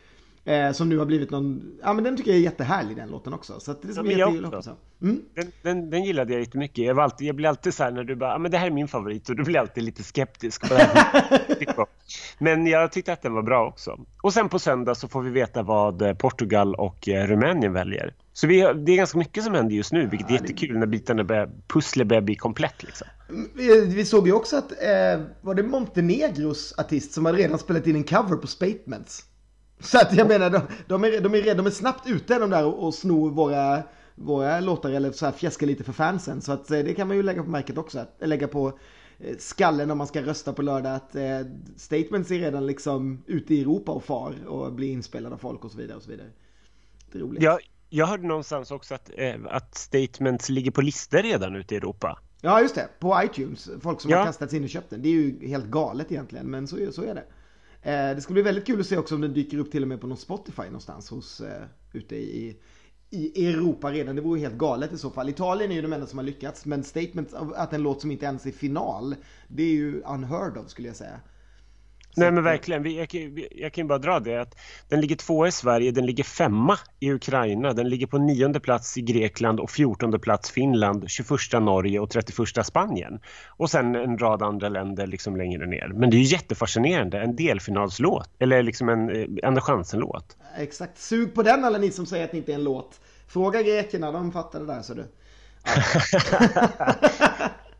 som 0.73 0.89
nu 0.89 0.97
har 0.97 1.05
blivit 1.05 1.31
någon, 1.31 1.79
ja 1.83 1.93
men 1.93 2.03
den 2.03 2.17
tycker 2.17 2.31
jag 2.31 2.37
är 2.37 2.43
jättehärlig 2.43 2.97
den 2.97 3.09
låten 3.09 3.33
också. 3.33 3.59
Så 3.59 3.75
det 3.81 3.93
ska 3.93 4.03
bli 4.03 4.17
jättekul 4.17 4.45
att 4.45 4.67
mm. 5.01 5.21
den, 5.35 5.51
den, 5.61 5.89
den 5.89 6.03
gillade 6.03 6.33
jag 6.33 6.39
jättemycket. 6.39 6.85
Jag, 6.85 6.95
var 6.95 7.03
alltid, 7.03 7.27
jag 7.27 7.35
blir 7.35 7.49
alltid 7.49 7.73
så 7.73 7.83
här 7.83 7.91
när 7.91 8.03
du 8.03 8.15
bara, 8.15 8.31
ja 8.31 8.37
men 8.37 8.51
det 8.51 8.57
här 8.57 8.67
är 8.67 8.71
min 8.71 8.87
favorit 8.87 9.29
och 9.29 9.35
du 9.35 9.43
blir 9.43 9.59
alltid 9.59 9.83
lite 9.83 10.03
skeptisk. 10.03 10.61
På 10.69 10.75
det 10.75 11.85
men 12.37 12.67
jag 12.67 12.91
tyckte 12.91 13.13
att 13.13 13.21
den 13.21 13.33
var 13.33 13.41
bra 13.41 13.67
också. 13.67 13.99
Och 14.21 14.33
sen 14.33 14.49
på 14.49 14.59
söndag 14.59 14.95
så 14.95 15.07
får 15.07 15.21
vi 15.21 15.29
veta 15.29 15.63
vad 15.63 16.01
eh, 16.01 16.13
Portugal 16.13 16.75
och 16.75 17.09
eh, 17.09 17.27
Rumänien 17.27 17.73
väljer. 17.73 18.13
Så 18.33 18.47
vi, 18.47 18.59
det 18.61 18.91
är 18.91 18.95
ganska 18.95 19.17
mycket 19.17 19.43
som 19.43 19.53
händer 19.53 19.75
just 19.75 19.91
nu, 19.91 20.07
vilket 20.07 20.29
är 20.29 20.33
jättekul 20.33 20.77
när 20.77 20.85
bitarna 20.85 21.23
börjar, 21.23 21.49
pusslet 21.67 22.07
börjar 22.07 22.21
bli 22.21 22.35
komplett. 22.35 22.83
Liksom. 22.83 23.07
Vi, 23.55 23.85
vi 23.85 24.05
såg 24.05 24.27
ju 24.27 24.33
också 24.33 24.57
att, 24.57 24.71
eh, 24.71 25.21
var 25.41 25.55
det 25.55 25.63
Montenegros 25.63 26.73
artist 26.77 27.13
som 27.13 27.25
hade 27.25 27.37
redan 27.37 27.59
spelat 27.59 27.87
in 27.87 27.95
en 27.95 28.03
cover 28.03 28.35
på 28.35 28.47
Statements? 28.47 29.23
Så 29.81 29.97
att 29.97 30.13
jag 30.13 30.27
menar, 30.27 30.49
de, 30.49 30.61
de, 30.87 31.03
är, 31.03 31.21
de, 31.21 31.35
är, 31.35 31.55
de 31.55 31.65
är 31.65 31.69
snabbt 31.69 32.07
ute 32.07 32.39
de 32.39 32.49
där 32.49 32.65
och, 32.65 32.87
och 32.87 32.93
snor 32.93 33.29
våra, 33.29 33.83
våra 34.15 34.59
låtar 34.59 34.89
eller 34.89 35.11
så 35.11 35.25
här 35.25 35.33
fjäska 35.33 35.65
lite 35.65 35.83
för 35.83 35.93
fansen. 35.93 36.41
Så 36.41 36.51
att 36.51 36.71
eh, 36.71 36.79
det 36.79 36.93
kan 36.93 37.07
man 37.07 37.17
ju 37.17 37.23
lägga 37.23 37.43
på 37.43 37.49
märket 37.49 37.77
också. 37.77 37.99
Att, 37.99 38.15
lägga 38.19 38.47
på 38.47 38.79
eh, 39.19 39.37
skallen 39.37 39.91
om 39.91 39.97
man 39.97 40.07
ska 40.07 40.21
rösta 40.21 40.53
på 40.53 40.61
lördag. 40.61 40.95
Att 40.95 41.15
eh, 41.15 41.39
statements 41.75 42.31
är 42.31 42.39
redan 42.39 42.67
liksom 42.67 43.23
ute 43.27 43.55
i 43.55 43.61
Europa 43.61 43.91
och 43.91 44.03
far 44.03 44.47
och 44.47 44.73
blir 44.73 44.91
inspelade 44.91 45.35
av 45.35 45.39
folk 45.39 45.65
och 45.65 45.71
så 45.71 45.77
vidare. 45.77 45.97
Och 45.97 46.03
så 46.03 46.09
vidare. 46.09 46.29
Det 47.11 47.17
är 47.17 47.21
roligt. 47.21 47.43
Ja, 47.43 47.59
jag 47.89 48.05
hörde 48.05 48.27
någonstans 48.27 48.71
också 48.71 48.95
att, 48.95 49.11
eh, 49.17 49.35
att 49.49 49.75
statements 49.75 50.49
ligger 50.49 50.71
på 50.71 50.81
listor 50.81 51.17
redan 51.17 51.55
ute 51.55 51.75
i 51.75 51.77
Europa. 51.77 52.19
Ja, 52.41 52.61
just 52.61 52.75
det. 52.75 52.89
På 52.99 53.21
iTunes. 53.23 53.69
Folk 53.81 54.01
som 54.01 54.11
ja. 54.11 54.17
har 54.17 54.25
kastats 54.25 54.53
in 54.53 54.63
och 54.63 54.69
köpt 54.69 54.89
den. 54.89 55.01
Det 55.01 55.09
är 55.09 55.13
ju 55.13 55.47
helt 55.47 55.65
galet 55.65 56.11
egentligen, 56.11 56.51
men 56.51 56.67
så, 56.67 56.91
så 56.91 57.03
är 57.03 57.15
det. 57.15 57.23
Eh, 57.81 58.15
det 58.15 58.21
ska 58.21 58.33
bli 58.33 58.41
väldigt 58.41 58.67
kul 58.67 58.79
att 58.79 58.85
se 58.85 58.97
också 58.97 59.15
om 59.15 59.21
den 59.21 59.33
dyker 59.33 59.57
upp 59.57 59.71
till 59.71 59.81
och 59.81 59.87
med 59.87 60.01
på 60.01 60.07
någon 60.07 60.17
Spotify 60.17 60.63
någonstans 60.63 61.09
hos, 61.09 61.41
eh, 61.41 61.63
ute 61.93 62.15
i, 62.15 62.57
i 63.09 63.47
Europa 63.47 63.91
redan. 63.91 64.15
Det 64.15 64.21
vore 64.21 64.39
helt 64.39 64.57
galet 64.57 64.93
i 64.93 64.97
så 64.97 65.09
fall. 65.09 65.29
Italien 65.29 65.71
är 65.71 65.75
ju 65.75 65.81
de 65.81 65.93
enda 65.93 66.07
som 66.07 66.17
har 66.17 66.25
lyckats, 66.25 66.65
men 66.65 66.83
statement 66.83 67.33
att 67.33 67.73
en 67.73 67.83
låt 67.83 68.01
som 68.01 68.11
inte 68.11 68.25
ens 68.25 68.45
är 68.45 68.51
final, 68.51 69.15
det 69.47 69.63
är 69.63 69.71
ju 69.71 70.01
unheard 70.01 70.57
of 70.57 70.69
skulle 70.69 70.87
jag 70.87 70.97
säga. 70.97 71.19
Nej 72.15 72.31
men 72.31 72.43
verkligen, 72.43 72.95
jag, 72.95 73.47
jag 73.51 73.73
kan 73.73 73.87
bara 73.87 73.97
dra 73.97 74.19
det 74.19 74.41
att 74.41 74.55
den 74.89 75.01
ligger 75.01 75.15
tvåa 75.15 75.47
i 75.47 75.51
Sverige, 75.51 75.91
den 75.91 76.05
ligger 76.05 76.23
femma 76.23 76.77
i 76.99 77.11
Ukraina, 77.11 77.73
den 77.73 77.89
ligger 77.89 78.07
på 78.07 78.17
nionde 78.17 78.59
plats 78.59 78.97
i 78.97 79.01
Grekland 79.01 79.59
och 79.59 79.71
fjortonde 79.71 80.19
plats 80.19 80.51
Finland, 80.51 81.09
21 81.09 81.29
Norge 81.53 81.99
och 81.99 82.09
31 82.09 82.65
Spanien. 82.65 83.19
Och 83.47 83.69
sen 83.69 83.95
en 83.95 84.17
rad 84.17 84.41
andra 84.41 84.69
länder 84.69 85.07
liksom 85.07 85.35
längre 85.35 85.65
ner. 85.65 85.87
Men 85.87 86.09
det 86.09 86.15
är 86.15 86.19
ju 86.19 86.23
jättefascinerande, 86.23 87.19
en 87.19 87.35
delfinalslåt, 87.35 88.29
eller 88.39 88.63
liksom 88.63 88.89
en 88.89 89.09
eh, 89.09 89.27
Andra 89.47 89.61
chansen-låt. 89.61 90.37
Exakt, 90.57 90.97
sug 90.97 91.33
på 91.33 91.43
den 91.43 91.65
alla 91.65 91.77
ni 91.77 91.91
som 91.91 92.05
säger 92.05 92.25
att 92.25 92.31
det 92.31 92.37
inte 92.37 92.51
är 92.51 92.55
en 92.55 92.63
låt. 92.63 92.99
Fråga 93.27 93.61
grekerna, 93.61 94.11
de 94.11 94.31
fattar 94.31 94.59
det 94.59 94.65
där 94.65 94.81
så 94.81 94.93
du. 94.93 95.05
ja, 96.31 97.49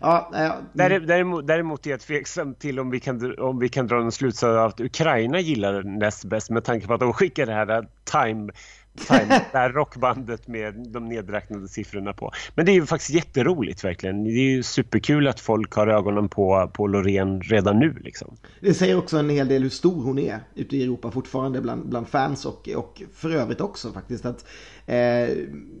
ja. 0.00 0.30
Eh, 0.34 0.52
däremot, 0.72 1.46
däremot 1.46 1.86
är 1.86 1.90
jag 1.90 2.00
tveksam 2.00 2.54
till 2.54 2.80
om 2.80 2.90
vi 2.90 3.00
kan, 3.00 3.38
om 3.38 3.58
vi 3.58 3.68
kan 3.68 3.86
dra 3.86 4.00
en 4.00 4.12
slutsats 4.12 4.44
av 4.44 4.66
att 4.66 4.80
Ukraina 4.80 5.40
gillar 5.40 5.72
den 5.72 5.98
näst 5.98 6.24
bäst 6.24 6.50
med 6.50 6.64
tanke 6.64 6.86
på 6.86 6.94
att 6.94 7.00
de 7.00 7.12
skickar 7.12 7.46
det 7.46 7.52
här 7.52 7.70
eh, 7.70 7.82
Time 8.04 8.52
Time, 8.98 9.40
det 9.52 9.58
här 9.58 9.70
rockbandet 9.70 10.48
med 10.48 10.74
de 10.88 11.08
nedräknade 11.08 11.68
siffrorna 11.68 12.12
på. 12.12 12.32
Men 12.54 12.66
det 12.66 12.72
är 12.72 12.74
ju 12.74 12.86
faktiskt 12.86 13.10
jätteroligt 13.10 13.84
verkligen. 13.84 14.24
Det 14.24 14.30
är 14.30 14.50
ju 14.50 14.62
superkul 14.62 15.28
att 15.28 15.40
folk 15.40 15.74
har 15.74 15.86
ögonen 15.86 16.28
på, 16.28 16.70
på 16.74 16.86
Loreen 16.86 17.40
redan 17.42 17.78
nu. 17.78 17.94
Liksom. 18.00 18.36
Det 18.60 18.74
säger 18.74 18.98
också 18.98 19.18
en 19.18 19.30
hel 19.30 19.48
del 19.48 19.62
hur 19.62 19.70
stor 19.70 20.02
hon 20.02 20.18
är 20.18 20.40
ute 20.54 20.76
i 20.76 20.82
Europa 20.82 21.10
fortfarande 21.10 21.60
bland, 21.60 21.88
bland 21.88 22.08
fans 22.08 22.46
och, 22.46 22.68
och 22.76 23.02
för 23.14 23.30
övrigt 23.30 23.60
också 23.60 23.92
faktiskt. 23.92 24.26
Att, 24.26 24.46
eh, 24.86 25.28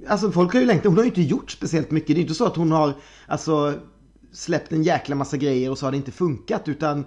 alltså 0.08 0.30
folk 0.30 0.52
har 0.52 0.60
ju 0.60 0.66
längtat, 0.66 0.86
hon 0.86 0.96
har 0.96 1.04
ju 1.04 1.08
inte 1.08 1.22
gjort 1.22 1.50
speciellt 1.50 1.90
mycket. 1.90 2.16
Det 2.16 2.20
är 2.20 2.22
inte 2.22 2.34
så 2.34 2.46
att 2.46 2.56
hon 2.56 2.72
har 2.72 2.92
alltså, 3.26 3.74
släppt 4.32 4.72
en 4.72 4.82
jäkla 4.82 5.16
massa 5.16 5.36
grejer 5.36 5.70
och 5.70 5.78
så 5.78 5.86
har 5.86 5.90
det 5.90 5.96
inte 5.96 6.12
funkat 6.12 6.68
utan 6.68 7.04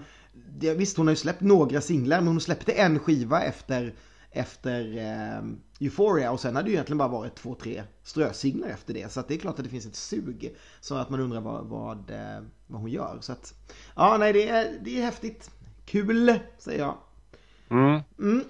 det, 0.59 0.73
visst 0.73 0.97
hon 0.97 1.07
har 1.07 1.11
ju 1.11 1.17
släppt 1.17 1.41
några 1.41 1.81
singlar 1.81 2.17
men 2.17 2.27
hon 2.27 2.41
släppte 2.41 2.71
en 2.71 2.99
skiva 2.99 3.41
efter 3.41 3.93
efter 4.35 4.97
eh, 4.97 5.43
Euphoria 5.79 6.31
och 6.31 6.39
sen 6.39 6.55
hade 6.55 6.67
det 6.67 6.69
ju 6.69 6.75
egentligen 6.75 6.97
bara 6.97 7.07
varit 7.07 7.35
två, 7.35 7.55
tre 7.55 7.83
strösinglar 8.03 8.67
efter 8.67 8.93
det. 8.93 9.11
Så 9.11 9.19
att 9.19 9.27
det 9.27 9.33
är 9.33 9.39
klart 9.39 9.59
att 9.59 9.65
det 9.65 9.69
finns 9.69 9.85
ett 9.85 9.95
sug. 9.95 10.55
Så 10.81 10.95
att 10.95 11.09
man 11.09 11.19
undrar 11.19 11.41
vad, 11.41 11.65
vad, 11.65 12.09
eh, 12.09 12.43
vad 12.67 12.81
hon 12.81 12.91
gör. 12.91 13.17
Så 13.21 13.31
att, 13.31 13.53
ja 13.95 14.17
nej 14.17 14.33
det 14.33 14.49
är, 14.49 14.79
det 14.81 14.99
är 14.99 15.03
häftigt. 15.03 15.51
Kul, 15.85 16.39
säger 16.57 16.79
jag. 16.79 16.97
Mm. 17.69 18.01
Mm. 18.19 18.43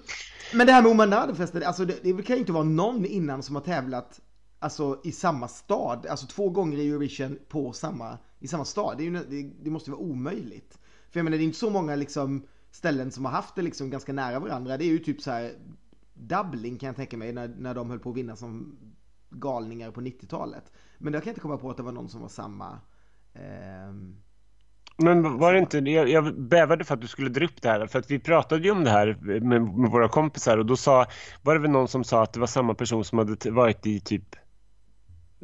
Men 0.54 0.66
det 0.66 0.72
här 0.72 0.82
med 0.82 0.90
Oman 0.90 1.36
förresten, 1.36 1.62
alltså 1.62 1.84
det, 1.84 2.02
det 2.02 2.22
kan 2.22 2.36
ju 2.36 2.40
inte 2.40 2.52
vara 2.52 2.64
någon 2.64 3.04
innan 3.04 3.42
som 3.42 3.54
har 3.54 3.62
tävlat 3.62 4.20
alltså, 4.58 5.00
i 5.04 5.12
samma 5.12 5.48
stad, 5.48 6.06
alltså 6.06 6.26
två 6.26 6.48
gånger 6.48 6.78
i 6.78 6.88
Eurovision 6.88 7.38
på 7.48 7.72
samma, 7.72 8.18
i 8.38 8.48
samma 8.48 8.64
stad. 8.64 8.98
Det, 8.98 9.04
ju, 9.04 9.52
det, 9.62 9.70
måste 9.70 9.90
vara 9.90 10.00
omöjligt. 10.00 10.78
För 11.10 11.20
jag 11.20 11.24
menar 11.24 11.38
det 11.38 11.42
är 11.42 11.46
inte 11.46 11.58
så 11.58 11.70
många 11.70 11.96
liksom 11.96 12.46
ställen 12.76 13.10
som 13.10 13.24
har 13.24 13.32
haft 13.32 13.54
det 13.54 13.62
liksom 13.62 13.90
ganska 13.90 14.12
nära 14.12 14.38
varandra. 14.38 14.76
Det 14.76 14.84
är 14.84 14.88
ju 14.88 14.98
typ 14.98 15.20
så 15.20 15.30
här 15.30 15.52
Dublin 16.14 16.78
kan 16.78 16.86
jag 16.86 16.96
tänka 16.96 17.16
mig 17.16 17.32
när, 17.32 17.48
när 17.48 17.74
de 17.74 17.90
höll 17.90 17.98
på 17.98 18.10
att 18.10 18.16
vinna 18.16 18.36
som 18.36 18.76
galningar 19.30 19.90
på 19.90 20.00
90-talet. 20.00 20.72
Men 20.98 21.14
jag 21.14 21.22
kan 21.22 21.30
inte 21.30 21.40
komma 21.40 21.56
på 21.56 21.70
att 21.70 21.76
det 21.76 21.82
var 21.82 21.92
någon 21.92 22.08
som 22.08 22.20
var 22.20 22.28
samma. 22.28 22.78
Ehm... 23.34 24.16
Men 24.98 25.38
var 25.38 25.52
det 25.52 25.58
inte, 25.58 25.78
jag, 25.78 26.08
jag 26.08 26.40
bävade 26.40 26.84
för 26.84 26.94
att 26.94 27.00
du 27.00 27.06
skulle 27.06 27.28
dra 27.28 27.44
upp 27.44 27.62
det 27.62 27.68
här, 27.68 27.86
för 27.86 27.98
att 27.98 28.10
vi 28.10 28.18
pratade 28.18 28.62
ju 28.62 28.70
om 28.70 28.84
det 28.84 28.90
här 28.90 29.18
med, 29.20 29.42
med 29.42 29.90
våra 29.90 30.08
kompisar 30.08 30.58
och 30.58 30.66
då 30.66 30.76
sa, 30.76 31.06
var 31.42 31.54
det 31.54 31.60
väl 31.60 31.70
någon 31.70 31.88
som 31.88 32.04
sa 32.04 32.22
att 32.22 32.32
det 32.32 32.40
var 32.40 32.46
samma 32.46 32.74
person 32.74 33.04
som 33.04 33.18
hade 33.18 33.50
varit 33.50 33.86
i 33.86 34.00
typ 34.00 34.36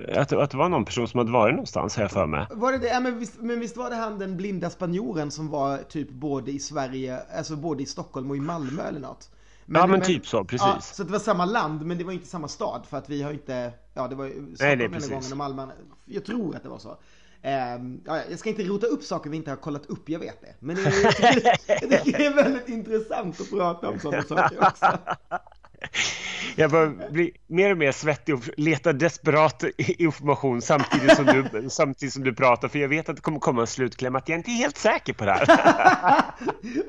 att, 0.08 0.32
att 0.32 0.50
det 0.50 0.56
var 0.56 0.68
någon 0.68 0.84
person 0.84 1.08
som 1.08 1.18
hade 1.18 1.32
varit 1.32 1.54
någonstans 1.54 1.96
här 1.96 2.08
för 2.08 2.26
mig. 2.26 2.46
Var 2.50 2.72
det 2.72 2.78
det? 2.78 2.88
Ja, 2.88 3.00
men, 3.00 3.18
visst, 3.18 3.40
men 3.40 3.60
visst 3.60 3.76
var 3.76 3.90
det 3.90 3.96
han 3.96 4.18
den 4.18 4.36
blinda 4.36 4.70
spanjoren 4.70 5.30
som 5.30 5.48
var 5.48 5.78
typ 5.78 6.10
både 6.10 6.50
i 6.50 6.58
Sverige, 6.58 7.18
alltså 7.36 7.56
både 7.56 7.82
i 7.82 7.86
Stockholm 7.86 8.30
och 8.30 8.36
i 8.36 8.40
Malmö 8.40 8.82
eller 8.82 9.00
något? 9.00 9.30
Men, 9.66 9.80
ja 9.80 9.86
men, 9.86 9.98
men 9.98 10.06
typ 10.06 10.26
så, 10.26 10.44
precis. 10.44 10.66
Ja, 10.66 10.80
så 10.80 11.04
det 11.04 11.12
var 11.12 11.18
samma 11.18 11.44
land 11.44 11.86
men 11.86 11.98
det 11.98 12.04
var 12.04 12.12
inte 12.12 12.26
samma 12.26 12.48
stad 12.48 12.86
för 12.90 12.96
att 12.96 13.08
vi 13.08 13.22
har 13.22 13.32
inte, 13.32 13.72
ja 13.94 14.08
det 14.08 14.14
var 14.14 14.28
Stockholm 14.28 14.56
Nej, 14.60 14.76
det 14.76 14.84
ena 14.84 14.98
gången 14.98 15.32
och 15.32 15.36
Malmö, 15.36 15.66
jag 16.04 16.24
tror 16.24 16.56
att 16.56 16.62
det 16.62 16.68
var 16.68 16.78
så. 16.78 16.96
Um, 17.44 18.00
ja, 18.06 18.20
jag 18.30 18.38
ska 18.38 18.48
inte 18.48 18.62
rota 18.62 18.86
upp 18.86 19.02
saker 19.02 19.30
vi 19.30 19.36
inte 19.36 19.50
har 19.50 19.56
kollat 19.56 19.86
upp, 19.86 20.08
jag 20.08 20.18
vet 20.18 20.40
det. 20.40 20.54
Men 20.58 20.76
tycker, 20.76 20.92
jag 21.90 22.04
tycker 22.04 22.18
det 22.18 22.26
är 22.26 22.34
väldigt 22.34 22.68
intressant 22.68 23.40
att 23.40 23.50
prata 23.50 23.88
om 23.88 23.98
sådana 23.98 24.22
saker 24.22 24.58
också. 24.58 24.98
Jag 26.56 26.70
börjar 26.70 27.10
bli 27.10 27.32
mer 27.46 27.70
och 27.70 27.78
mer 27.78 27.92
svettig 27.92 28.34
och 28.34 28.48
letar 28.56 28.92
desperat 28.92 29.64
information 29.78 30.62
samtidigt 30.62 31.16
som, 31.16 31.26
du, 31.26 31.70
samtidigt 31.70 32.12
som 32.12 32.24
du 32.24 32.34
pratar 32.34 32.68
för 32.68 32.78
jag 32.78 32.88
vet 32.88 33.08
att 33.08 33.16
det 33.16 33.22
kommer 33.22 33.38
komma 33.38 33.60
en 33.60 33.66
slutkläm 33.66 34.16
att 34.16 34.28
jag 34.28 34.38
inte 34.38 34.50
är 34.50 34.56
helt 34.56 34.76
säker 34.76 35.12
på 35.12 35.24
det 35.24 35.32
här. 35.32 36.34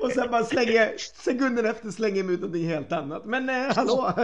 och 0.00 0.12
sen 0.12 0.30
bara 0.30 0.44
slänger, 0.44 0.92
sekunden 1.14 1.66
efter 1.66 1.90
slänger 1.90 2.16
jag 2.16 2.30
ut 2.30 2.40
någonting 2.40 2.68
helt 2.68 2.92
annat. 2.92 3.24
Men 3.24 3.48
eh, 3.48 3.74
hallå! 3.76 4.14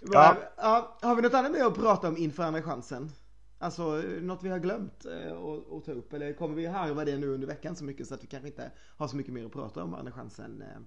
ja. 0.00 0.36
ja. 0.56 0.98
Har 1.02 1.14
vi 1.14 1.22
något 1.22 1.34
annat 1.34 1.52
med 1.52 1.62
att 1.62 1.74
prata 1.74 2.08
om 2.08 2.16
inför 2.16 2.42
andra 2.42 2.62
chansen? 2.62 3.10
Alltså 3.58 4.02
något 4.20 4.42
vi 4.42 4.48
har 4.48 4.58
glömt 4.58 5.06
eh, 5.06 5.32
att, 5.32 5.72
att 5.72 5.84
ta 5.84 5.92
upp 5.92 6.12
eller 6.12 6.32
kommer 6.32 6.54
vi 6.54 6.66
harva 6.66 7.04
det 7.04 7.18
nu 7.18 7.28
under 7.28 7.46
veckan 7.46 7.76
så 7.76 7.84
mycket 7.84 8.06
så 8.06 8.14
att 8.14 8.22
vi 8.22 8.26
kanske 8.26 8.48
inte 8.48 8.70
har 8.96 9.08
så 9.08 9.16
mycket 9.16 9.32
mer 9.32 9.44
att 9.44 9.52
prata 9.52 9.82
om 9.82 9.94
andra 9.94 10.12
chansen 10.12 10.62
eh, 10.62 10.80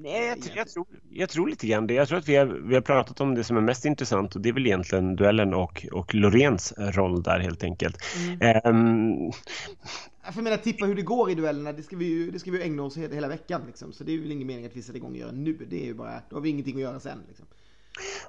Nej, 0.00 0.26
jag, 0.28 0.56
jag, 0.56 0.68
tror, 0.68 0.86
jag 1.10 1.28
tror 1.28 1.48
lite 1.48 1.66
grann 1.66 1.86
det. 1.86 1.94
Jag 1.94 2.08
tror 2.08 2.18
att 2.18 2.28
vi 2.28 2.36
har, 2.36 2.46
vi 2.46 2.74
har 2.74 2.82
pratat 2.82 3.20
om 3.20 3.34
det 3.34 3.44
som 3.44 3.56
är 3.56 3.60
mest 3.60 3.84
intressant 3.84 4.34
och 4.34 4.40
det 4.40 4.48
är 4.48 4.52
väl 4.52 4.66
egentligen 4.66 5.16
duellen 5.16 5.54
och, 5.54 5.86
och 5.92 6.14
Lorens 6.14 6.74
roll 6.78 7.22
där 7.22 7.40
helt 7.40 7.64
enkelt. 7.64 7.96
Mm. 8.40 8.60
Um... 8.64 9.32
Jag 10.34 10.42
menar, 10.42 10.56
tippa 10.56 10.86
hur 10.86 10.94
det 10.94 11.02
går 11.02 11.30
i 11.30 11.34
duellerna, 11.34 11.72
det 11.72 11.82
ska 11.82 11.96
vi 11.96 12.04
ju, 12.04 12.30
det 12.30 12.38
ska 12.38 12.50
vi 12.50 12.62
ägna 12.62 12.82
oss 12.82 12.96
hela, 12.96 13.14
hela 13.14 13.28
veckan 13.28 13.62
liksom. 13.66 13.92
Så 13.92 14.04
det 14.04 14.12
är 14.12 14.18
väl 14.18 14.32
ingen 14.32 14.46
mening 14.46 14.66
att 14.66 14.76
vi 14.76 14.82
sätter 14.82 14.96
igång 14.96 15.10
och 15.10 15.16
gör 15.16 15.32
nu. 15.32 15.66
Det 15.70 15.82
är 15.82 15.86
ju 15.86 15.94
bara, 15.94 16.22
då 16.30 16.36
har 16.36 16.40
vi 16.40 16.48
ingenting 16.48 16.74
att 16.74 16.82
göra 16.82 17.00
sen 17.00 17.18
liksom. 17.28 17.46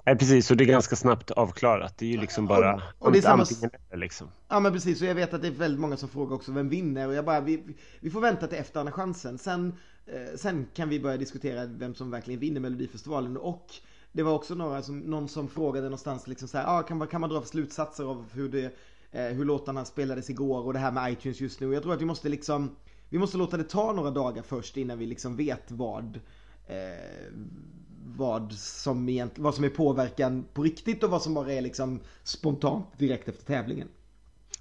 Nej 0.05 0.17
precis, 0.17 0.51
och 0.51 0.57
det 0.57 0.63
är 0.63 0.65
ganska 0.65 0.95
snabbt 0.95 1.31
avklarat. 1.31 1.97
Det 1.97 2.05
är 2.05 2.09
ju 2.09 2.17
liksom 2.17 2.47
bara 2.47 2.75
och, 2.75 2.81
och 2.99 3.11
det 3.11 3.17
är 3.17 3.21
samma... 3.21 3.41
antingen 3.41 3.71
eller 3.89 3.99
liksom. 3.99 4.27
Ja 4.47 4.59
men 4.59 4.73
precis, 4.73 5.01
och 5.01 5.07
jag 5.07 5.15
vet 5.15 5.33
att 5.33 5.41
det 5.41 5.47
är 5.47 5.51
väldigt 5.51 5.79
många 5.79 5.97
som 5.97 6.09
frågar 6.09 6.35
också 6.35 6.51
vem 6.51 6.69
vinner 6.69 7.07
och 7.07 7.13
jag 7.13 7.25
bara, 7.25 7.41
vi, 7.41 7.63
vi 7.99 8.09
får 8.09 8.21
vänta 8.21 8.47
till 8.47 8.57
efter 8.57 8.79
andra 8.79 8.93
chansen. 8.93 9.37
Sen, 9.37 9.73
Eh, 10.13 10.37
sen 10.37 10.67
kan 10.73 10.89
vi 10.89 10.99
börja 10.99 11.17
diskutera 11.17 11.65
vem 11.65 11.95
som 11.95 12.11
verkligen 12.11 12.39
vinner 12.39 12.59
Melodifestivalen 12.59 13.37
och 13.37 13.73
det 14.11 14.23
var 14.23 14.33
också 14.33 14.55
några 14.55 14.81
som, 14.81 14.99
någon 14.99 15.29
som 15.29 15.47
frågade 15.47 15.85
någonstans 15.85 16.27
liksom 16.27 16.47
så 16.47 16.57
här, 16.57 16.79
ah, 16.79 16.83
kan, 16.83 16.97
man, 16.97 17.07
kan 17.07 17.21
man 17.21 17.29
dra 17.29 17.41
slutsatser 17.41 18.03
av 18.03 18.25
hur 18.33 18.49
det, 18.49 18.75
eh, 19.11 19.25
hur 19.25 19.45
låtarna 19.45 19.85
spelades 19.85 20.29
igår 20.29 20.65
och 20.65 20.73
det 20.73 20.79
här 20.79 20.91
med 20.91 21.11
iTunes 21.11 21.41
just 21.41 21.59
nu. 21.59 21.73
Jag 21.73 21.83
tror 21.83 21.93
att 21.93 22.01
vi 22.01 22.05
måste 22.05 22.29
liksom, 22.29 22.75
vi 23.09 23.17
måste 23.17 23.37
låta 23.37 23.57
det 23.57 23.63
ta 23.63 23.93
några 23.93 24.11
dagar 24.11 24.41
först 24.41 24.77
innan 24.77 24.97
vi 24.97 25.05
liksom 25.05 25.35
vet 25.35 25.71
vad 25.71 26.19
eh, 26.67 27.33
vad 28.17 28.53
som, 28.53 29.29
vad 29.35 29.55
som 29.55 29.63
är 29.63 29.69
påverkan 29.69 30.45
på 30.53 30.63
riktigt 30.63 31.03
och 31.03 31.09
vad 31.09 31.21
som 31.21 31.33
bara 31.33 31.53
är 31.53 31.61
liksom 31.61 31.99
spontant 32.23 32.85
direkt 32.97 33.27
efter 33.27 33.45
tävlingen. 33.45 33.87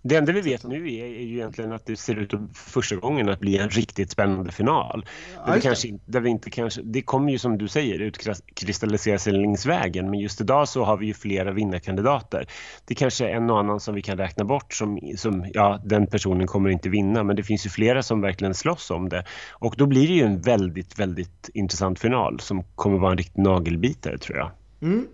Det 0.09 0.17
enda 0.17 0.33
vi 0.33 0.41
vet 0.41 0.65
nu 0.65 0.93
är, 0.93 1.05
är 1.05 1.23
ju 1.23 1.35
egentligen 1.35 1.73
att 1.73 1.87
det 1.87 1.97
ser 1.97 2.17
ut 2.17 2.33
första 2.55 2.97
gången 2.97 3.29
att 3.29 3.41
bli 3.41 3.59
en 3.59 3.69
riktigt 3.69 4.11
spännande 4.11 4.53
final. 4.53 5.07
Ja, 5.37 5.47
där 5.47 5.55
vi 5.55 5.61
kanske, 5.61 5.99
där 6.05 6.21
vi 6.21 6.31
inte 6.31 6.51
kanske, 6.51 6.83
det 6.83 7.03
kommer 7.03 7.33
ju 7.33 7.39
som 7.39 7.59
du 7.59 7.69
säger 7.69 7.99
utkristallisera 7.99 9.19
sig 9.19 9.33
längs 9.33 9.67
vägen 9.67 10.11
men 10.11 10.21
just 10.21 10.41
idag 10.41 10.69
så 10.69 10.85
har 10.85 10.97
vi 10.97 11.07
ju 11.07 11.15
flera 11.15 11.53
vinnarkandidater. 11.53 12.47
Det 12.85 12.95
kanske 12.95 13.29
är 13.29 13.35
en 13.35 13.51
och 13.51 13.59
annan 13.59 13.81
som 13.81 13.95
vi 13.95 14.03
kan 14.03 14.19
räkna 14.19 14.45
bort 14.45 14.75
som, 14.75 15.01
som 15.17 15.47
ja 15.55 15.81
den 15.85 16.07
personen 16.07 16.47
kommer 16.47 16.71
inte 16.71 16.89
vinna 16.89 17.23
men 17.23 17.37
det 17.37 17.43
finns 17.43 17.67
ju 17.67 17.71
flera 17.71 18.03
som 18.03 18.21
verkligen 18.21 18.55
slåss 18.55 18.91
om 18.91 19.09
det. 19.09 19.25
Och 19.53 19.75
då 19.79 19.87
blir 19.87 20.09
det 20.09 20.15
ju 20.15 20.23
en 20.23 20.41
väldigt, 20.41 20.99
väldigt 20.99 21.51
intressant 21.55 21.99
final 21.99 22.41
som 22.41 22.65
kommer 22.75 22.99
vara 22.99 23.11
en 23.11 23.19
riktig 23.19 23.43
nagelbitare 23.43 24.19
tror 24.19 24.39
jag. 24.39 24.51
Mm. 24.83 25.07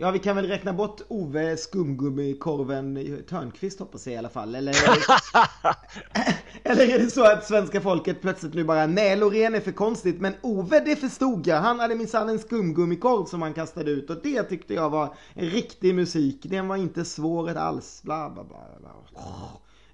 Ja, 0.00 0.10
vi 0.10 0.18
kan 0.18 0.36
väl 0.36 0.46
räkna 0.46 0.72
bort 0.72 1.00
Ove 1.08 1.56
skumgummikorven 1.56 3.22
Törnqvist 3.28 3.78
hoppas 3.78 4.06
jag 4.06 4.14
i 4.14 4.18
alla 4.18 4.28
fall. 4.28 4.54
Eller, 4.54 4.72
eller 6.62 6.94
är 6.94 6.98
det 6.98 7.10
så 7.10 7.24
att 7.24 7.46
svenska 7.46 7.80
folket 7.80 8.20
plötsligt 8.20 8.54
nu 8.54 8.64
bara, 8.64 8.86
nej 8.86 9.16
Loreen 9.16 9.54
är 9.54 9.60
för 9.60 9.72
konstigt, 9.72 10.20
men 10.20 10.34
Ove 10.40 10.80
det 10.80 10.96
förstod 10.96 11.46
jag. 11.46 11.60
Han 11.60 11.80
hade 11.80 11.94
minsann 11.94 12.28
en 12.28 12.38
skumgummikorv 12.38 13.24
som 13.24 13.42
han 13.42 13.54
kastade 13.54 13.90
ut 13.90 14.10
och 14.10 14.16
det 14.22 14.42
tyckte 14.42 14.74
jag 14.74 14.90
var 14.90 15.14
riktig 15.34 15.94
musik. 15.94 16.40
Den 16.42 16.68
var 16.68 16.76
inte 16.76 17.04
svår 17.04 17.54
alls. 17.54 18.02
Bla, 18.02 18.30
bla, 18.30 18.44
bla, 18.44 18.56
bla. 18.80 18.90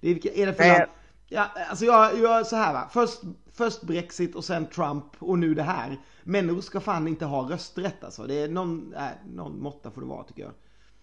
Det 0.00 0.10
är, 0.10 0.38
är 0.38 0.46
det 0.46 0.54
för 0.54 0.64
äh. 0.64 0.86
Ja, 1.28 1.50
alltså 1.70 1.84
jag, 1.84 2.18
jag 2.18 2.46
så 2.46 2.56
här 2.56 2.72
va. 2.72 2.88
Först, 2.92 3.20
först 3.54 3.82
Brexit 3.82 4.34
och 4.34 4.44
sen 4.44 4.66
Trump 4.66 5.04
och 5.18 5.38
nu 5.38 5.54
det 5.54 5.62
här. 5.62 5.96
Människor 6.22 6.60
ska 6.60 6.80
fan 6.80 7.08
inte 7.08 7.24
ha 7.24 7.50
rösträtt 7.50 8.04
alltså. 8.04 8.26
Det 8.26 8.34
är 8.34 8.48
någon, 8.48 8.94
äh, 8.94 9.02
någon 9.26 9.62
måtta 9.62 9.90
får 9.90 10.00
det 10.00 10.06
vara 10.06 10.24
tycker 10.24 10.42
jag. 10.42 10.52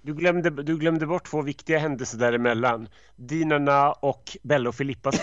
Du 0.01 0.15
glömde, 0.15 0.49
du 0.49 0.77
glömde 0.77 1.07
bort 1.07 1.27
två 1.27 1.41
viktiga 1.41 1.79
händelser 1.79 2.17
däremellan. 2.17 2.87
Dinarna 3.15 3.91
och 3.91 4.37
Bella 4.43 4.69
och 4.69 4.75
Filippas 4.75 5.15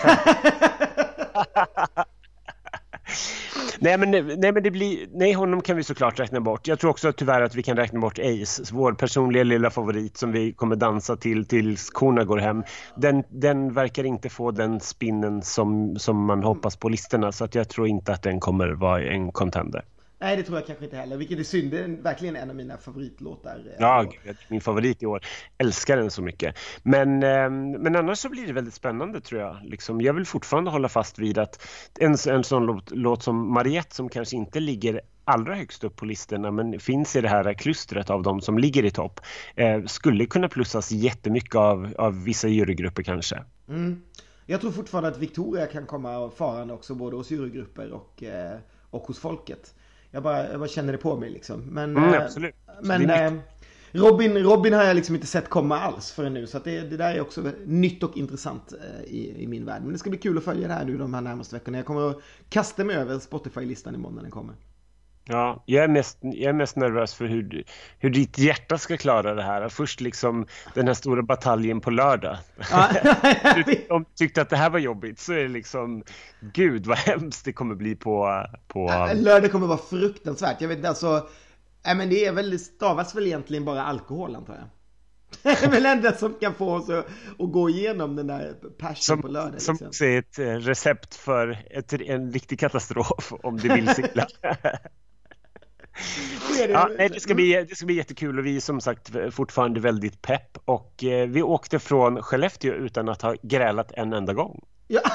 nej, 3.78 3.98
men, 3.98 4.10
nej, 4.10 4.52
men 4.52 4.62
det 4.62 4.70
blir, 4.70 5.06
nej, 5.12 5.32
honom 5.32 5.62
kan 5.62 5.76
vi 5.76 5.84
såklart 5.84 6.20
räkna 6.20 6.40
bort. 6.40 6.66
Jag 6.66 6.78
tror 6.78 6.90
också 6.90 7.12
tyvärr 7.12 7.42
att 7.42 7.54
vi 7.54 7.62
kan 7.62 7.76
räkna 7.76 8.00
bort 8.00 8.18
Ace, 8.18 8.62
vår 8.72 8.92
personliga 8.92 9.44
lilla 9.44 9.70
favorit 9.70 10.16
som 10.16 10.32
vi 10.32 10.52
kommer 10.52 10.76
dansa 10.76 11.16
till 11.16 11.46
tills 11.46 11.90
korna 11.90 12.24
går 12.24 12.38
hem. 12.38 12.62
Den, 12.96 13.24
den 13.28 13.74
verkar 13.74 14.04
inte 14.04 14.28
få 14.28 14.50
den 14.50 14.80
spinnen 14.80 15.42
som, 15.42 15.96
som 15.98 16.24
man 16.24 16.42
hoppas 16.42 16.76
på 16.76 16.88
listorna 16.88 17.32
så 17.32 17.44
att 17.44 17.54
jag 17.54 17.68
tror 17.68 17.88
inte 17.88 18.12
att 18.12 18.22
den 18.22 18.40
kommer 18.40 18.68
vara 18.68 19.04
en 19.04 19.32
contender. 19.32 19.84
Nej, 20.20 20.36
det 20.36 20.42
tror 20.42 20.58
jag 20.58 20.66
kanske 20.66 20.84
inte 20.84 20.96
heller. 20.96 21.16
Vilket 21.16 21.38
är 21.38 21.42
synd. 21.42 21.70
Det 21.70 21.78
är 21.78 22.02
verkligen 22.02 22.36
en 22.36 22.50
av 22.50 22.56
mina 22.56 22.76
favoritlåtar. 22.76 23.64
Eh, 23.66 23.74
ja, 23.78 24.06
min 24.48 24.60
favorit 24.60 25.02
i 25.02 25.06
år. 25.06 25.24
Älskar 25.58 25.96
den 25.96 26.10
så 26.10 26.22
mycket. 26.22 26.58
Men, 26.82 27.22
ehm, 27.22 27.70
men 27.70 27.96
annars 27.96 28.18
så 28.18 28.28
blir 28.28 28.46
det 28.46 28.52
väldigt 28.52 28.74
spännande 28.74 29.20
tror 29.20 29.40
jag. 29.40 29.58
Liksom, 29.64 30.00
jag 30.00 30.14
vill 30.14 30.26
fortfarande 30.26 30.70
hålla 30.70 30.88
fast 30.88 31.18
vid 31.18 31.38
att 31.38 31.68
en, 31.98 32.16
en 32.28 32.44
sån 32.44 32.66
låt, 32.66 32.90
låt 32.90 33.22
som 33.22 33.52
Mariette 33.52 33.94
som 33.94 34.08
kanske 34.08 34.36
inte 34.36 34.60
ligger 34.60 35.00
allra 35.24 35.54
högst 35.54 35.84
upp 35.84 35.96
på 35.96 36.04
listorna 36.04 36.50
men 36.50 36.80
finns 36.80 37.16
i 37.16 37.20
det 37.20 37.28
här 37.28 37.54
klustret 37.54 38.10
av 38.10 38.22
de 38.22 38.40
som 38.40 38.58
ligger 38.58 38.84
i 38.84 38.90
topp 38.90 39.20
eh, 39.54 39.84
skulle 39.84 40.26
kunna 40.26 40.48
plussas 40.48 40.92
jättemycket 40.92 41.54
av, 41.54 41.94
av 41.98 42.24
vissa 42.24 42.48
jurygrupper 42.48 43.02
kanske. 43.02 43.44
Mm. 43.68 44.02
Jag 44.46 44.60
tror 44.60 44.70
fortfarande 44.70 45.08
att 45.08 45.18
Victoria 45.18 45.66
kan 45.66 45.86
komma 45.86 46.30
farande 46.30 46.74
också 46.74 46.94
både 46.94 47.16
hos 47.16 47.30
jurygrupper 47.30 47.90
och, 47.92 48.22
eh, 48.22 48.58
och 48.90 49.02
hos 49.02 49.18
folket. 49.18 49.74
Jag 50.10 50.22
bara, 50.22 50.50
jag 50.50 50.60
bara 50.60 50.68
känner 50.68 50.92
det 50.92 50.98
på 50.98 51.16
mig 51.16 51.30
liksom. 51.30 51.60
Men, 51.60 51.96
mm, 51.96 52.14
eh, 52.14 52.22
absolut. 52.24 52.54
men 52.82 53.10
äh, 53.10 53.32
Robin, 53.92 54.38
Robin 54.38 54.72
har 54.72 54.84
jag 54.84 54.96
liksom 54.96 55.14
inte 55.14 55.26
sett 55.26 55.48
komma 55.48 55.80
alls 55.80 56.12
förrän 56.12 56.34
nu. 56.34 56.46
Så 56.46 56.58
det, 56.58 56.80
det 56.80 56.96
där 56.96 57.14
är 57.14 57.20
också 57.20 57.52
nytt 57.66 58.02
och 58.02 58.16
intressant 58.16 58.72
äh, 58.72 59.12
i, 59.12 59.42
i 59.42 59.46
min 59.46 59.64
värld. 59.64 59.82
Men 59.82 59.92
det 59.92 59.98
ska 59.98 60.10
bli 60.10 60.18
kul 60.18 60.38
att 60.38 60.44
följa 60.44 60.68
det 60.68 60.74
här 60.74 60.84
nu 60.84 60.98
de 60.98 61.14
här 61.14 61.20
närmaste 61.20 61.56
veckorna. 61.56 61.78
Jag 61.78 61.86
kommer 61.86 62.10
att 62.10 62.18
kasta 62.48 62.84
mig 62.84 62.96
över 62.96 63.18
Spotify-listan 63.18 63.94
imorgon 63.94 64.14
när 64.14 64.22
den 64.22 64.30
kommer. 64.30 64.54
Ja, 65.30 65.62
jag 65.66 65.84
är, 65.84 65.88
mest, 65.88 66.18
jag 66.20 66.48
är 66.48 66.52
mest 66.52 66.76
nervös 66.76 67.14
för 67.14 67.24
hur, 67.24 67.64
hur 67.98 68.10
ditt 68.10 68.38
hjärta 68.38 68.78
ska 68.78 68.96
klara 68.96 69.34
det 69.34 69.42
här. 69.42 69.68
Först 69.68 70.00
liksom 70.00 70.46
den 70.74 70.86
här 70.86 70.94
stora 70.94 71.22
bataljen 71.22 71.80
på 71.80 71.90
lördag. 71.90 72.38
Om 73.90 74.02
du 74.02 74.14
tyckte 74.14 74.42
att 74.42 74.50
det 74.50 74.56
här 74.56 74.70
var 74.70 74.78
jobbigt 74.78 75.18
så 75.18 75.32
är 75.32 75.42
det 75.42 75.48
liksom, 75.48 76.02
gud 76.40 76.86
vad 76.86 76.98
hemskt 76.98 77.44
det 77.44 77.52
kommer 77.52 77.74
bli 77.74 77.94
på... 77.94 78.44
på... 78.68 79.08
Lördag 79.14 79.52
kommer 79.52 79.66
vara 79.66 79.78
fruktansvärt. 79.78 80.60
Jag 80.60 80.68
vet 80.68 80.76
inte, 80.76 80.88
alltså, 80.88 81.28
nej 81.84 81.94
men 81.94 82.08
det 82.08 82.24
är 82.24 82.32
väl, 82.32 82.58
stavas 82.58 83.14
väl 83.14 83.26
egentligen 83.26 83.64
bara 83.64 83.82
alkohol 83.82 84.36
antar 84.36 84.54
jag. 84.54 84.64
Det 85.42 85.64
är 85.64 85.70
väl 85.70 85.86
enda 85.86 86.12
som 86.12 86.34
kan 86.34 86.54
få 86.54 86.74
oss 86.74 86.90
att, 86.90 87.06
att 87.38 87.52
gå 87.52 87.70
igenom 87.70 88.16
den 88.16 88.26
där 88.26 88.54
passion 88.78 89.22
på 89.22 89.28
lördag. 89.28 89.52
Liksom. 89.52 89.78
Som 89.90 90.06
är 90.06 90.18
ett 90.18 90.38
eh, 90.38 90.44
recept 90.44 91.14
för 91.14 91.58
ett, 91.70 91.92
en 91.92 92.32
riktig 92.32 92.60
katastrof 92.60 93.32
om 93.42 93.56
det 93.56 93.74
vill 93.74 93.88
sig 93.88 94.04
Ja, 96.68 96.88
det, 96.98 97.20
ska 97.20 97.34
bli, 97.34 97.64
det 97.68 97.76
ska 97.76 97.86
bli 97.86 97.94
jättekul 97.94 98.38
och 98.38 98.46
vi 98.46 98.56
är 98.56 98.60
som 98.60 98.80
sagt 98.80 99.10
fortfarande 99.30 99.80
väldigt 99.80 100.22
pepp 100.22 100.58
och 100.64 101.04
eh, 101.04 101.28
vi 101.28 101.42
åkte 101.42 101.78
från 101.78 102.22
Skellefteå 102.22 102.74
utan 102.74 103.08
att 103.08 103.22
ha 103.22 103.34
grälat 103.42 103.92
en 103.92 104.12
enda 104.12 104.32
gång. 104.32 104.64
Ja, 104.86 105.00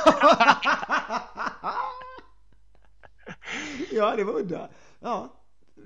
ja 3.91 4.13
det 4.15 4.23
var 4.23 4.33
udda. 4.39 4.69
Ja. 4.99 5.42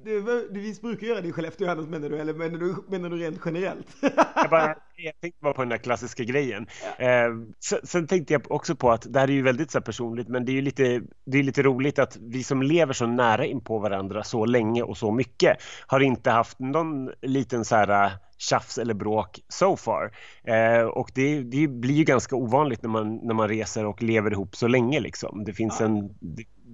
Det, 0.07 0.21
det, 0.21 0.59
vi 0.59 0.75
brukar 0.81 1.07
göra 1.07 1.21
det 1.21 1.27
i 1.27 1.31
Skellefteå 1.31 1.69
annars 1.69 1.87
menar 1.87 2.09
du, 2.09 2.17
eller 2.17 2.33
menar 2.33 2.57
du, 2.57 2.75
menar 2.87 3.09
du 3.09 3.17
rent 3.17 3.41
generellt? 3.45 3.87
jag, 4.35 4.49
bara, 4.49 4.75
jag 4.95 5.19
tänkte 5.21 5.39
bara 5.41 5.53
på 5.53 5.61
den 5.61 5.69
där 5.69 5.77
klassiska 5.77 6.23
grejen. 6.23 6.67
Ja. 6.99 7.05
Eh, 7.05 7.31
sen, 7.59 7.79
sen, 7.83 8.07
tänkte 8.07 8.33
jag 8.33 8.51
också 8.51 8.75
på 8.75 8.91
att 8.91 9.13
det 9.13 9.19
här 9.19 9.27
är 9.27 9.31
ju 9.31 9.41
väldigt 9.41 9.71
så 9.71 9.81
personligt, 9.81 10.27
men 10.27 10.45
det 10.45 10.51
är 10.51 10.53
ju 10.53 10.61
lite, 10.61 11.01
det 11.25 11.37
är 11.37 11.43
lite 11.43 11.63
roligt 11.63 11.99
att 11.99 12.17
vi 12.21 12.43
som 12.43 12.61
lever 12.61 12.93
så 12.93 13.07
nära 13.07 13.45
in 13.45 13.61
på 13.61 13.79
varandra 13.79 14.23
så 14.23 14.45
länge 14.45 14.83
och 14.83 14.97
så 14.97 15.11
mycket 15.11 15.57
har 15.87 15.99
inte 15.99 16.31
haft 16.31 16.59
någon 16.59 17.11
liten 17.21 17.65
så 17.65 17.75
här 17.75 18.11
tjafs 18.37 18.77
eller 18.77 18.93
bråk 18.93 19.39
so 19.49 19.77
far. 19.77 20.11
Eh, 20.43 20.81
och 20.81 21.11
det, 21.15 21.43
det, 21.43 21.67
blir 21.67 21.95
ju 21.95 22.03
ganska 22.03 22.35
ovanligt 22.35 22.81
när 22.81 22.89
man, 22.89 23.15
när 23.15 23.33
man 23.33 23.49
reser 23.49 23.85
och 23.85 24.01
lever 24.03 24.31
ihop 24.31 24.55
så 24.55 24.67
länge 24.67 24.99
liksom. 24.99 25.43
Det 25.43 25.53
finns 25.53 25.81
en 25.81 26.09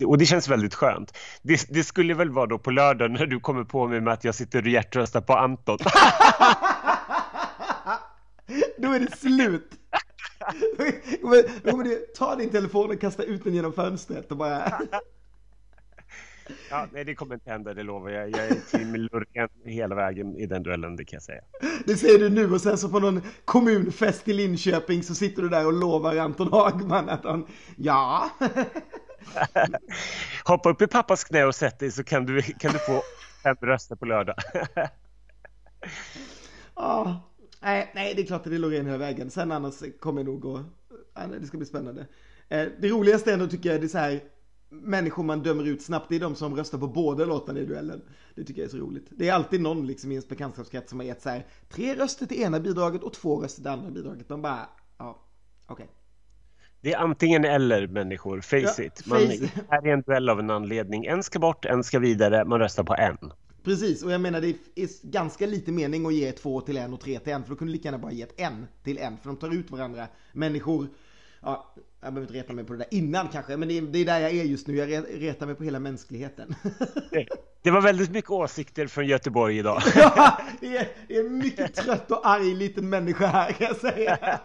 och 0.05 0.17
det 0.17 0.25
känns 0.25 0.47
väldigt 0.47 0.73
skönt. 0.73 1.17
Det, 1.41 1.65
det, 1.69 1.83
skulle 1.83 2.13
väl 2.13 2.29
vara 2.29 2.45
då 2.45 2.59
på 2.59 2.71
lördag 2.71 3.11
när 3.11 3.25
du 3.25 3.39
kommer 3.39 3.63
på 3.63 3.87
mig 3.87 4.01
med 4.01 4.13
att 4.13 4.23
jag 4.23 4.35
sitter 4.35 4.61
och 4.61 4.67
hjärtröstar 4.67 5.21
på 5.21 5.33
Anton. 5.33 5.77
då 8.77 8.91
är 8.91 8.99
det 8.99 9.17
slut. 9.17 9.71
Ta 12.17 12.35
din 12.35 12.49
telefon 12.49 12.91
och 12.91 13.01
kasta 13.01 13.23
ut 13.23 13.43
den 13.43 13.53
genom 13.53 13.73
fönstret 13.73 14.31
och 14.31 14.37
bara... 14.37 14.81
Ja, 16.69 16.87
nej, 16.91 17.03
det 17.03 17.15
kommer 17.15 17.35
inte 17.35 17.49
hända, 17.49 17.73
det 17.73 17.83
lovar 17.83 18.09
jag. 18.09 18.29
Jag 18.29 18.47
är 18.47 18.55
Tim 18.71 18.95
Loreen 18.95 19.49
hela 19.65 19.95
vägen 19.95 20.37
i 20.37 20.45
den 20.45 20.63
duellen, 20.63 20.95
det 20.95 21.05
kan 21.05 21.15
jag 21.15 21.23
säga. 21.23 21.41
Det 21.85 21.97
säger 21.97 22.19
du 22.19 22.29
nu 22.29 22.53
och 22.53 22.61
sen 22.61 22.77
så 22.77 22.89
på 22.89 22.99
någon 22.99 23.21
kommunfest 23.45 24.27
i 24.27 24.33
Linköping 24.33 25.03
så 25.03 25.15
sitter 25.15 25.41
du 25.41 25.49
där 25.49 25.65
och 25.65 25.73
lovar 25.73 26.17
Anton 26.17 26.51
Hagman 26.51 27.09
att 27.09 27.23
han, 27.23 27.47
ja. 27.75 28.29
Hoppa 30.45 30.69
upp 30.69 30.81
i 30.81 30.87
pappas 30.87 31.23
knä 31.23 31.45
och 31.45 31.55
sätt 31.55 31.79
dig 31.79 31.91
så 31.91 32.03
kan 32.03 32.25
du, 32.25 32.41
kan 32.41 32.73
du 32.73 32.79
få 32.79 33.01
fem 33.43 33.57
röster 33.61 33.95
på 33.95 34.05
lördag. 34.05 34.35
ah, 36.73 37.13
nej, 37.61 37.91
nej, 37.95 38.13
det 38.15 38.21
är 38.21 38.25
klart 38.25 38.41
att 38.41 38.49
det 38.49 38.55
är 38.55 38.59
Loreen 38.59 38.85
hela 38.85 38.97
vägen. 38.97 39.31
Sen 39.31 39.51
annars 39.51 39.75
kommer 39.99 40.21
jag 40.21 40.25
nog 40.25 40.41
gå... 40.41 40.63
Det 41.39 41.47
ska 41.47 41.57
bli 41.57 41.67
spännande. 41.67 42.05
Eh, 42.49 42.67
det 42.79 42.89
roligaste 42.89 43.33
ändå 43.33 43.47
tycker 43.47 43.71
jag 43.71 43.81
det 43.81 43.85
är 43.85 43.89
så 43.89 43.97
här 43.97 44.21
människor 44.81 45.23
man 45.23 45.43
dömer 45.43 45.67
ut 45.67 45.81
snabbt, 45.81 46.05
det 46.09 46.15
är 46.15 46.19
de 46.19 46.35
som 46.35 46.55
röstar 46.55 46.77
på 46.77 46.87
båda 46.87 47.25
låtarna 47.25 47.59
i 47.59 47.65
duellen. 47.65 48.01
Det 48.35 48.43
tycker 48.43 48.61
jag 48.61 48.67
är 48.67 48.71
så 48.71 48.77
roligt. 48.77 49.07
Det 49.09 49.29
är 49.29 49.33
alltid 49.33 49.61
någon 49.61 49.87
liksom 49.87 50.11
i 50.11 50.13
ens 50.13 50.27
bekantskapskrets 50.27 50.89
som 50.89 50.99
har 50.99 51.05
gett 51.05 51.21
så 51.21 51.29
här 51.29 51.45
tre 51.69 51.95
röster 51.95 52.25
till 52.25 52.41
ena 52.41 52.59
bidraget 52.59 53.03
och 53.03 53.13
två 53.13 53.43
röster 53.43 53.61
till 53.61 53.71
andra 53.71 53.91
bidraget. 53.91 54.27
De 54.27 54.41
bara, 54.41 54.69
ja, 54.97 55.25
okej. 55.67 55.83
Okay. 55.83 55.95
Det 56.81 56.93
är 56.93 56.97
antingen 56.97 57.45
eller 57.45 57.87
människor, 57.87 58.41
face 58.41 58.57
ja, 58.57 58.83
it. 58.83 59.05
Man 59.05 59.19
face. 59.19 59.49
är 59.69 59.87
en 59.87 60.01
duell 60.01 60.29
av 60.29 60.39
en 60.39 60.49
anledning. 60.49 61.05
En 61.05 61.23
ska 61.23 61.39
bort, 61.39 61.65
en 61.65 61.83
ska 61.83 61.99
vidare, 61.99 62.45
man 62.45 62.59
röstar 62.59 62.83
på 62.83 62.95
en. 62.95 63.17
Precis, 63.63 64.03
och 64.03 64.11
jag 64.11 64.21
menar 64.21 64.41
det 64.41 64.49
är 64.75 65.11
ganska 65.11 65.45
lite 65.45 65.71
mening 65.71 66.05
att 66.05 66.13
ge 66.13 66.31
två 66.31 66.61
till 66.61 66.77
en 66.77 66.93
och 66.93 67.01
tre 67.01 67.19
till 67.19 67.33
en, 67.33 67.43
för 67.43 67.49
då 67.49 67.55
kunde 67.55 67.73
du 67.73 67.77
lika 67.77 67.87
gärna 67.87 67.97
bara 67.97 68.11
gett 68.11 68.39
en 68.39 68.67
till 68.83 68.97
en, 68.97 69.17
för 69.17 69.27
de 69.27 69.37
tar 69.37 69.53
ut 69.53 69.71
varandra. 69.71 70.07
Människor, 70.33 70.87
ja, 71.43 71.73
jag 72.01 72.13
behöver 72.13 72.21
inte 72.21 72.33
reta 72.33 72.53
mig 72.53 72.65
på 72.65 72.73
det 72.73 72.79
där 72.79 72.87
innan 72.91 73.27
kanske, 73.27 73.57
men 73.57 73.67
det 73.67 73.77
är, 73.77 73.81
det 73.81 73.99
är 73.99 74.05
där 74.05 74.19
jag 74.19 74.31
är 74.31 74.43
just 74.43 74.67
nu. 74.67 74.75
Jag 74.75 75.05
retar 75.09 75.45
mig 75.45 75.55
på 75.55 75.63
hela 75.63 75.79
mänskligheten. 75.79 76.55
Det 77.61 77.71
var 77.71 77.81
väldigt 77.81 78.11
mycket 78.11 78.31
åsikter 78.31 78.87
från 78.87 79.07
Göteborg 79.07 79.57
idag. 79.57 79.81
Ja, 79.95 80.41
det 80.59 80.77
är, 80.77 80.87
det 81.07 81.17
är 81.17 81.29
mycket 81.29 81.73
trött 81.73 82.11
och 82.11 82.27
arg 82.27 82.55
liten 82.55 82.89
människa 82.89 83.27
här 83.27 83.51
kan 83.51 83.67
jag 83.67 83.75
säga. 83.75 84.39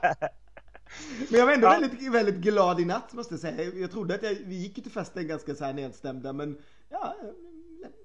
Men 1.31 1.39
jag 1.39 1.47
var 1.47 1.53
ändå 1.53 1.67
ja. 1.67 1.71
väldigt, 1.81 2.13
väldigt 2.13 2.37
glad 2.37 2.81
i 2.81 2.85
natt 2.85 3.13
måste 3.13 3.35
jag 3.35 3.41
säga. 3.41 3.75
Jag 3.75 3.91
trodde 3.91 4.15
att 4.15 4.23
jag, 4.23 4.35
vi 4.45 4.55
gick 4.55 4.75
till 4.75 4.93
festen 4.93 5.29
ganska 5.29 5.55
så 5.55 5.65
här 5.65 5.73
nedstämda 5.73 6.33
men 6.33 6.59
ja, 6.89 7.17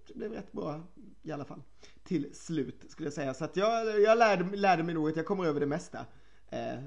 det 0.08 0.14
blev 0.14 0.32
rätt 0.32 0.52
bra 0.52 0.82
i 1.24 1.32
alla 1.32 1.46
fall. 1.46 1.62
Till 2.04 2.36
slut 2.36 2.86
skulle 2.89 3.08
jag 3.08 3.14
säga. 3.14 3.34
Så 3.34 3.46
att 3.46 3.58
jag, 3.58 4.02
jag 4.02 4.18
lärde, 4.18 4.58
lärde 4.58 4.84
mig 4.84 4.96
nog 4.96 5.10
att 5.10 5.16
jag 5.16 5.26
kommer 5.26 5.46
över 5.46 5.60
det 5.60 5.66
mesta. 5.66 6.06
Eh, 6.54 6.80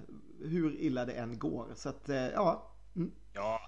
hur 0.50 0.80
illa 0.80 1.04
det 1.04 1.12
än 1.12 1.38
går. 1.38 1.66
Så 1.74 1.88
att 1.88 2.08
eh, 2.08 2.16
ja. 2.16 2.72
Mm. 2.96 3.10
Ja, 3.34 3.60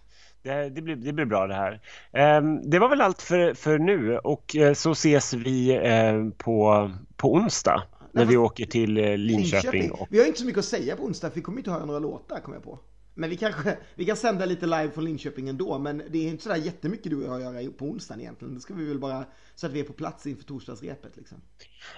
det, 0.42 0.70
det, 0.70 0.82
blir, 0.82 0.96
det 0.96 1.12
blir 1.12 1.24
bra 1.24 1.46
det 1.46 1.55
här. 1.55 1.80
Eh, 2.12 2.42
det 2.64 2.78
var 2.78 2.88
väl 2.88 3.01
allt 3.01 3.22
för, 3.22 3.55
för 3.55 3.78
nu 3.78 4.18
och 4.18 4.57
eh, 4.57 4.74
så 4.74 4.90
ses 4.90 5.34
vi 5.34 5.70
eh, 5.76 6.28
på, 6.36 6.90
på 7.16 7.32
onsdag. 7.32 7.82
När 8.12 8.24
vi 8.24 8.36
åker 8.36 8.66
till 8.66 8.99
eh, 8.99 9.16
Linköping. 9.16 9.80
Linköping. 9.80 10.07
Vi 10.11 10.18
har 10.18 10.26
inte 10.26 10.38
så 10.38 10.46
mycket 10.46 10.59
att 10.59 10.64
säga 10.64 10.96
på 10.96 11.03
onsdag, 11.03 11.28
för 11.30 11.36
vi 11.36 11.42
kommer 11.42 11.59
inte 11.59 11.70
höra 11.70 11.84
några 11.84 12.01
låtar, 12.01 12.40
kommer 12.40 12.57
jag 12.57 12.64
på. 12.64 12.78
Men 13.18 13.30
vi 13.30 13.36
kanske, 13.36 13.76
vi 13.94 14.04
kan 14.04 14.16
sända 14.16 14.46
lite 14.46 14.66
live 14.66 14.90
från 14.90 15.04
Linköping 15.04 15.48
ändå, 15.48 15.78
men 15.78 16.02
det 16.10 16.18
är 16.18 16.28
inte 16.28 16.42
sådär 16.42 16.56
jättemycket 16.56 17.10
du 17.10 17.16
och 17.16 17.22
jag 17.22 17.34
att 17.34 17.62
göra 17.62 17.72
på 17.72 17.84
onsdagen 17.84 18.20
egentligen. 18.20 18.54
Det 18.54 18.60
ska 18.60 18.74
vi 18.74 18.84
väl 18.84 18.98
bara, 18.98 19.24
så 19.54 19.66
att 19.66 19.72
vi 19.72 19.80
är 19.80 19.84
på 19.84 19.92
plats 19.92 20.26
inför 20.26 20.44
torsdagsrepet 20.44 21.16
liksom. 21.16 21.38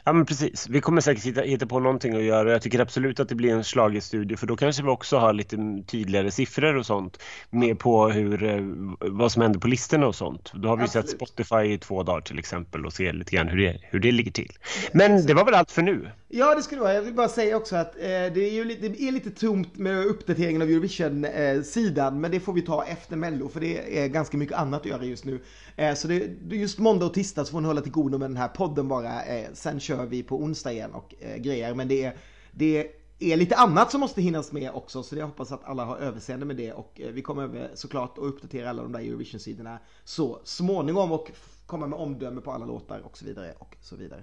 Ja 0.05 0.13
men 0.13 0.27
precis, 0.27 0.69
vi 0.69 0.81
kommer 0.81 1.01
säkert 1.01 1.25
hitta, 1.25 1.41
hitta 1.41 1.67
på 1.67 1.81
någonting 1.81 2.15
att 2.15 2.23
göra. 2.23 2.53
Jag 2.53 2.63
tycker 2.63 2.81
absolut 2.81 3.21
att 3.21 3.29
det 3.29 3.35
blir 3.35 3.53
en 3.53 3.65
schlagerstudio 3.65 4.37
för 4.37 4.47
då 4.47 4.57
kanske 4.57 4.83
vi 4.83 4.89
också 4.89 5.17
har 5.17 5.33
lite 5.33 5.57
tydligare 5.87 6.31
siffror 6.31 6.77
och 6.77 6.87
sånt 6.87 7.23
med 7.51 7.79
på 7.79 8.09
hur, 8.09 8.45
eh, 8.45 8.61
vad 8.99 9.33
som 9.33 9.43
händer 9.43 9.61
på 9.61 9.69
listorna 9.69 10.07
och 10.07 10.15
sånt. 10.15 10.53
Då 10.55 10.69
har 10.69 10.77
vi 10.77 10.83
absolut. 10.83 11.09
sett 11.09 11.17
Spotify 11.17 11.73
i 11.73 11.79
två 11.79 12.03
dagar 12.03 12.21
till 12.21 12.39
exempel 12.39 12.87
och 12.87 12.93
ser 12.93 13.13
lite 13.13 13.37
grann 13.37 13.49
hur 13.49 13.59
det, 13.59 13.81
hur 13.83 14.01
det 14.01 14.13
ligger 14.13 14.33
till. 14.33 14.53
Men 14.93 15.27
det 15.27 15.35
var 15.35 15.45
väl 15.45 15.55
allt 15.55 15.71
för 15.71 15.83
nu? 15.83 16.11
Ja 16.29 16.55
det 16.55 16.63
skulle 16.63 16.81
vara. 16.81 16.95
Jag 16.95 17.03
vill 17.03 17.15
bara 17.15 17.29
säga 17.29 17.57
också 17.57 17.77
att 17.77 17.97
eh, 17.97 18.03
det, 18.03 18.41
är 18.41 18.53
ju 18.53 18.65
lite, 18.65 18.89
det 18.89 19.03
är 19.03 19.13
lite 19.13 19.31
tomt 19.31 19.77
med 19.77 20.07
uppdateringen 20.07 20.63
av 20.63 20.69
Eurovision-sidan 20.69 21.10
eh, 21.25 22.13
men 22.13 22.31
det 22.31 22.41
får 22.41 22.53
vi 22.53 22.63
ta 22.63 22.85
efter 22.85 23.17
Mello 23.17 23.49
för 23.49 23.61
det 23.61 23.99
är 23.99 24.09
ganska 24.09 24.37
mycket 24.37 24.57
annat 24.57 24.81
att 24.81 24.87
göra 24.87 25.05
just 25.05 25.25
nu. 25.25 25.41
Eh, 25.77 25.95
så 25.95 26.09
det, 26.09 26.31
just 26.51 26.79
måndag 26.79 27.07
och 27.07 27.15
tisdag 27.15 27.45
så 27.45 27.53
får 27.53 27.61
ni 27.61 27.67
hålla 27.67 27.81
till 27.81 27.93
godo 27.93 28.19
med 28.19 28.31
den 28.31 28.37
här 28.37 28.49
podden 28.49 28.89
bara. 28.89 29.25
Eh, 29.25 29.47
sen 29.55 29.81
kör 29.81 30.07
vi 30.07 30.23
på 30.23 30.37
onsdag 30.37 30.73
igen 30.73 30.95
och 30.95 31.15
eh, 31.21 31.37
grejer. 31.37 31.75
Men 31.75 31.89
det 31.89 32.05
är, 32.05 32.17
det 32.53 32.93
är 33.19 33.37
lite 33.37 33.57
annat 33.57 33.91
som 33.91 34.01
måste 34.01 34.23
hinnas 34.23 34.53
med 34.53 34.71
också. 34.71 35.03
Så 35.03 35.17
jag 35.17 35.27
hoppas 35.27 35.53
att 35.53 35.65
alla 35.65 35.85
har 35.85 35.97
överseende 35.97 36.47
med 36.47 36.57
det. 36.57 36.73
Och 36.73 37.01
vi 37.13 37.23
kommer 37.23 37.71
såklart 37.75 38.19
att 38.19 38.25
uppdatera 38.25 38.71
alla 38.71 38.83
de 38.83 38.93
där 38.93 39.01
Eurovision-sidorna 39.01 39.79
så 40.05 40.41
småningom. 40.45 41.13
Och 41.13 41.31
komma 41.67 41.87
med 41.87 41.99
omdöme 41.99 42.41
på 42.41 42.53
alla 42.53 42.67
låtar 42.67 43.01
och 43.05 43.19
så 43.19 43.25
vidare 43.25 43.55
och 43.59 43.77
så 43.81 43.97
vidare. 43.97 44.23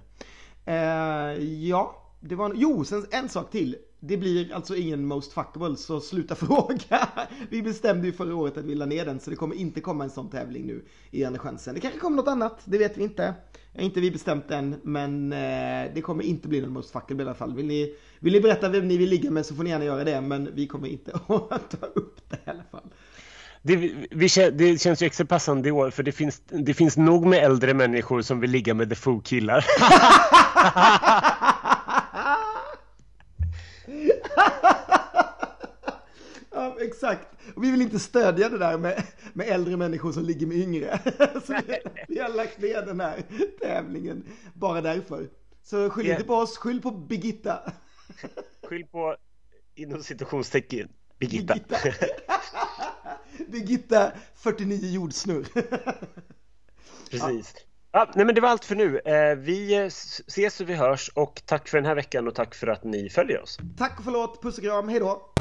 ja, 1.40 2.04
det 2.20 2.34
var... 2.34 2.52
Jo, 2.56 2.84
sen 2.84 3.06
en 3.10 3.28
sak 3.28 3.50
till. 3.50 3.76
Det 4.00 4.16
blir 4.16 4.54
alltså 4.54 4.76
ingen 4.76 5.06
Most 5.06 5.32
Fuckable, 5.32 5.76
så 5.76 6.00
sluta 6.00 6.34
fråga. 6.34 7.08
Vi 7.50 7.62
bestämde 7.62 8.06
ju 8.06 8.12
förra 8.12 8.34
året 8.36 8.56
att 8.56 8.64
vi 8.64 8.74
la 8.74 8.86
ner 8.86 9.04
den, 9.04 9.20
så 9.20 9.30
det 9.30 9.36
kommer 9.36 9.54
inte 9.54 9.80
komma 9.80 10.04
en 10.04 10.10
sån 10.10 10.30
tävling 10.30 10.66
nu 10.66 10.84
i 11.10 11.24
Andra 11.24 11.40
chansen. 11.40 11.74
Det 11.74 11.80
kanske 11.80 12.00
kommer 12.00 12.16
något 12.16 12.28
annat, 12.28 12.60
det 12.64 12.78
vet 12.78 12.98
vi 12.98 13.02
inte. 13.02 13.34
Inte 13.78 14.00
vi 14.00 14.10
bestämt 14.10 14.50
än, 14.50 14.80
men 14.82 15.32
eh, 15.32 15.94
det 15.94 16.02
kommer 16.02 16.24
inte 16.24 16.48
bli 16.48 16.60
någon 16.60 16.72
Most 16.72 16.90
Fuckable 16.90 17.22
i 17.22 17.26
alla 17.26 17.34
fall. 17.34 17.54
Vill 17.54 17.66
ni, 17.66 17.94
vill 18.20 18.32
ni 18.32 18.40
berätta 18.40 18.68
vem 18.68 18.88
ni 18.88 18.96
vill 18.96 19.10
ligga 19.10 19.30
med 19.30 19.46
så 19.46 19.54
får 19.54 19.64
ni 19.64 19.70
gärna 19.70 19.84
göra 19.84 20.04
det, 20.04 20.20
men 20.20 20.54
vi 20.54 20.66
kommer 20.66 20.88
inte 20.88 21.12
att 21.50 21.80
ta 21.80 21.86
upp 21.86 22.30
det 22.30 22.36
i 22.36 22.50
alla 22.50 22.64
fall. 22.70 22.90
Det, 23.62 23.76
vi, 23.76 24.28
det, 24.52 24.80
känns 24.80 25.02
ju 25.02 25.06
extra 25.06 25.26
passande 25.26 25.68
i 25.68 25.72
år 25.72 25.90
för 25.90 26.02
det 26.02 26.12
finns, 26.12 26.42
det 26.46 26.74
finns 26.74 26.96
nog 26.96 27.26
med 27.26 27.44
äldre 27.44 27.74
människor 27.74 28.22
som 28.22 28.40
vill 28.40 28.50
ligga 28.50 28.74
med 28.74 28.88
The 28.88 28.94
Foo-killar. 28.94 29.64
ja, 29.80 31.74
exakt. 36.80 37.28
Och 37.54 37.64
vi 37.64 37.70
vill 37.70 37.82
inte 37.82 37.98
stödja 37.98 38.48
det 38.48 38.58
där 38.58 38.78
med, 38.78 39.02
med 39.32 39.48
äldre 39.48 39.76
människor 39.76 40.12
som 40.12 40.24
ligger 40.24 40.46
med 40.46 40.56
yngre. 40.56 41.00
Så 41.46 41.54
vi, 41.66 41.78
vi 42.08 42.20
har 42.20 42.28
lagt 42.28 42.58
ner 42.58 42.86
den 42.86 43.00
här 43.00 43.22
tävlingen 43.60 44.24
bara 44.54 44.80
därför. 44.80 45.28
Så 45.62 45.90
skyll 45.90 46.10
inte 46.10 46.24
på 46.24 46.34
oss, 46.34 46.56
skyll 46.58 46.82
på 46.82 46.90
Birgitta. 46.90 47.72
Skyll 48.68 48.86
på 48.86 49.16
inom 49.74 50.02
situationstecken 50.02 50.88
Birgitta. 51.18 51.54
Birgitta, 51.54 52.06
Birgitta 53.48 54.12
49 54.34 54.90
jordsnurr. 54.90 55.46
Precis. 57.10 57.54
Ja, 57.92 58.10
nej 58.14 58.26
men 58.26 58.34
det 58.34 58.40
var 58.40 58.48
allt 58.48 58.64
för 58.64 58.74
nu. 58.74 58.98
Eh, 58.98 59.36
vi 59.36 59.74
ses 59.76 60.60
och 60.60 60.68
vi 60.68 60.74
hörs 60.74 61.10
och 61.14 61.42
tack 61.44 61.68
för 61.68 61.78
den 61.78 61.86
här 61.86 61.94
veckan 61.94 62.28
och 62.28 62.34
tack 62.34 62.54
för 62.54 62.66
att 62.66 62.84
ni 62.84 63.10
följer 63.10 63.42
oss. 63.42 63.58
Tack 63.78 63.98
och 63.98 64.04
förlåt, 64.04 64.42
puss 64.42 64.58
och 64.58 64.64
kram, 64.64 64.88
hejdå! 64.88 65.34